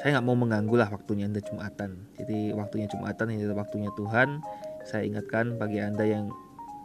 saya 0.01 0.17
nggak 0.17 0.25
mau 0.25 0.37
mengganggu 0.37 0.75
lah 0.81 0.89
waktunya 0.89 1.29
anda 1.29 1.43
Jumatan. 1.43 2.09
Jadi 2.17 2.55
waktunya 2.57 2.87
Jumatan 2.89 3.25
ini 3.33 3.45
adalah 3.45 3.67
waktunya 3.67 3.89
Tuhan. 3.93 4.41
Saya 4.81 5.05
ingatkan 5.05 5.61
bagi 5.61 5.77
Anda 5.77 6.09
yang 6.09 6.33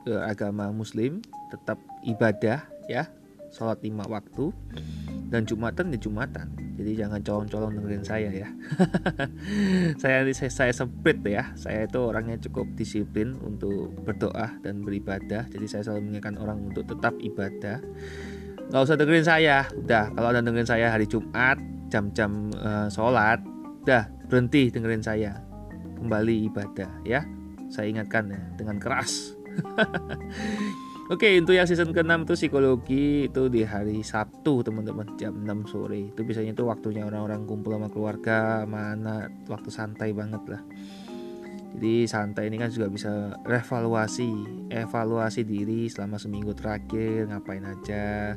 agama 0.07 0.69
muslim 0.71 1.25
tetap 1.51 1.81
ibadah 2.05 2.63
ya 2.87 3.11
sholat 3.57 3.81
lima 3.81 4.05
waktu 4.05 4.53
dan 5.33 5.49
jumatan 5.49 5.97
ya 5.97 5.99
jumatan. 5.99 6.47
Jadi 6.77 6.93
jangan 6.93 7.21
colong-colong 7.25 7.73
dengerin 7.81 8.05
saya 8.05 8.29
ya. 8.29 8.49
Saya 10.03 10.29
saya, 10.37 10.53
saya 10.53 10.73
sempit 10.77 11.25
ya. 11.25 11.57
Saya 11.57 11.89
itu 11.89 11.97
orangnya 12.05 12.37
cukup 12.37 12.69
disiplin 12.77 13.33
untuk 13.41 13.97
berdoa 14.05 14.53
dan 14.61 14.85
beribadah. 14.85 15.49
Jadi 15.49 15.65
saya 15.65 15.83
selalu 15.89 16.13
mengingatkan 16.13 16.37
orang 16.37 16.69
untuk 16.69 16.85
tetap 16.85 17.17
ibadah. 17.17 17.81
Nggak 18.69 18.83
usah 18.85 18.97
dengerin 19.01 19.25
saya. 19.27 19.57
Udah 19.73 20.13
kalau 20.13 20.29
anda 20.31 20.45
dengerin 20.45 20.69
saya 20.69 20.93
hari 20.93 21.09
Jumat 21.09 21.57
jam-jam 21.89 22.53
uh, 22.61 22.93
sholat 22.93 23.41
udah 23.89 24.13
berhenti 24.29 24.69
dengerin 24.69 25.01
saya. 25.01 25.41
Kembali 25.97 26.53
ibadah 26.53 26.93
ya. 27.09 27.25
Saya 27.73 27.89
ingatkan 27.91 28.31
ya 28.31 28.43
dengan 28.55 28.79
keras 28.79 29.35
Oke, 31.07 31.39
untuk 31.39 31.55
yang 31.55 31.71
season 31.71 31.95
ke-6 31.95 32.27
itu 32.27 32.35
psikologi 32.35 33.07
itu 33.31 33.47
di 33.47 33.63
hari 33.63 34.03
Sabtu, 34.03 34.67
teman-teman, 34.67 35.15
jam 35.15 35.39
6 35.39 35.71
sore. 35.71 36.11
Itu 36.11 36.27
biasanya 36.27 36.51
itu 36.51 36.67
waktunya 36.67 37.07
orang-orang 37.07 37.47
kumpul 37.47 37.79
sama 37.79 37.87
keluarga, 37.87 38.67
mana 38.67 39.31
waktu 39.47 39.71
santai 39.71 40.11
banget 40.11 40.43
lah. 40.51 40.63
Jadi 41.79 42.11
santai 42.11 42.51
ini 42.51 42.59
kan 42.59 42.75
juga 42.75 42.91
bisa 42.91 43.39
revaluasi, 43.47 44.33
evaluasi 44.75 45.47
diri 45.47 45.87
selama 45.87 46.19
seminggu 46.19 46.59
terakhir, 46.59 47.31
ngapain 47.31 47.63
aja, 47.63 48.35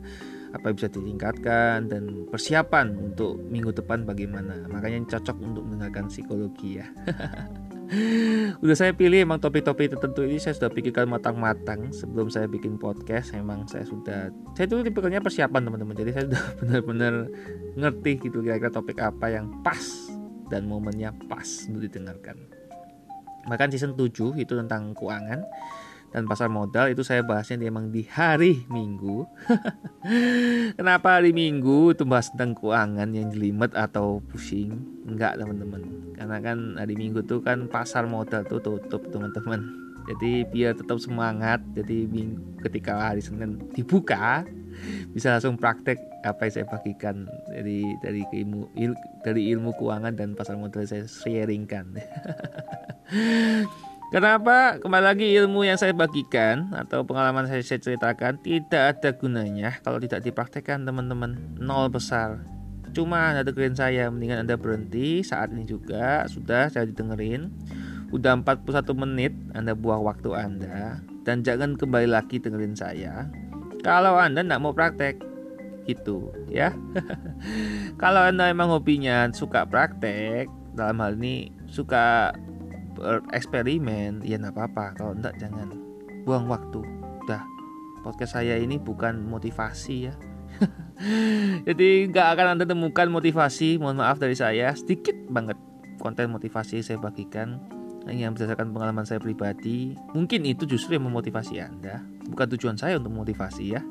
apa 0.54 0.70
yang 0.70 0.76
bisa 0.78 0.94
ditingkatkan 0.94 1.90
dan 1.90 2.30
persiapan 2.30 2.94
untuk 3.02 3.42
minggu 3.50 3.74
depan 3.74 4.06
bagaimana. 4.06 4.70
Makanya 4.70 5.10
cocok 5.18 5.42
untuk 5.42 5.66
mendengarkan 5.66 6.06
psikologi 6.06 6.86
ya. 6.86 6.88
udah 8.64 8.76
saya 8.78 8.94
pilih 8.94 9.26
emang 9.26 9.42
topik-topik 9.42 9.98
tertentu 9.98 10.22
ini 10.22 10.38
saya 10.38 10.54
sudah 10.54 10.70
pikirkan 10.70 11.10
matang-matang 11.10 11.90
sebelum 11.90 12.30
saya 12.30 12.46
bikin 12.46 12.78
podcast. 12.78 13.34
Emang 13.34 13.66
saya 13.66 13.86
sudah 13.86 14.30
saya 14.54 14.66
itu 14.70 14.86
tipikalnya 14.86 15.22
persiapan 15.22 15.66
teman-teman. 15.66 15.96
Jadi 15.98 16.12
saya 16.14 16.24
sudah 16.30 16.44
benar-benar 16.62 17.14
ngerti 17.78 18.12
gitu 18.30 18.46
kira-kira 18.46 18.70
topik 18.70 19.02
apa 19.02 19.34
yang 19.34 19.50
pas 19.66 19.82
dan 20.54 20.70
momennya 20.70 21.14
pas 21.26 21.46
untuk 21.70 21.90
didengarkan. 21.90 22.38
Bahkan 23.50 23.70
season 23.74 23.98
7 23.98 24.38
itu 24.38 24.54
tentang 24.54 24.94
keuangan 24.94 25.42
dan 26.10 26.26
pasar 26.26 26.50
modal 26.50 26.90
itu 26.90 27.06
saya 27.06 27.22
bahasnya 27.22 27.62
memang 27.62 27.94
di 27.94 28.06
hari 28.10 28.66
Minggu. 28.70 29.30
Kenapa 30.80 31.22
hari 31.22 31.30
Minggu 31.34 31.94
itu 31.94 32.04
bahas 32.06 32.34
tentang 32.34 32.58
keuangan 32.58 33.10
yang 33.14 33.30
jelimet 33.30 33.74
atau 33.78 34.22
pusing? 34.34 34.74
Enggak 35.06 35.38
teman-teman. 35.38 36.14
Karena 36.18 36.38
kan 36.42 36.58
hari 36.82 36.98
Minggu 36.98 37.22
tuh 37.26 37.46
kan 37.46 37.70
pasar 37.70 38.10
modal 38.10 38.42
tuh 38.50 38.58
tutup 38.58 39.06
teman-teman. 39.14 39.90
Jadi 40.10 40.50
biar 40.50 40.74
tetap 40.74 40.98
semangat. 40.98 41.62
Jadi 41.78 42.10
minggu, 42.10 42.66
ketika 42.66 43.14
hari 43.14 43.22
Senin 43.22 43.62
dibuka 43.78 44.42
bisa 45.14 45.38
langsung 45.38 45.60
praktek 45.60 46.00
apa 46.26 46.48
yang 46.48 46.54
saya 46.56 46.66
bagikan 46.66 47.16
dari 47.52 47.84
dari 48.02 48.24
ilmu 48.24 48.74
il, 48.80 48.96
dari 49.22 49.52
ilmu 49.54 49.76
keuangan 49.78 50.18
dan 50.18 50.34
pasar 50.34 50.58
modal 50.58 50.82
saya 50.90 51.06
sharingkan. 51.06 51.94
Kenapa? 54.10 54.82
Kembali 54.82 55.06
lagi 55.06 55.28
ilmu 55.38 55.70
yang 55.70 55.78
saya 55.78 55.94
bagikan 55.94 56.74
atau 56.74 57.06
pengalaman 57.06 57.46
saya, 57.46 57.62
saya 57.62 57.78
ceritakan 57.78 58.42
tidak 58.42 58.98
ada 58.98 59.14
gunanya 59.14 59.78
kalau 59.86 60.02
tidak 60.02 60.26
dipraktekkan 60.26 60.82
teman-teman. 60.82 61.38
Nol 61.62 61.94
besar. 61.94 62.42
Cuma 62.90 63.30
Anda 63.30 63.46
dengerin 63.46 63.78
saya, 63.78 64.10
mendingan 64.10 64.50
Anda 64.50 64.58
berhenti 64.58 65.22
saat 65.22 65.54
ini 65.54 65.62
juga 65.70 66.26
sudah 66.26 66.74
saya 66.74 66.90
dengerin. 66.90 67.54
Udah 68.10 68.34
41 68.42 68.82
menit 68.98 69.30
Anda 69.54 69.78
buang 69.78 70.02
waktu 70.02 70.34
Anda 70.34 71.06
dan 71.22 71.46
jangan 71.46 71.78
kembali 71.78 72.10
lagi 72.10 72.42
dengerin 72.42 72.74
saya. 72.74 73.30
Kalau 73.86 74.18
Anda 74.18 74.42
tidak 74.42 74.58
mau 74.58 74.74
praktek 74.74 75.22
gitu 75.86 76.34
ya. 76.50 76.74
kalau 78.02 78.26
Anda 78.26 78.50
emang 78.50 78.74
hobinya 78.74 79.30
suka 79.38 79.70
praktek 79.70 80.50
dalam 80.74 80.98
hal 80.98 81.14
ini 81.22 81.54
suka 81.70 82.34
eksperimen 83.34 84.22
ya 84.24 84.38
nggak 84.40 84.56
apa-apa. 84.56 84.86
Kalau 85.00 85.14
enggak 85.16 85.36
jangan 85.40 85.74
buang 86.24 86.46
waktu. 86.52 86.82
Udah 87.26 87.42
podcast 88.02 88.40
saya 88.40 88.58
ini 88.60 88.80
bukan 88.80 89.28
motivasi 89.28 90.12
ya. 90.12 90.14
Jadi 91.68 92.12
nggak 92.12 92.28
akan 92.36 92.48
anda 92.58 92.66
temukan 92.68 93.08
motivasi 93.08 93.80
mohon 93.80 94.02
maaf 94.02 94.20
dari 94.20 94.36
saya 94.36 94.74
sedikit 94.76 95.16
banget 95.30 95.56
konten 96.02 96.32
motivasi 96.32 96.82
saya 96.82 96.98
bagikan 97.00 97.60
yang 98.08 98.34
berdasarkan 98.34 98.72
pengalaman 98.74 99.06
saya 99.06 99.20
pribadi. 99.22 99.94
Mungkin 100.16 100.48
itu 100.48 100.66
justru 100.66 100.98
yang 100.98 101.06
memotivasi 101.06 101.62
anda. 101.62 102.02
Bukan 102.30 102.48
tujuan 102.58 102.76
saya 102.80 102.98
untuk 102.98 103.14
motivasi 103.14 103.76
ya. 103.76 103.82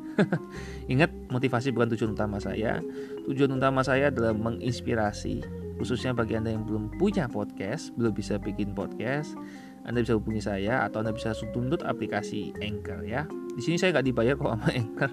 Ingat 0.92 1.12
motivasi 1.30 1.70
bukan 1.70 1.94
tujuan 1.94 2.16
utama 2.16 2.42
saya. 2.42 2.82
Tujuan 3.28 3.54
utama 3.54 3.84
saya 3.84 4.10
adalah 4.10 4.34
menginspirasi 4.34 5.67
khususnya 5.78 6.12
bagi 6.12 6.34
Anda 6.34 6.52
yang 6.52 6.66
belum 6.66 6.98
punya 6.98 7.30
podcast, 7.30 7.94
belum 7.94 8.12
bisa 8.12 8.36
bikin 8.36 8.74
podcast, 8.74 9.38
Anda 9.86 10.02
bisa 10.02 10.18
hubungi 10.18 10.42
saya 10.42 10.84
atau 10.84 11.00
Anda 11.00 11.14
bisa 11.14 11.32
tuntut 11.54 11.86
aplikasi 11.86 12.52
Anchor 12.58 13.06
ya. 13.06 13.24
Di 13.54 13.62
sini 13.64 13.80
saya 13.80 13.94
nggak 13.96 14.06
dibayar 14.10 14.34
kok 14.36 14.52
sama 14.52 14.68
Anchor. 14.74 15.10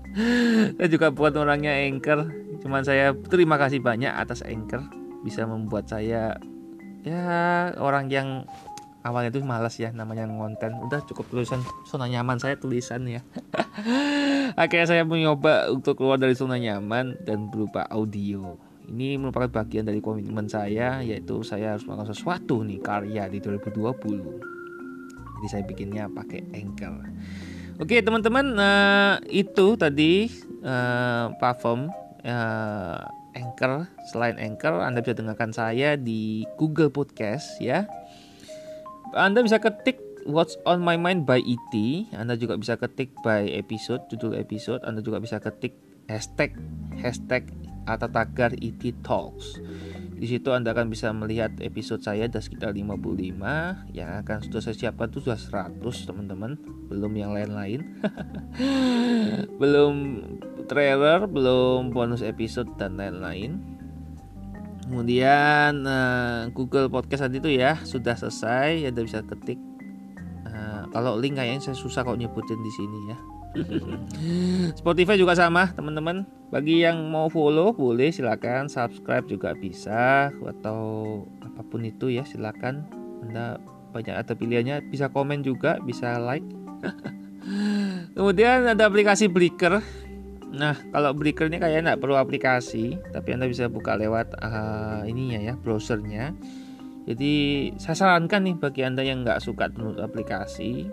saya 0.78 0.88
juga 0.88 1.06
bukan 1.10 1.34
orangnya 1.42 1.74
Anchor, 1.74 2.30
cuman 2.62 2.86
saya 2.86 3.12
terima 3.28 3.58
kasih 3.58 3.82
banyak 3.82 4.10
atas 4.10 4.46
Anchor 4.46 4.86
bisa 5.20 5.44
membuat 5.44 5.84
saya 5.90 6.40
ya 7.04 7.24
orang 7.76 8.08
yang 8.08 8.48
awalnya 9.00 9.32
itu 9.32 9.40
malas 9.40 9.80
ya 9.80 9.92
namanya 9.92 10.28
ngonten 10.28 10.76
udah 10.84 11.00
cukup 11.08 11.24
tulisan 11.32 11.60
zona 11.88 12.04
nyaman 12.08 12.36
saya 12.36 12.60
tulisan 12.60 13.08
ya 13.08 13.24
akhirnya 14.60 14.86
saya 14.88 15.02
mencoba 15.08 15.72
untuk 15.72 15.96
keluar 15.96 16.20
dari 16.20 16.36
zona 16.36 16.60
nyaman 16.60 17.16
dan 17.24 17.48
berupa 17.48 17.88
audio 17.88 18.60
ini 18.90 19.16
merupakan 19.16 19.62
bagian 19.62 19.86
dari 19.86 20.02
komitmen 20.02 20.50
saya 20.50 21.00
yaitu 21.00 21.46
saya 21.46 21.74
harus 21.74 21.86
melakukan 21.86 22.12
sesuatu 22.12 22.66
nih 22.66 22.82
karya 22.82 23.30
di 23.30 23.38
2020 23.38 25.38
jadi 25.40 25.48
saya 25.48 25.62
bikinnya 25.64 26.10
pakai 26.10 26.42
Anchor 26.52 26.94
oke 27.78 27.96
teman-teman 28.02 28.46
uh, 28.58 29.14
itu 29.30 29.78
tadi 29.78 30.26
uh, 30.66 31.32
platform 31.38 31.88
uh, 32.26 33.20
Anchor. 33.34 33.86
Selain 34.10 34.36
Anchor 34.38 34.82
Anda 34.82 35.02
bisa 35.02 35.14
dengarkan 35.14 35.54
saya 35.54 35.94
di 35.94 36.46
Google 36.58 36.90
Podcast 36.90 37.58
ya. 37.62 37.86
Anda 39.14 39.42
bisa 39.42 39.58
ketik 39.58 39.98
What's 40.28 40.60
on 40.68 40.84
my 40.84 41.00
mind 41.00 41.24
by 41.24 41.40
ET 41.40 41.74
Anda 42.12 42.36
juga 42.36 42.60
bisa 42.60 42.76
ketik 42.76 43.16
by 43.24 43.50
episode 43.56 44.04
judul 44.12 44.36
episode. 44.36 44.84
Anda 44.84 45.00
juga 45.00 45.18
bisa 45.18 45.40
ketik 45.40 45.74
hashtag 46.06 46.54
hashtag 47.00 47.48
atau 47.96 48.08
tagar 48.10 48.54
IT 48.58 48.82
e 48.82 48.92
Talks. 49.02 49.58
Di 50.20 50.28
situ 50.28 50.52
Anda 50.52 50.76
akan 50.76 50.92
bisa 50.92 51.08
melihat 51.16 51.56
episode 51.64 52.04
saya 52.04 52.28
ada 52.28 52.44
sekitar 52.44 52.76
55 52.76 53.40
yang 53.96 54.10
akan 54.20 54.36
sudah 54.44 54.60
saya 54.60 54.76
siapkan 54.76 55.08
itu 55.08 55.24
sudah 55.24 55.40
100 55.72 55.80
teman-teman, 55.80 56.60
belum 56.92 57.12
yang 57.16 57.32
lain-lain. 57.32 57.80
belum 59.60 59.94
trailer, 60.68 61.24
belum 61.24 61.88
bonus 61.96 62.20
episode 62.20 62.68
dan 62.76 63.00
lain-lain. 63.00 63.80
Kemudian 64.84 65.88
uh, 65.88 66.52
Google 66.52 66.92
Podcast 66.92 67.24
tadi 67.24 67.40
itu 67.40 67.56
ya 67.56 67.80
sudah 67.80 68.12
selesai, 68.12 68.92
Anda 68.92 69.00
bisa 69.00 69.24
ketik. 69.24 69.56
Uh, 70.44 70.84
kalau 70.92 71.16
link 71.16 71.40
kayaknya 71.40 71.72
saya 71.72 71.80
susah 71.80 72.04
kok 72.04 72.20
nyebutin 72.20 72.60
di 72.60 72.72
sini 72.76 72.98
ya. 73.08 73.39
Spotify 74.80 75.14
juga 75.18 75.34
sama 75.34 75.70
teman-teman. 75.74 76.26
Bagi 76.50 76.82
yang 76.82 77.10
mau 77.10 77.30
follow 77.30 77.74
boleh. 77.74 78.10
Silakan 78.10 78.70
subscribe 78.70 79.26
juga 79.26 79.54
bisa 79.54 80.30
atau 80.30 80.80
apa 81.42 81.62
pun 81.66 81.82
itu 81.86 82.10
ya 82.10 82.26
silakan. 82.26 82.86
Anda 83.26 83.58
banyak 83.90 84.14
ada 84.14 84.32
pilihannya 84.34 84.86
bisa 84.90 85.10
komen 85.10 85.42
juga 85.42 85.78
bisa 85.82 86.18
like. 86.18 86.46
Kemudian 88.16 88.66
ada 88.70 88.86
aplikasi 88.86 89.26
Breaker. 89.26 89.82
Nah 90.50 90.74
kalau 90.90 91.14
Breaker 91.14 91.46
ini 91.50 91.62
kayaknya 91.62 91.94
nggak 91.94 92.02
perlu 92.02 92.18
aplikasi 92.18 92.98
tapi 93.14 93.34
anda 93.34 93.46
bisa 93.46 93.70
buka 93.70 93.94
lewat 93.94 94.34
uh, 94.38 95.02
ininya 95.06 95.38
ya 95.38 95.54
browsernya. 95.58 96.34
Jadi 97.10 97.34
saya 97.80 97.96
sarankan 97.96 98.46
nih 98.46 98.56
bagi 98.60 98.82
anda 98.86 99.02
yang 99.02 99.26
nggak 99.26 99.42
suka 99.42 99.72
download 99.72 99.98
aplikasi 99.98 100.86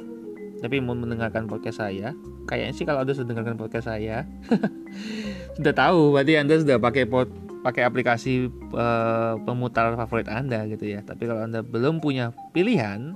tapi 0.58 0.82
mau 0.82 0.98
mendengarkan 0.98 1.46
podcast 1.46 1.86
saya 1.86 2.18
kayaknya 2.50 2.74
sih 2.74 2.86
kalau 2.88 3.06
anda 3.06 3.14
sudah 3.14 3.30
mendengarkan 3.30 3.58
podcast 3.62 3.92
saya 3.92 4.26
sudah 5.58 5.74
tahu 5.74 6.18
berarti 6.18 6.34
anda 6.40 6.56
sudah 6.58 6.78
pakai 6.82 7.06
pot 7.06 7.30
pakai 7.68 7.84
aplikasi 7.84 8.48
uh, 8.72 9.36
pemutar 9.44 9.92
favorit 10.00 10.32
anda 10.32 10.64
gitu 10.72 10.88
ya. 10.88 11.04
Tapi 11.04 11.28
kalau 11.28 11.44
anda 11.44 11.60
belum 11.60 12.00
punya 12.00 12.32
pilihan 12.56 13.12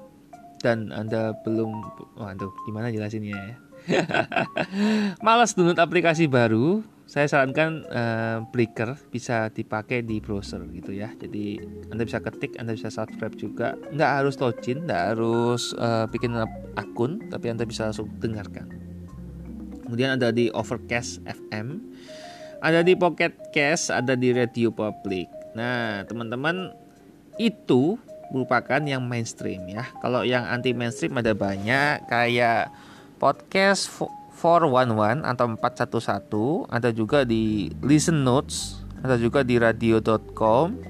dan 0.59 0.91
anda 0.91 1.31
belum 1.47 1.71
waduh 2.19 2.51
gimana 2.67 2.91
jelasinnya 2.91 3.37
ya? 3.37 3.55
Malas 5.25 5.55
download 5.55 5.79
aplikasi 5.79 6.27
baru 6.27 6.83
saya 7.11 7.27
sarankan 7.27 7.83
uh, 7.91 8.39
bisa 9.11 9.51
dipakai 9.51 9.99
di 9.99 10.23
browser 10.23 10.63
gitu 10.71 10.95
ya. 10.95 11.11
Jadi 11.19 11.59
Anda 11.91 12.07
bisa 12.07 12.23
ketik, 12.23 12.55
Anda 12.55 12.71
bisa 12.71 12.87
subscribe 12.87 13.35
juga. 13.35 13.75
Nggak 13.91 14.11
harus 14.23 14.39
login, 14.39 14.87
nggak 14.87 15.03
harus 15.11 15.75
uh, 15.75 16.07
bikin 16.07 16.39
akun, 16.79 17.19
tapi 17.27 17.51
Anda 17.51 17.67
bisa 17.67 17.91
langsung 17.91 18.07
dengarkan. 18.23 18.71
Kemudian 19.83 20.15
ada 20.15 20.31
di 20.31 20.47
Overcast 20.55 21.19
FM, 21.27 21.83
ada 22.63 22.79
di 22.79 22.95
Pocket 22.95 23.35
Cast, 23.51 23.91
ada 23.91 24.15
di 24.15 24.31
Radio 24.31 24.71
Public. 24.71 25.27
Nah, 25.51 26.07
teman-teman 26.07 26.71
itu 27.35 27.99
merupakan 28.31 28.79
yang 28.79 29.03
mainstream 29.03 29.67
ya. 29.67 29.83
Kalau 29.99 30.23
yang 30.23 30.47
anti 30.47 30.71
mainstream 30.71 31.19
ada 31.19 31.35
banyak 31.35 32.07
kayak 32.07 32.71
podcast 33.19 33.91
411 34.41 35.21
atau 35.21 35.45
411, 35.53 36.73
ada 36.73 36.89
juga 36.89 37.21
di 37.21 37.69
Listen 37.85 38.25
Notes, 38.25 38.81
ada 39.05 39.21
juga 39.21 39.45
di 39.45 39.61
radio.com. 39.61 40.81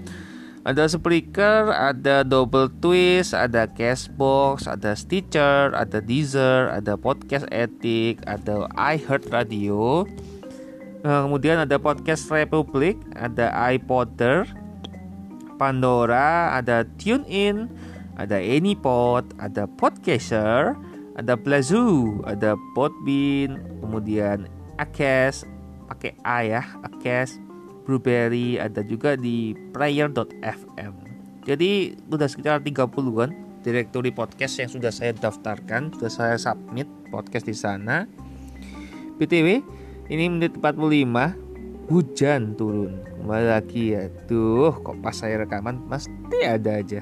Ada 0.62 0.86
Spreaker, 0.86 1.74
ada 1.74 2.22
Double 2.22 2.70
Twist, 2.70 3.34
ada 3.34 3.66
Cashbox, 3.66 4.70
ada 4.70 4.94
Stitcher, 4.94 5.74
ada 5.74 5.98
Deezer, 5.98 6.70
ada 6.70 6.94
Podcast 6.94 7.50
Etik, 7.50 8.22
ada 8.30 8.70
iHeart 8.78 9.26
Radio. 9.34 10.06
Nah, 11.02 11.26
kemudian 11.26 11.58
ada 11.58 11.82
Podcast 11.82 12.30
Republic, 12.30 12.94
ada 13.18 13.50
iPodder, 13.74 14.46
Pandora, 15.58 16.54
ada 16.54 16.86
TuneIn, 17.02 17.66
ada 18.22 18.38
AnyPod, 18.38 19.34
ada 19.42 19.66
Podcaster, 19.66 20.78
ada 21.16 21.36
Blazoo, 21.36 22.24
ada 22.24 22.56
Podbean, 22.78 23.60
kemudian 23.84 24.48
Akes 24.80 25.44
pakai 25.92 26.16
A 26.24 26.38
ya, 26.48 26.64
Akes, 26.88 27.36
Blueberry, 27.84 28.56
ada 28.56 28.80
juga 28.86 29.20
di 29.20 29.52
player.fm. 29.76 30.94
Jadi 31.44 31.98
udah 32.08 32.30
sekitar 32.30 32.64
30-an 32.64 33.34
direktori 33.62 34.10
podcast 34.14 34.62
yang 34.62 34.70
sudah 34.72 34.94
saya 34.94 35.12
daftarkan, 35.12 35.92
sudah 35.98 36.12
saya 36.12 36.36
submit 36.40 36.88
podcast 37.12 37.46
di 37.46 37.56
sana. 37.58 38.08
BTW, 39.20 39.62
ini 40.10 40.26
menit 40.32 40.58
45 40.58 41.51
hujan 41.90 42.54
turun 42.54 43.02
kembali 43.22 43.48
lagi 43.48 43.98
ya. 43.98 44.10
Tuh 44.30 44.76
kok 44.82 45.00
pas 45.02 45.16
saya 45.16 45.42
rekaman 45.42 45.88
pasti 45.90 46.38
ada 46.44 46.78
aja. 46.82 47.02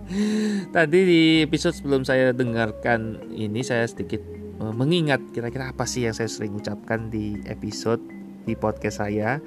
Tadi 0.74 0.98
di 1.04 1.22
episode 1.44 1.76
sebelum 1.76 2.02
saya 2.02 2.34
dengarkan 2.34 3.30
ini 3.30 3.62
saya 3.62 3.86
sedikit 3.86 4.22
eh, 4.62 4.74
mengingat 4.74 5.20
kira-kira 5.30 5.70
apa 5.70 5.86
sih 5.86 6.08
yang 6.08 6.14
saya 6.16 6.26
sering 6.26 6.56
ucapkan 6.56 7.12
di 7.12 7.38
episode 7.46 8.00
di 8.48 8.56
podcast 8.56 9.04
saya. 9.04 9.38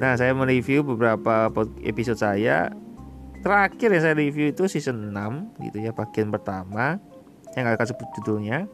Nah 0.00 0.16
saya 0.16 0.32
mereview 0.32 0.82
beberapa 0.82 1.52
episode 1.84 2.18
saya. 2.18 2.72
Terakhir 3.40 3.88
yang 3.96 4.02
saya 4.04 4.16
review 4.16 4.52
itu 4.52 4.68
season 4.68 5.16
6 5.16 5.64
gitu 5.64 5.78
ya 5.80 5.96
bagian 5.96 6.28
pertama. 6.28 7.00
Yang 7.56 7.66
akan 7.74 7.86
sebut 7.88 8.08
judulnya. 8.20 8.68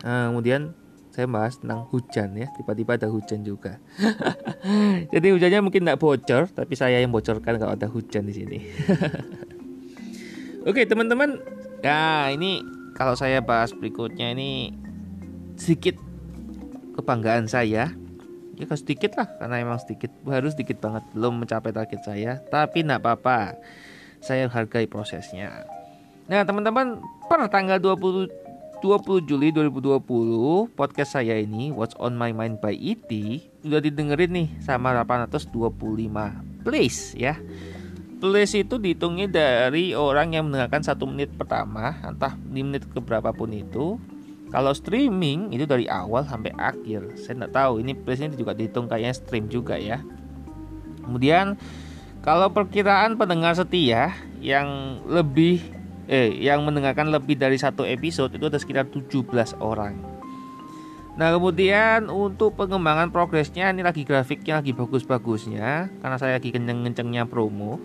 Nah, 0.00 0.32
kemudian 0.32 0.72
saya 1.10 1.26
bahas 1.26 1.58
tentang 1.58 1.90
hujan 1.90 2.38
ya 2.38 2.46
tiba-tiba 2.54 2.94
ada 2.94 3.10
hujan 3.10 3.42
juga. 3.42 3.82
Jadi 5.14 5.26
hujannya 5.34 5.58
mungkin 5.58 5.82
tidak 5.82 5.98
bocor 5.98 6.46
tapi 6.50 6.78
saya 6.78 7.02
yang 7.02 7.10
bocorkan 7.10 7.58
kalau 7.58 7.74
ada 7.74 7.90
hujan 7.90 8.30
di 8.30 8.34
sini. 8.34 8.58
Oke 10.68 10.86
teman-teman. 10.86 11.42
Nah 11.82 12.30
ini 12.30 12.62
kalau 12.94 13.18
saya 13.18 13.42
bahas 13.42 13.74
berikutnya 13.74 14.30
ini 14.30 14.70
sedikit 15.58 15.98
kebanggaan 16.94 17.50
saya. 17.50 17.90
Ya 18.60 18.68
kan 18.68 18.76
sedikit 18.76 19.16
lah 19.16 19.26
karena 19.40 19.56
emang 19.64 19.80
sedikit 19.82 20.14
harus 20.30 20.54
sedikit 20.54 20.78
banget. 20.78 21.02
Belum 21.10 21.42
mencapai 21.42 21.74
target 21.74 22.00
saya 22.06 22.38
tapi 22.54 22.86
tidak 22.86 23.02
apa-apa. 23.02 23.58
Saya 24.22 24.46
hargai 24.46 24.86
prosesnya. 24.86 25.66
Nah 26.30 26.46
teman-teman 26.46 27.02
per 27.26 27.42
tanggal 27.50 27.82
20 27.82 28.49
20 28.80 29.28
Juli 29.28 29.52
2020 29.52 30.72
podcast 30.72 31.20
saya 31.20 31.36
ini 31.36 31.68
What's 31.68 31.92
on 32.00 32.16
my 32.16 32.32
mind 32.32 32.64
by 32.64 32.72
ET 32.72 33.12
sudah 33.60 33.76
didengerin 33.76 34.32
nih 34.32 34.48
sama 34.64 34.96
825 34.96 35.52
plays 36.64 37.12
ya. 37.12 37.36
Plays 38.20 38.56
itu 38.56 38.80
dihitungnya 38.80 39.28
dari 39.28 39.92
orang 39.92 40.32
yang 40.32 40.48
mendengarkan 40.48 40.80
satu 40.80 41.04
menit 41.04 41.28
pertama 41.36 41.92
entah 42.00 42.32
di 42.40 42.64
menit 42.64 42.88
keberapa 42.88 43.36
pun 43.36 43.52
itu. 43.52 44.00
Kalau 44.48 44.72
streaming 44.72 45.52
itu 45.52 45.68
dari 45.68 45.84
awal 45.86 46.24
sampai 46.24 46.56
akhir. 46.56 47.20
Saya 47.20 47.44
nggak 47.44 47.54
tahu 47.54 47.84
ini 47.84 47.92
playsnya 47.92 48.32
juga 48.32 48.56
dihitung 48.56 48.88
kayaknya 48.88 49.12
stream 49.12 49.46
juga 49.52 49.76
ya. 49.76 50.00
Kemudian 51.04 51.60
kalau 52.24 52.48
perkiraan 52.48 53.20
pendengar 53.20 53.52
setia 53.56 54.16
yang 54.40 55.00
lebih 55.04 55.79
eh 56.10 56.34
yang 56.42 56.66
mendengarkan 56.66 57.14
lebih 57.14 57.38
dari 57.38 57.54
satu 57.54 57.86
episode 57.86 58.34
itu 58.34 58.50
ada 58.50 58.58
sekitar 58.58 58.90
17 58.90 59.30
orang. 59.62 59.94
Nah 61.14 61.30
kemudian 61.30 62.10
untuk 62.10 62.58
pengembangan 62.58 63.14
progresnya 63.14 63.70
ini 63.70 63.86
lagi 63.86 64.02
grafiknya 64.02 64.58
lagi 64.58 64.74
bagus-bagusnya 64.74 65.86
karena 66.02 66.16
saya 66.18 66.42
lagi 66.42 66.50
kenceng-kencengnya 66.50 67.30
promo 67.30 67.78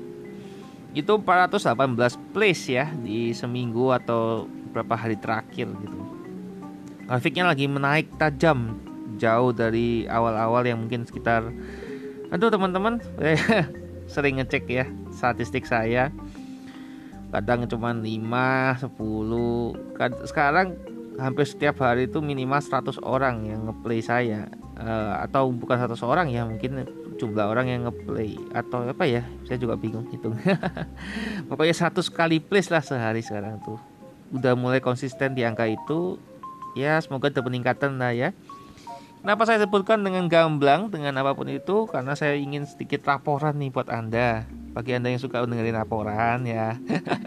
itu 0.97 1.11
418 1.21 2.33
place 2.33 2.65
ya 2.73 2.89
di 2.97 3.29
seminggu 3.37 3.93
atau 3.93 4.49
beberapa 4.49 4.97
hari 4.97 5.21
terakhir 5.21 5.69
gitu. 5.69 5.99
Grafiknya 7.05 7.45
lagi 7.45 7.69
menaik 7.69 8.09
tajam 8.17 8.81
jauh 9.21 9.53
dari 9.53 10.09
awal-awal 10.09 10.65
yang 10.65 10.81
mungkin 10.81 11.05
sekitar 11.05 11.53
aduh 12.33 12.49
teman-teman 12.49 12.97
sering 14.13 14.41
ngecek 14.41 14.65
ya 14.65 14.85
statistik 15.13 15.69
saya 15.69 16.09
kadang 17.35 17.67
cuma 17.67 17.91
5 17.91 18.87
10 18.87 20.23
sekarang 20.23 20.79
hampir 21.19 21.43
setiap 21.43 21.83
hari 21.83 22.07
itu 22.07 22.23
minimal 22.23 22.63
100 22.63 23.03
orang 23.03 23.43
yang 23.43 23.67
ngeplay 23.67 23.99
saya. 23.99 24.47
Uh, 24.75 25.23
atau 25.23 25.47
bukan 25.51 25.79
100 25.79 25.95
orang 26.03 26.27
ya 26.27 26.43
mungkin 26.43 26.83
jumlah 27.19 27.47
orang 27.47 27.67
yang 27.67 27.81
ngeplay. 27.87 28.39
Atau 28.55 28.87
apa 28.87 29.03
ya 29.03 29.27
saya 29.43 29.59
juga 29.59 29.75
bingung 29.75 30.07
hitung. 30.11 30.35
Pokoknya 31.51 31.75
100 31.75 32.07
kali 32.11 32.39
play 32.39 32.63
lah 32.71 32.83
sehari 32.83 33.19
sekarang 33.19 33.59
tuh. 33.63 33.79
Udah 34.31 34.55
mulai 34.55 34.79
konsisten 34.79 35.35
di 35.35 35.43
angka 35.43 35.67
itu. 35.67 36.15
Ya 36.75 36.99
semoga 36.99 37.31
ada 37.31 37.39
peningkatan 37.39 37.99
lah 37.99 38.11
ya. 38.11 38.29
Kenapa 39.23 39.47
saya 39.47 39.63
sebutkan 39.63 40.03
dengan 40.03 40.27
gamblang 40.27 40.91
dengan 40.91 41.15
apa 41.19 41.33
pun 41.33 41.47
itu? 41.47 41.87
Karena 41.87 42.13
saya 42.13 42.35
ingin 42.35 42.67
sedikit 42.67 43.07
laporan 43.07 43.57
nih 43.57 43.71
buat 43.73 43.87
Anda 43.87 44.43
bagi 44.75 44.91
Anda 44.91 45.07
yang 45.15 45.23
suka 45.23 45.47
dengerin 45.47 45.79
laporan 45.79 46.43
ya. 46.43 46.75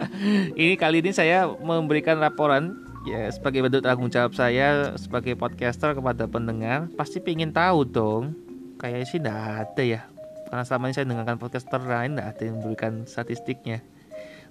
ini 0.61 0.77
kali 0.77 1.01
ini 1.01 1.09
saya 1.09 1.49
memberikan 1.49 2.21
laporan 2.21 2.77
ya 3.09 3.25
sebagai 3.33 3.65
bentuk 3.65 3.81
tanggung 3.81 4.13
jawab 4.13 4.37
saya 4.37 4.93
sebagai 5.01 5.33
podcaster 5.33 5.97
kepada 5.97 6.29
pendengar. 6.29 6.85
Pasti 6.93 7.17
ingin 7.25 7.49
tahu 7.49 7.89
dong. 7.89 8.37
Kayak 8.77 9.09
sih 9.09 9.17
tidak 9.17 9.65
ada 9.65 9.81
ya. 9.81 10.01
Karena 10.45 10.61
selama 10.61 10.83
ini 10.87 10.93
saya 10.93 11.09
dengarkan 11.09 11.41
podcaster 11.41 11.81
lain 11.81 12.13
tidak 12.13 12.27
ada 12.37 12.41
yang 12.45 12.55
memberikan 12.61 12.93
statistiknya. 13.09 13.81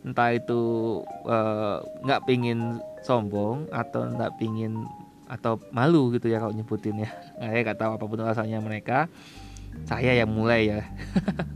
Entah 0.03 0.34
itu 0.34 0.61
eh, 1.26 1.78
nggak 2.03 2.20
uh, 2.22 2.26
pingin 2.26 2.82
sombong 3.07 3.70
atau 3.70 4.11
nggak 4.11 4.42
pingin 4.42 4.74
atau 5.30 5.62
malu 5.70 6.11
gitu 6.18 6.26
ya 6.26 6.42
kalau 6.42 6.51
nyebutin 6.51 7.07
ya. 7.07 7.11
Saya 7.38 7.62
nggak 7.62 7.78
tahu 7.78 7.90
apa 7.94 8.05
pun 8.11 8.18
alasannya 8.26 8.59
mereka 8.59 9.07
saya 9.88 10.12
yang 10.16 10.30
mulai 10.30 10.68
ya 10.68 10.82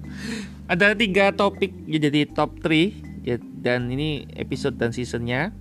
ada 0.72 0.96
tiga 0.96 1.32
topik 1.36 1.72
jadi 1.86 2.28
top 2.32 2.58
3 2.64 3.26
ya, 3.26 3.36
dan 3.60 3.92
ini 3.92 4.24
episode 4.34 4.80
dan 4.80 4.90
seasonnya 4.90 5.52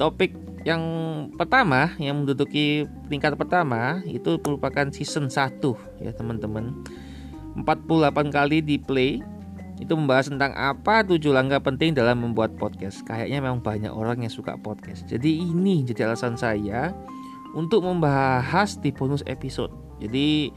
topik 0.00 0.32
yang 0.66 0.82
pertama 1.38 1.94
yang 2.02 2.24
menduduki 2.24 2.90
peringkat 3.06 3.38
pertama 3.38 4.02
itu 4.08 4.40
merupakan 4.42 4.90
season 4.90 5.30
1 5.30 5.62
ya 6.02 6.10
teman-teman 6.16 6.74
48 7.56 8.34
kali 8.34 8.58
di 8.60 8.76
play 8.76 9.22
itu 9.76 9.92
membahas 9.92 10.32
tentang 10.32 10.56
apa 10.56 11.04
tujuh 11.04 11.36
langkah 11.36 11.60
penting 11.60 11.92
dalam 11.92 12.24
membuat 12.24 12.56
podcast. 12.56 13.04
Kayaknya 13.04 13.44
memang 13.44 13.60
banyak 13.60 13.92
orang 13.92 14.24
yang 14.24 14.32
suka 14.32 14.56
podcast. 14.56 15.04
Jadi 15.04 15.36
ini 15.36 15.84
jadi 15.84 16.08
alasan 16.08 16.40
saya 16.40 16.96
untuk 17.52 17.84
membahas 17.84 18.80
di 18.80 18.88
bonus 18.88 19.20
episode. 19.28 19.72
Jadi 20.00 20.48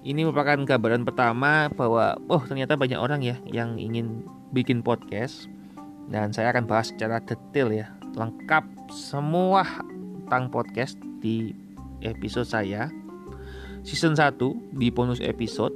ini 0.00 0.24
merupakan 0.24 0.56
gambaran 0.56 1.04
pertama 1.04 1.68
bahwa 1.76 2.16
oh 2.32 2.40
ternyata 2.40 2.76
banyak 2.76 2.96
orang 2.96 3.20
ya 3.20 3.36
yang 3.44 3.76
ingin 3.76 4.24
bikin 4.52 4.80
podcast. 4.80 5.48
Dan 6.10 6.34
saya 6.34 6.50
akan 6.50 6.66
bahas 6.66 6.90
secara 6.90 7.22
detail 7.22 7.70
ya 7.70 7.86
lengkap 8.18 8.66
semua 8.90 9.62
tentang 10.26 10.50
podcast 10.50 10.98
di 11.22 11.54
episode 12.02 12.48
saya. 12.48 12.90
Season 13.80 14.12
1 14.12 14.36
di 14.76 14.92
bonus 14.92 15.24
episode 15.24 15.72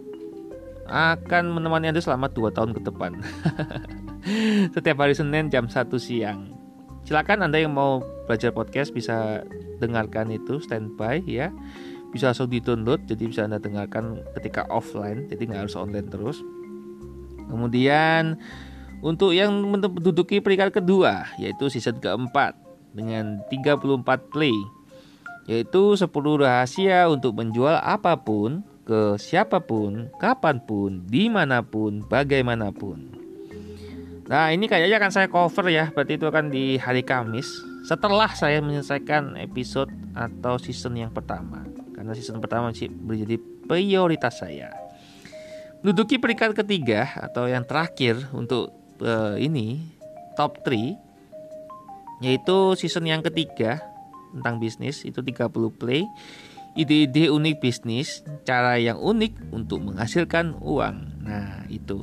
akan 0.85 1.57
menemani 1.57 1.89
Anda 1.89 2.05
selama 2.05 2.29
2 2.29 2.53
tahun 2.53 2.77
ke 2.77 2.81
depan. 2.85 3.17
Setiap 4.77 5.01
hari 5.01 5.17
Senin 5.17 5.49
jam 5.49 5.69
1 5.69 5.89
siang. 5.97 6.53
Silakan 7.05 7.49
Anda 7.49 7.65
yang 7.65 7.73
mau 7.73 8.05
belajar 8.29 8.53
podcast 8.53 8.93
bisa 8.93 9.45
dengarkan 9.81 10.33
itu 10.33 10.61
standby 10.61 11.21
ya 11.25 11.53
bisa 12.15 12.31
langsung 12.31 12.47
di 12.47 12.63
download 12.63 13.03
jadi 13.11 13.25
bisa 13.27 13.41
anda 13.51 13.59
dengarkan 13.59 14.23
ketika 14.39 14.63
offline 14.71 15.27
jadi 15.27 15.43
nggak 15.51 15.61
harus 15.67 15.75
online 15.75 16.07
terus 16.07 16.39
kemudian 17.51 18.39
untuk 19.03 19.35
yang 19.35 19.51
menduduki 19.51 20.39
peringkat 20.39 20.79
kedua 20.79 21.27
yaitu 21.43 21.67
season 21.67 21.99
keempat 21.99 22.55
dengan 22.95 23.43
34 23.51 24.07
play 24.31 24.55
yaitu 25.51 25.99
10 25.99 26.09
rahasia 26.41 27.11
untuk 27.11 27.37
menjual 27.37 27.77
apa 27.83 28.17
pun 28.17 28.65
ke 28.85 29.17
siapa 29.17 29.65
pun, 29.65 30.13
kapan 30.21 30.61
pun, 30.61 31.09
di 31.09 31.33
mana 31.33 31.65
pun, 31.65 32.05
bagaimanapun. 32.05 33.17
Nah 34.29 34.53
ini 34.53 34.69
kayaknya 34.69 34.97
akan 34.97 35.13
saya 35.13 35.29
cover 35.29 35.69
ya 35.69 35.93
Berarti 35.93 36.17
itu 36.17 36.25
akan 36.25 36.49
di 36.49 36.81
hari 36.81 37.05
Kamis 37.05 37.45
Setelah 37.85 38.33
saya 38.33 38.65
menyelesaikan 38.65 39.37
episode 39.37 39.93
atau 40.17 40.57
season 40.57 40.97
yang 40.97 41.13
pertama 41.13 41.74
Karena 42.05 42.21
season 42.21 42.45
pertama 42.45 42.69
masih 42.69 42.93
menjadi 42.93 43.41
prioritas 43.65 44.37
saya 44.37 44.77
Menduduki 45.81 46.21
peringkat 46.21 46.53
ketiga 46.53 47.09
atau 47.17 47.49
yang 47.49 47.65
terakhir 47.65 48.29
untuk 48.37 48.77
uh, 49.01 49.41
ini 49.41 49.81
Top 50.37 50.61
3 50.61 52.21
Yaitu 52.21 52.77
season 52.77 53.09
yang 53.09 53.25
ketiga 53.25 53.81
tentang 54.37 54.61
bisnis 54.61 55.01
itu 55.09 55.25
30 55.25 55.49
play 55.81 56.05
Ide-ide 56.75 57.31
unik 57.31 57.63
bisnis, 57.63 58.27
cara 58.43 58.75
yang 58.83 58.99
unik 58.99 59.55
untuk 59.55 59.79
menghasilkan 59.79 60.59
uang. 60.59 61.23
Nah, 61.23 61.63
itu. 61.71 62.03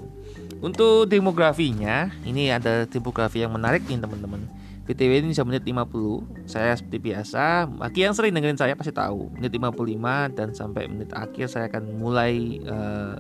Untuk 0.64 1.12
demografinya, 1.12 2.08
ini 2.24 2.48
ada 2.48 2.88
demografi 2.88 3.44
yang 3.44 3.52
menarik 3.52 3.84
nih 3.92 4.00
teman-teman. 4.00 4.48
BTW 4.92 5.24
ini 5.24 5.32
bisa 5.32 5.48
menit 5.48 5.64
50 5.64 6.44
Saya 6.44 6.76
seperti 6.76 7.00
biasa 7.00 7.72
Bagi 7.80 8.04
yang 8.04 8.12
sering 8.12 8.36
dengerin 8.36 8.60
saya 8.60 8.76
pasti 8.76 8.92
tahu 8.92 9.32
Menit 9.40 9.56
55 9.56 10.36
dan 10.36 10.52
sampai 10.52 10.92
menit 10.92 11.16
akhir 11.16 11.48
Saya 11.48 11.72
akan 11.72 11.96
mulai 11.96 12.60
uh, 12.68 13.16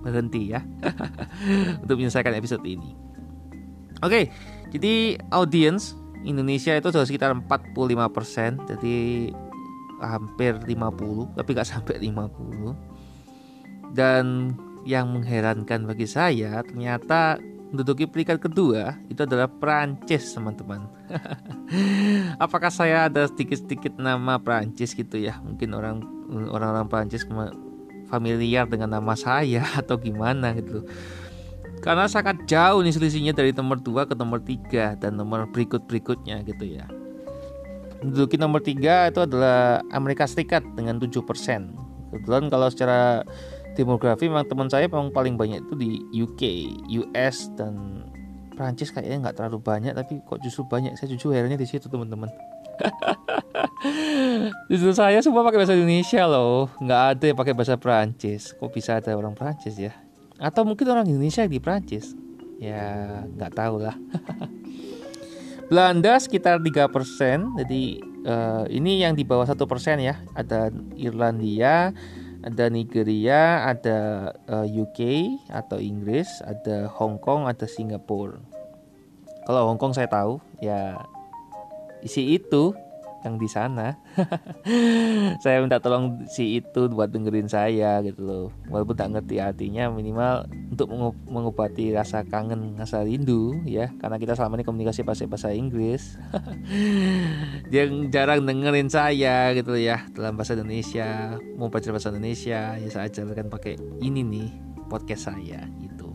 berhenti 0.00 0.56
ya 0.56 0.64
Untuk 1.84 2.00
menyelesaikan 2.00 2.32
episode 2.32 2.64
ini. 2.64 2.96
Oke 4.00 4.32
Jadi 4.72 5.20
audience 5.28 5.92
Indonesia 6.24 6.72
itu 6.72 6.88
sudah 6.88 7.04
sekitar 7.04 7.36
45% 7.36 8.72
Jadi 8.76 9.28
hampir 10.00 10.56
50 10.56 11.36
Tapi 11.36 11.50
gak 11.52 11.68
sampai 11.68 12.00
50 12.00 13.92
Dan 13.92 14.56
yang 14.88 15.12
mengherankan 15.12 15.84
bagi 15.84 16.08
saya 16.08 16.64
ternyata 16.64 17.36
menduduki 17.70 18.04
peringkat 18.06 18.42
kedua 18.42 18.98
itu 19.06 19.22
adalah 19.22 19.46
Prancis 19.46 20.34
teman-teman. 20.34 20.90
Apakah 22.44 22.70
saya 22.70 23.06
ada 23.06 23.30
sedikit-sedikit 23.30 23.96
nama 23.96 24.42
Prancis 24.42 24.92
gitu 24.94 25.16
ya? 25.16 25.38
Mungkin 25.38 25.70
orang 25.74 26.02
orang-orang 26.50 26.86
Prancis 26.90 27.22
familiar 28.10 28.66
dengan 28.66 28.98
nama 28.98 29.14
saya 29.14 29.62
atau 29.80 29.96
gimana 29.96 30.54
gitu. 30.58 30.82
Karena 31.80 32.04
sangat 32.10 32.44
jauh 32.44 32.84
nih 32.84 32.92
selisihnya 32.92 33.32
dari 33.32 33.56
nomor 33.56 33.80
2 33.80 34.10
ke 34.10 34.14
nomor 34.18 34.44
3 34.44 35.00
dan 35.00 35.16
nomor 35.16 35.48
berikut-berikutnya 35.48 36.44
gitu 36.44 36.76
ya. 36.76 36.84
Menduduki 38.04 38.36
nomor 38.36 38.60
3 38.60 39.14
itu 39.14 39.20
adalah 39.24 39.80
Amerika 39.88 40.28
Serikat 40.28 40.60
dengan 40.76 41.00
7% 41.00 41.90
kebetulan 42.10 42.50
kalau 42.50 42.68
secara 42.68 43.22
demografi 43.74 44.26
memang 44.26 44.46
teman 44.46 44.68
saya 44.68 44.86
memang 44.90 45.14
paling 45.14 45.34
banyak 45.38 45.62
itu 45.66 45.74
di 45.76 45.90
UK, 46.14 46.42
US 47.04 47.50
dan 47.54 48.04
Prancis 48.60 48.92
kayaknya 48.92 49.28
nggak 49.28 49.36
terlalu 49.40 49.58
banyak 49.62 49.96
tapi 49.96 50.20
kok 50.20 50.40
justru 50.44 50.68
banyak. 50.68 50.92
Saya 51.00 51.08
jujur 51.16 51.32
herannya 51.32 51.56
di 51.56 51.64
situ 51.64 51.88
teman-teman. 51.88 52.28
Justru 54.70 54.92
saya 54.96 55.20
semua 55.20 55.44
pakai 55.44 55.64
bahasa 55.64 55.76
Indonesia 55.76 56.24
loh. 56.24 56.68
Nggak 56.80 57.02
ada 57.16 57.24
yang 57.28 57.38
pakai 57.38 57.54
bahasa 57.56 57.76
Prancis 57.76 58.52
kok 58.56 58.72
bisa 58.72 59.00
ada 59.00 59.12
orang 59.16 59.36
Prancis 59.36 59.76
ya? 59.76 59.92
Atau 60.40 60.64
mungkin 60.64 60.88
orang 60.88 61.08
Indonesia 61.08 61.44
di 61.44 61.60
Prancis 61.60 62.16
ya 62.60 63.24
nggak 63.36 63.52
tahu 63.56 63.84
lah. 63.84 63.96
Belanda 65.70 66.18
sekitar 66.18 66.58
3% 66.58 67.62
jadi 67.62 67.82
uh, 68.26 68.64
ini 68.66 69.06
yang 69.06 69.14
di 69.14 69.22
bawah 69.22 69.46
satu 69.46 69.64
persen 69.64 70.02
ya. 70.02 70.20
Ada 70.34 70.68
Irlandia 70.98 71.94
ada 72.40 72.72
Nigeria, 72.72 73.68
ada 73.68 73.98
uh, 74.48 74.64
eh, 74.64 74.80
UK 74.80 75.00
atau 75.52 75.76
Inggris, 75.76 76.28
ada 76.44 76.88
Hong 76.96 77.20
Kong, 77.20 77.44
ada 77.44 77.68
Singapura. 77.68 78.40
Kalau 79.44 79.68
Hong 79.68 79.80
Kong 79.80 79.92
saya 79.92 80.08
tahu, 80.08 80.40
ya 80.60 81.00
isi 82.00 82.36
itu 82.36 82.72
yang 83.24 83.36
di 83.36 83.48
sana. 83.48 83.96
saya 85.44 85.60
minta 85.60 85.80
tolong 85.80 86.24
si 86.28 86.60
itu 86.60 86.88
buat 86.88 87.12
dengerin 87.12 87.48
saya 87.48 88.00
gitu 88.00 88.24
loh. 88.24 88.46
Walaupun 88.72 88.96
tak 88.96 89.12
ngerti 89.12 89.36
artinya 89.40 89.92
minimal 89.92 90.48
untuk 90.84 91.16
mengobati 91.28 91.92
rasa 91.92 92.24
kangen, 92.24 92.78
rasa 92.78 93.04
rindu 93.04 93.60
ya. 93.68 93.92
Karena 94.00 94.16
kita 94.16 94.32
selama 94.38 94.60
ini 94.60 94.64
komunikasi 94.64 95.04
pakai 95.04 95.26
bahasa 95.28 95.52
Inggris. 95.52 96.16
yang 97.74 98.08
jarang 98.08 98.46
dengerin 98.46 98.88
saya 98.88 99.52
gitu 99.52 99.76
ya 99.76 100.06
dalam 100.16 100.38
bahasa 100.38 100.56
Indonesia, 100.56 101.36
mau 101.60 101.68
belajar 101.68 101.92
bahasa 101.92 102.12
Indonesia 102.14 102.76
ya 102.76 102.88
saya 102.88 103.10
ajarkan 103.10 103.52
pakai 103.52 103.76
ini 104.00 104.24
nih 104.24 104.48
podcast 104.88 105.28
saya 105.32 105.66
gitu. 105.82 106.12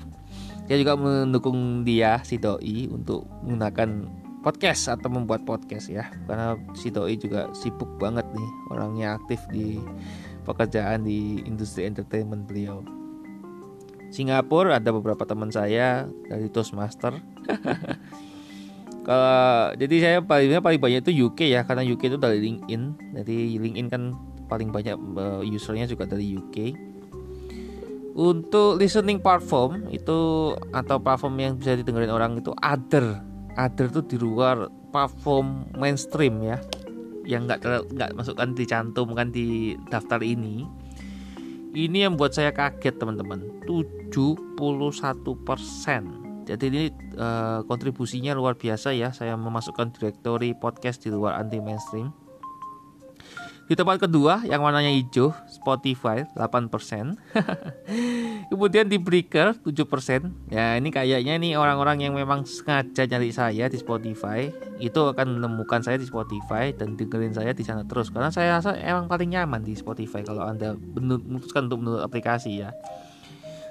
Saya 0.65 0.77
juga 0.81 0.97
mendukung 0.97 1.85
dia 1.85 2.17
si 2.25 2.41
doi 2.41 2.89
untuk 2.89 3.29
menggunakan 3.45 4.09
podcast 4.45 4.93
atau 4.93 5.09
membuat 5.09 5.41
podcast 5.41 5.89
ya 5.89 6.05
karena 6.29 6.53
si 6.77 6.93
Doi 6.93 7.17
juga 7.17 7.49
sibuk 7.57 7.89
banget 7.97 8.29
nih 8.29 8.49
orangnya 8.69 9.17
aktif 9.17 9.41
di 9.49 9.81
pekerjaan 10.45 11.01
di 11.01 11.41
industri 11.49 11.89
entertainment 11.89 12.45
beliau 12.45 12.85
Singapura 14.09 14.77
ada 14.77 14.89
beberapa 14.93 15.23
teman 15.23 15.49
saya 15.49 16.09
dari 16.27 16.47
Toastmaster. 16.49 17.17
Kalau 19.05 19.69
jadi 19.77 19.95
saya 20.01 20.17
paling 20.25 20.57
paling 20.65 20.81
banyak 20.81 20.99
itu 21.05 21.29
UK 21.29 21.53
ya 21.53 21.61
karena 21.61 21.85
UK 21.85 22.09
itu 22.09 22.17
dari 22.17 22.41
LinkedIn. 22.41 22.81
Jadi 23.21 23.37
LinkedIn 23.61 23.87
kan 23.93 24.17
paling 24.49 24.73
banyak 24.73 24.97
uh, 24.97 25.41
usernya 25.45 25.85
juga 25.85 26.09
dari 26.09 26.33
UK 26.33 26.57
untuk 28.15 28.79
listening 28.79 29.19
platform 29.19 29.91
itu 29.91 30.51
atau 30.71 30.97
platform 31.03 31.35
yang 31.35 31.53
bisa 31.59 31.75
didengarin 31.75 32.09
orang 32.09 32.39
itu 32.39 32.55
other. 32.63 33.19
Ada 33.59 33.91
tuh 33.91 34.03
di 34.07 34.17
luar 34.19 34.71
platform 34.91 35.75
mainstream 35.75 36.39
ya 36.43 36.57
yang 37.27 37.49
nggak 37.49 37.91
nggak 37.91 38.09
masukkan 38.15 38.55
dicantumkan 38.55 39.33
di 39.33 39.75
daftar 39.91 40.23
ini 40.23 40.63
ini 41.75 42.07
yang 42.07 42.15
buat 42.15 42.31
saya 42.33 42.55
kaget 42.55 42.97
teman-teman. 42.97 43.43
71% 43.67 46.25
jadi 46.45 46.69
ini 46.69 46.83
uh, 47.17 47.65
kontribusinya 47.65 48.37
luar 48.37 48.53
biasa 48.53 48.93
ya. 48.93 49.09
Saya 49.09 49.33
memasukkan 49.33 49.97
direktori 49.97 50.53
podcast 50.53 51.01
di 51.01 51.09
luar 51.09 51.41
anti 51.41 51.57
mainstream 51.57 52.13
di 53.65 53.73
tempat 53.73 53.97
kedua 53.97 54.45
yang 54.45 54.61
warnanya 54.61 54.93
hijau 54.93 55.33
Spotify 55.49 56.21
8% 56.37 56.69
Kemudian 58.53 58.85
di 58.85 59.01
Breaker 59.01 59.57
7% 59.57 60.53
Ya 60.53 60.77
ini 60.77 60.93
kayaknya 60.93 61.33
nih 61.41 61.57
orang-orang 61.57 62.05
yang 62.05 62.13
memang 62.13 62.45
sengaja 62.45 63.09
nyari 63.09 63.33
saya 63.33 63.65
di 63.65 63.81
Spotify. 63.81 64.53
Itu 64.77 65.09
akan 65.09 65.41
menemukan 65.41 65.81
saya 65.81 65.97
di 65.97 66.05
Spotify 66.05 66.77
Dan 66.77 66.93
dengerin 66.93 67.33
saya 67.33 67.57
di 67.57 67.65
sana 67.65 67.81
terus. 67.89 68.13
Karena 68.13 68.29
saya 68.29 68.61
rasa 68.61 68.77
emang 68.77 69.09
paling 69.09 69.33
nyaman 69.33 69.65
di 69.65 69.73
Spotify 69.73 70.21
Kalau 70.21 70.45
anda 70.45 70.77
memutuskan 70.77 71.65
untuk 71.65 71.81
menurut 71.81 72.05
aplikasi 72.05 72.61
ya. 72.61 72.69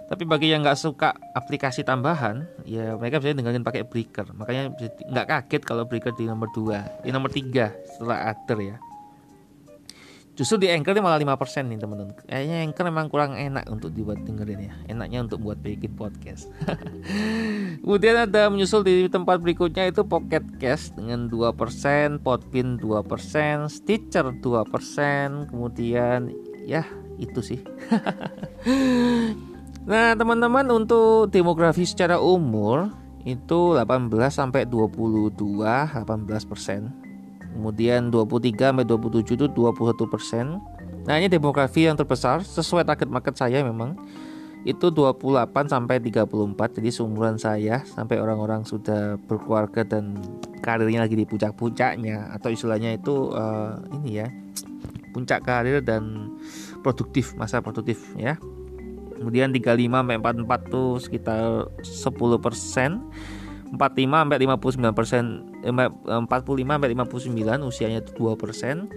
Tapi 0.05 0.27
bagi 0.29 0.53
yang 0.53 0.61
nggak 0.61 0.77
suka 0.77 1.17
aplikasi 1.33 1.81
tambahan, 1.81 2.45
ya 2.69 2.93
mereka 3.01 3.25
bisa 3.25 3.33
dengerin 3.33 3.65
pakai 3.65 3.89
Breaker. 3.89 4.37
Makanya 4.37 4.77
nggak 5.09 5.27
kaget 5.27 5.63
kalau 5.65 5.89
Breaker 5.89 6.13
di 6.13 6.29
nomor 6.29 6.53
2, 6.53 7.09
di 7.09 7.11
nomor 7.11 7.33
3 7.33 7.73
setelah 7.89 8.29
Other 8.29 8.61
ya. 8.61 8.77
Justru 10.35 10.59
di 10.59 10.67
Anchor 10.67 10.99
malah 10.99 11.23
5% 11.23 11.71
nih 11.71 11.79
teman-teman. 11.79 12.11
Kayaknya 12.27 12.57
Anchor 12.67 12.85
memang 12.91 13.07
kurang 13.07 13.39
enak 13.39 13.71
untuk 13.71 13.95
dibuat 13.95 14.19
dengerin 14.27 14.67
ya. 14.67 14.75
Enaknya 14.91 15.31
untuk 15.31 15.47
buat 15.47 15.63
bikin 15.63 15.95
podcast. 15.95 16.51
Kemudian 17.87 18.19
ada 18.19 18.51
menyusul 18.51 18.83
di 18.83 19.07
tempat 19.07 19.39
berikutnya 19.39 19.87
itu 19.87 20.03
Pocket 20.03 20.43
Cast 20.59 20.99
dengan 20.99 21.31
2%, 21.31 22.19
Podbean 22.19 22.83
2%, 22.83 23.71
Stitcher 23.71 24.35
2%, 24.43 25.55
kemudian 25.55 26.35
ya 26.67 26.83
itu 27.23 27.39
sih. 27.39 27.63
nah, 29.91 30.19
teman-teman 30.19 30.67
untuk 30.75 31.31
demografi 31.31 31.87
secara 31.87 32.19
umur 32.19 32.91
itu 33.23 33.79
18 33.79 34.11
sampai 34.35 34.67
22 34.67 35.63
18% 35.63 37.04
Kemudian 37.55 38.11
23 38.11 38.75
sampai 38.75 38.83
27 38.83 39.39
itu 39.39 39.47
21 39.47 40.11
persen. 40.11 40.59
Nah 41.07 41.15
ini 41.23 41.31
demografi 41.31 41.87
yang 41.87 41.95
terbesar. 41.95 42.43
Sesuai 42.43 42.83
target 42.83 43.07
market 43.07 43.39
saya 43.39 43.63
memang 43.63 43.95
itu 44.67 44.91
28 44.91 45.71
sampai 45.71 46.01
34 46.01 46.81
jadi 46.81 46.89
seumuran 46.91 47.37
saya 47.37 47.85
sampai 47.85 48.17
orang-orang 48.17 48.65
sudah 48.65 49.21
berkeluarga 49.29 49.85
dan 49.85 50.17
karirnya 50.65 51.07
lagi 51.07 51.15
di 51.15 51.23
puncak-puncaknya. 51.23 52.35
Atau 52.35 52.51
istilahnya 52.51 52.99
itu 52.99 53.31
uh, 53.31 53.79
ini 54.03 54.25
ya 54.25 54.27
puncak 55.15 55.47
karir 55.47 55.79
dan 55.79 56.35
produktif 56.83 57.39
masa 57.39 57.63
produktif 57.63 58.03
ya. 58.19 58.35
Kemudian 59.15 59.55
35 59.55 59.79
sampai 59.79 60.17
44 60.19 60.75
tuh 60.75 60.99
sekitar 60.99 61.71
10 61.81 62.45
persen 62.45 62.99
45 63.73 63.81
sampai 64.05 64.37
59 64.43 64.99
persen 64.99 65.25
45 65.65 66.29
sampai 66.29 66.89
59 66.93 67.71
usianya 67.71 68.01
2 68.05 68.37
persen. 68.37 68.93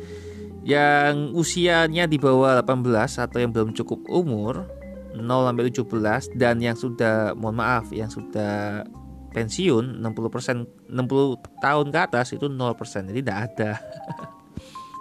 Yang 0.67 1.31
usianya 1.31 2.11
di 2.11 2.19
bawah 2.19 2.59
18 2.59 3.23
atau 3.23 3.37
yang 3.39 3.55
belum 3.55 3.71
cukup 3.71 4.03
umur 4.11 4.67
0 5.15 5.23
sampai 5.23 5.63
17 5.71 6.35
dan 6.35 6.59
yang 6.59 6.75
sudah 6.75 7.31
mohon 7.39 7.57
maaf 7.57 7.87
yang 7.95 8.11
sudah 8.11 8.83
pensiun 9.31 10.03
60 10.03 10.33
persen 10.33 10.67
60 10.91 11.63
tahun 11.63 11.85
ke 11.89 11.99
atas 12.11 12.35
itu 12.35 12.51
0 12.51 12.75
persen. 12.75 13.07
Jadi 13.07 13.19
tidak 13.23 13.39
ada. 13.53 13.71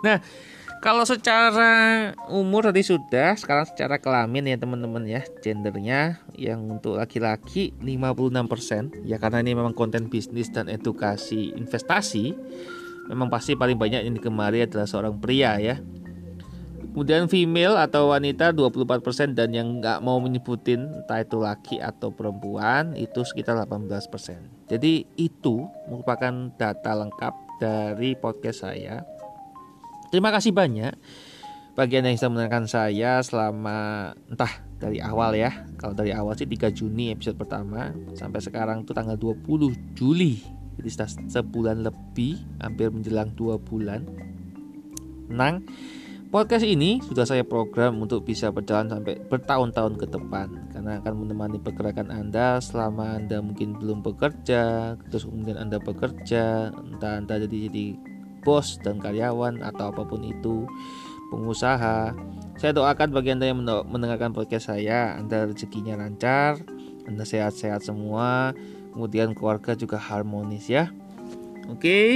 Nah 0.04 0.20
kalau 0.86 1.02
secara 1.02 2.14
umur 2.30 2.70
tadi 2.70 2.86
sudah, 2.86 3.34
sekarang 3.34 3.66
secara 3.66 3.98
kelamin 3.98 4.54
ya 4.54 4.54
teman-teman 4.54 5.02
ya, 5.02 5.26
gendernya 5.42 6.22
yang 6.38 6.62
untuk 6.78 6.94
laki-laki 6.94 7.74
56% 7.82 9.02
ya 9.02 9.18
karena 9.18 9.42
ini 9.42 9.58
memang 9.58 9.74
konten 9.74 10.06
bisnis 10.06 10.46
dan 10.46 10.70
edukasi 10.70 11.50
investasi. 11.58 12.38
Memang 13.10 13.26
pasti 13.26 13.58
paling 13.58 13.74
banyak 13.74 14.06
yang 14.06 14.14
digemari 14.14 14.62
adalah 14.62 14.86
seorang 14.86 15.18
pria 15.18 15.58
ya. 15.58 15.82
Kemudian 16.94 17.26
female 17.26 17.74
atau 17.82 18.14
wanita 18.14 18.54
24% 18.54 19.34
dan 19.34 19.50
yang 19.50 19.82
nggak 19.82 20.06
mau 20.06 20.22
menyebutin 20.22 21.02
entah 21.02 21.18
itu 21.18 21.42
laki 21.42 21.82
atau 21.82 22.14
perempuan 22.14 22.94
itu 22.94 23.26
sekitar 23.26 23.58
18%. 23.58 24.70
Jadi 24.70 25.02
itu 25.18 25.66
merupakan 25.90 26.54
data 26.54 26.92
lengkap 26.94 27.34
dari 27.58 28.14
podcast 28.14 28.70
saya 28.70 29.15
Terima 30.10 30.30
kasih 30.30 30.54
banyak 30.54 30.94
bagi 31.76 32.00
Anda 32.00 32.08
yang 32.08 32.18
sudah 32.18 32.32
mendengarkan 32.32 32.66
saya 32.70 33.20
selama 33.20 34.10
entah 34.32 34.64
dari 34.80 35.02
awal 35.02 35.36
ya. 35.36 35.66
Kalau 35.76 35.92
dari 35.92 36.14
awal 36.14 36.32
sih 36.32 36.48
3 36.48 36.72
Juni 36.72 37.12
episode 37.12 37.36
pertama 37.36 37.92
sampai 38.16 38.40
sekarang 38.40 38.86
itu 38.86 38.96
tanggal 38.96 39.18
20 39.18 39.76
Juli. 39.92 40.40
Jadi 40.76 40.88
sudah 40.92 41.08
sebulan 41.08 41.84
lebih, 41.84 42.40
hampir 42.60 42.88
menjelang 42.92 43.32
2 43.32 43.60
bulan. 43.60 44.04
Nang, 45.26 45.64
podcast 46.28 46.62
ini 46.62 47.00
sudah 47.02 47.26
saya 47.26 47.42
program 47.42 47.98
untuk 47.98 48.22
bisa 48.24 48.52
berjalan 48.52 48.88
sampai 48.88 49.20
bertahun-tahun 49.26 50.00
ke 50.00 50.06
depan 50.12 50.70
karena 50.70 51.02
akan 51.02 51.14
menemani 51.24 51.58
pergerakan 51.58 52.12
Anda 52.12 52.60
selama 52.60 53.18
Anda 53.20 53.40
mungkin 53.40 53.76
belum 53.76 54.04
bekerja, 54.04 54.94
terus 55.08 55.26
kemudian 55.26 55.58
Anda 55.58 55.80
bekerja, 55.80 56.70
entah 56.72 57.20
Anda 57.24 57.42
jadi 57.42 57.68
jadi 57.72 58.15
bos 58.46 58.78
dan 58.86 59.02
karyawan 59.02 59.58
atau 59.66 59.90
apa 59.90 60.06
pun 60.06 60.22
itu, 60.22 60.62
pengusaha. 61.34 62.14
Saya 62.56 62.72
doakan 62.72 63.10
bagi 63.10 63.34
Anda 63.34 63.50
yang 63.50 63.66
mendengarkan 63.66 64.30
podcast 64.30 64.70
saya, 64.70 65.18
Anda 65.18 65.50
rezekinya 65.50 65.98
lancar, 65.98 66.62
Anda 67.10 67.26
sehat-sehat 67.26 67.82
semua, 67.82 68.54
kemudian 68.94 69.34
keluarga 69.34 69.74
juga 69.74 69.98
harmonis 69.98 70.70
ya. 70.70 70.94
Oke. 71.66 71.82
Okay. 71.82 72.10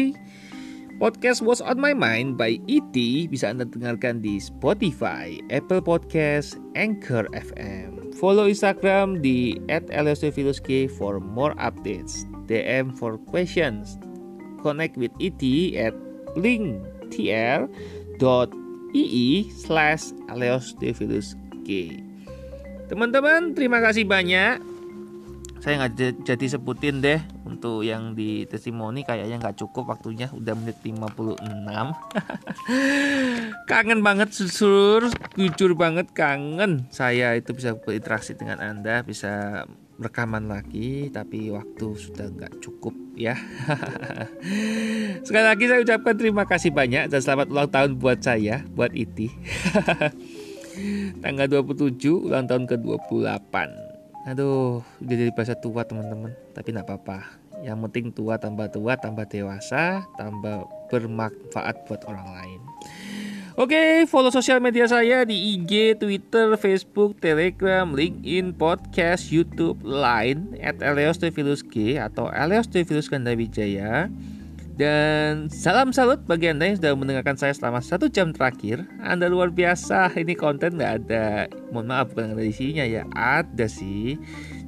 Podcast 1.00 1.40
Was 1.40 1.64
On 1.64 1.80
My 1.80 1.96
Mind 1.96 2.36
by 2.36 2.60
E.T. 2.68 3.24
bisa 3.32 3.48
Anda 3.48 3.64
dengarkan 3.64 4.20
di 4.20 4.36
Spotify, 4.36 5.40
Apple 5.48 5.80
Podcast, 5.80 6.60
Anchor 6.76 7.24
FM. 7.32 8.12
Follow 8.20 8.44
Instagram 8.44 9.24
di 9.24 9.56
@lsdfiluski 9.72 10.92
for 10.92 11.16
more 11.16 11.56
updates. 11.56 12.28
DM 12.44 12.92
for 12.92 13.16
questions. 13.32 13.96
Connect 14.60 15.00
with 15.00 15.08
ET 15.24 15.40
at 15.80 15.96
link 16.38 16.82
tr.ii 17.10 18.18
slash 19.50 20.14
G. 21.66 21.68
Teman-teman, 22.90 23.54
terima 23.54 23.78
kasih 23.78 24.02
banyak. 24.06 24.58
Saya 25.60 25.86
nggak 25.86 26.24
jadi 26.24 26.46
sebutin 26.56 27.04
deh 27.04 27.20
untuk 27.50 27.82
yang 27.84 28.16
di 28.16 28.46
testimoni 28.48 29.04
kayaknya 29.04 29.36
nggak 29.42 29.58
cukup 29.60 29.92
waktunya 29.92 30.30
udah 30.32 30.54
menit 30.56 30.80
56 30.80 31.42
kangen 33.70 34.00
banget 34.00 34.30
susur 34.32 35.10
jujur 35.34 35.74
banget 35.74 36.08
kangen 36.14 36.88
saya 36.88 37.34
itu 37.34 37.52
bisa 37.52 37.76
berinteraksi 37.76 38.38
dengan 38.38 38.62
anda 38.62 39.02
bisa 39.04 39.66
rekaman 40.00 40.48
lagi 40.48 41.12
tapi 41.12 41.52
waktu 41.52 41.86
sudah 41.92 42.32
nggak 42.32 42.64
cukup 42.64 42.96
ya. 43.12 43.36
Sekali 45.28 45.44
lagi 45.44 45.64
saya 45.68 45.84
ucapkan 45.84 46.16
terima 46.16 46.48
kasih 46.48 46.72
banyak 46.72 47.12
dan 47.12 47.20
selamat 47.20 47.52
ulang 47.52 47.68
tahun 47.68 47.90
buat 48.00 48.24
saya 48.24 48.64
buat 48.72 48.96
Iti. 48.96 49.28
Tanggal 51.22 51.46
27 51.52 52.00
ulang 52.32 52.48
tahun 52.48 52.64
ke 52.64 52.80
28 52.80 53.92
aduh 54.20 54.84
udah 55.00 55.16
jadi 55.16 55.32
bahasa 55.36 55.52
tua 55.60 55.84
teman-teman. 55.84 56.32
Tapi 56.56 56.72
nggak 56.72 56.88
apa-apa. 56.88 57.18
Yang 57.60 57.78
penting 57.84 58.06
tua 58.16 58.40
tambah 58.40 58.72
tua 58.72 58.96
tambah 58.96 59.28
dewasa 59.28 60.08
tambah 60.16 60.64
bermanfaat 60.88 61.84
buat 61.84 62.08
orang 62.08 62.28
lain 62.40 62.69
Oke, 63.58 64.06
follow 64.06 64.30
sosial 64.30 64.62
media 64.62 64.86
saya 64.86 65.26
di 65.26 65.58
IG, 65.58 65.98
Twitter, 65.98 66.54
Facebook, 66.54 67.18
Telegram, 67.18 67.82
LinkedIn, 67.90 68.54
Podcast, 68.54 69.34
YouTube, 69.34 69.82
Line 69.82 70.54
at 70.62 70.78
Eleos 70.78 71.18
G 71.66 71.98
atau 71.98 72.30
Eleos 72.30 72.70
Tevilus 72.70 73.10
Wijaya. 73.10 74.06
Dan 74.78 75.50
salam 75.50 75.90
salut 75.90 76.22
bagi 76.30 76.46
Anda 76.46 76.70
yang 76.70 76.78
sudah 76.78 76.94
mendengarkan 76.94 77.34
saya 77.34 77.50
selama 77.50 77.82
satu 77.82 78.06
jam 78.06 78.30
terakhir. 78.30 78.86
Anda 79.02 79.26
luar 79.26 79.50
biasa, 79.50 80.14
ini 80.14 80.38
konten 80.38 80.78
nggak 80.78 80.94
ada, 81.04 81.50
mohon 81.74 81.90
maaf 81.90 82.14
bukan 82.14 82.38
ada 82.38 82.46
isinya 82.46 82.86
ya, 82.86 83.02
ada 83.18 83.66
sih 83.66 84.14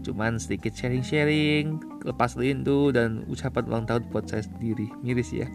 cuman 0.02 0.36
sedikit 0.36 0.74
sharing-sharing 0.74 1.78
lepas 2.02 2.34
rindu 2.34 2.90
dan 2.90 3.22
ucapan 3.30 3.64
ulang 3.70 3.86
tahun 3.86 4.02
buat 4.10 4.26
saya 4.26 4.42
sendiri. 4.42 4.90
Miris 5.00 5.30
ya. 5.30 5.46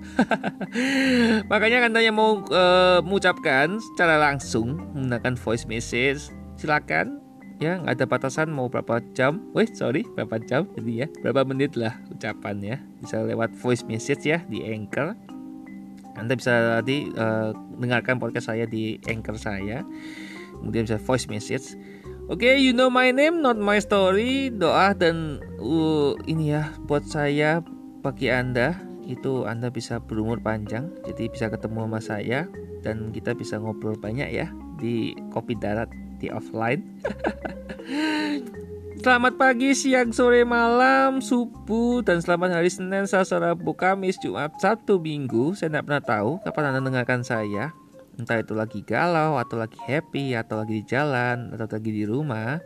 Makanya 1.52 1.84
kan 1.84 1.92
yang 2.00 2.16
mau 2.16 2.42
uh, 2.48 3.04
mengucapkan 3.04 3.78
secara 3.94 4.18
langsung 4.18 4.80
menggunakan 4.96 5.36
voice 5.36 5.68
message. 5.68 6.32
Silakan. 6.56 7.20
Ya 7.58 7.82
nggak 7.82 8.00
ada 8.00 8.06
batasan 8.06 8.54
mau 8.54 8.70
berapa 8.72 9.02
jam. 9.18 9.42
Wih 9.52 9.68
sorry 9.74 10.06
berapa 10.16 10.38
jam? 10.46 10.70
Jadi 10.78 10.92
ya 11.04 11.08
berapa 11.22 11.44
menit 11.44 11.76
lah 11.76 11.98
ucapannya. 12.14 12.80
Bisa 13.04 13.22
lewat 13.26 13.54
voice 13.60 13.84
message 13.84 14.30
ya 14.30 14.42
di 14.48 14.64
anchor. 14.64 15.18
Anda 16.18 16.34
bisa 16.34 16.82
tadi 16.82 17.14
uh, 17.14 17.54
dengarkan 17.78 18.18
podcast 18.18 18.50
saya 18.50 18.66
di 18.66 18.98
anchor 19.06 19.38
saya. 19.38 19.86
Kemudian 20.58 20.90
bisa 20.90 20.98
voice 20.98 21.30
message 21.30 21.78
Oke, 22.28 22.44
okay, 22.44 22.56
you 22.60 22.76
know 22.76 22.92
my 22.92 23.08
name, 23.16 23.40
not 23.40 23.56
my 23.56 23.80
story. 23.80 24.52
Doa 24.52 24.92
dan 24.92 25.40
uh, 25.64 26.12
ini 26.28 26.52
ya 26.52 26.76
buat 26.84 27.08
saya 27.08 27.64
bagi 28.04 28.28
Anda 28.28 28.76
itu 29.08 29.48
Anda 29.48 29.72
bisa 29.72 30.04
berumur 30.04 30.44
panjang, 30.44 30.92
jadi 31.08 31.32
bisa 31.32 31.48
ketemu 31.48 31.88
sama 31.88 32.00
saya 32.04 32.44
dan 32.84 33.16
kita 33.16 33.32
bisa 33.32 33.56
ngobrol 33.64 33.96
banyak 33.96 34.28
ya 34.28 34.52
di 34.76 35.16
kopi 35.32 35.56
darat 35.56 35.88
di 36.20 36.28
offline. 36.28 36.84
Selamat 39.08 39.40
pagi, 39.40 39.72
siang, 39.72 40.12
sore, 40.12 40.44
malam, 40.44 41.24
subuh, 41.24 42.04
dan 42.04 42.20
selamat 42.20 42.60
hari 42.60 42.68
Senin, 42.68 43.08
Selasa, 43.08 43.40
Rabu, 43.40 43.72
Kamis, 43.72 44.20
Jumat, 44.20 44.52
Sabtu, 44.60 45.00
Minggu. 45.00 45.56
Saya 45.56 45.72
tidak 45.72 45.88
pernah 45.88 46.04
tahu 46.04 46.44
kapan 46.44 46.76
Anda 46.76 46.92
dengarkan 46.92 47.24
saya 47.24 47.72
entah 48.18 48.42
itu 48.42 48.58
lagi 48.58 48.82
galau 48.82 49.38
atau 49.38 49.62
lagi 49.62 49.78
happy 49.86 50.34
atau 50.34 50.58
lagi 50.62 50.82
di 50.82 50.86
jalan 50.86 51.54
atau 51.54 51.70
lagi 51.70 51.92
di 51.94 52.04
rumah 52.04 52.58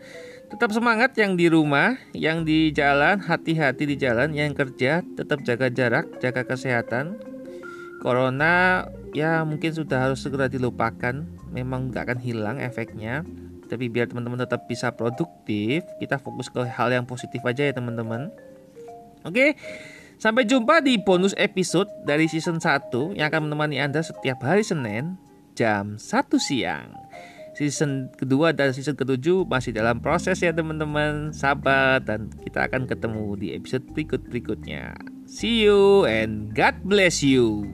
tetap 0.51 0.75
semangat 0.75 1.15
yang 1.15 1.39
di 1.39 1.47
rumah 1.47 1.95
yang 2.11 2.43
di 2.43 2.75
jalan 2.75 3.23
hati-hati 3.23 3.87
di 3.87 3.95
jalan 3.95 4.35
yang 4.35 4.51
kerja 4.51 4.99
tetap 5.15 5.47
jaga 5.47 5.71
jarak 5.71 6.11
jaga 6.19 6.43
kesehatan. 6.43 7.23
Corona 8.03 8.83
ya 9.15 9.47
mungkin 9.47 9.71
sudah 9.71 10.11
harus 10.11 10.19
segera 10.19 10.51
dilupakan. 10.51 11.23
Memang 11.55 11.87
nggak 11.87 12.03
akan 12.03 12.19
hilang 12.19 12.59
efeknya. 12.59 13.23
Tapi 13.71 13.87
biar 13.87 14.11
teman-teman 14.11 14.43
tetap 14.43 14.67
bisa 14.67 14.91
produktif 14.91 15.87
kita 16.03 16.19
fokus 16.19 16.51
ke 16.51 16.67
hal 16.67 16.91
yang 16.91 17.07
positif 17.07 17.39
aja 17.47 17.63
ya 17.63 17.71
teman-teman. 17.71 18.27
Oke 19.23 19.55
Sampai 20.19 20.45
jumpa 20.45 20.85
di 20.85 21.01
bonus 21.01 21.33
episode 21.33 21.89
dari 22.05 22.29
season 22.29 22.61
1 22.61 23.17
yang 23.17 23.31
akan 23.31 23.49
menemani 23.49 23.81
Anda 23.81 24.05
setiap 24.05 24.43
hari 24.45 24.61
Senin 24.61 25.17
jam 25.53 25.99
1 25.99 26.01
siang. 26.39 26.95
Season 27.51 28.07
kedua 28.15 28.55
dan 28.55 28.71
season 28.71 28.95
ketujuh 28.95 29.43
masih 29.43 29.75
dalam 29.75 29.99
proses 29.99 30.39
ya 30.39 30.55
teman-teman. 30.55 31.35
Sabar 31.35 31.99
dan 31.99 32.31
kita 32.31 32.65
akan 32.71 32.87
ketemu 32.87 33.25
di 33.35 33.47
episode 33.51 33.83
berikut-berikutnya. 33.91 34.95
See 35.27 35.67
you 35.67 36.07
and 36.07 36.55
God 36.55 36.79
bless 36.87 37.19
you. 37.19 37.67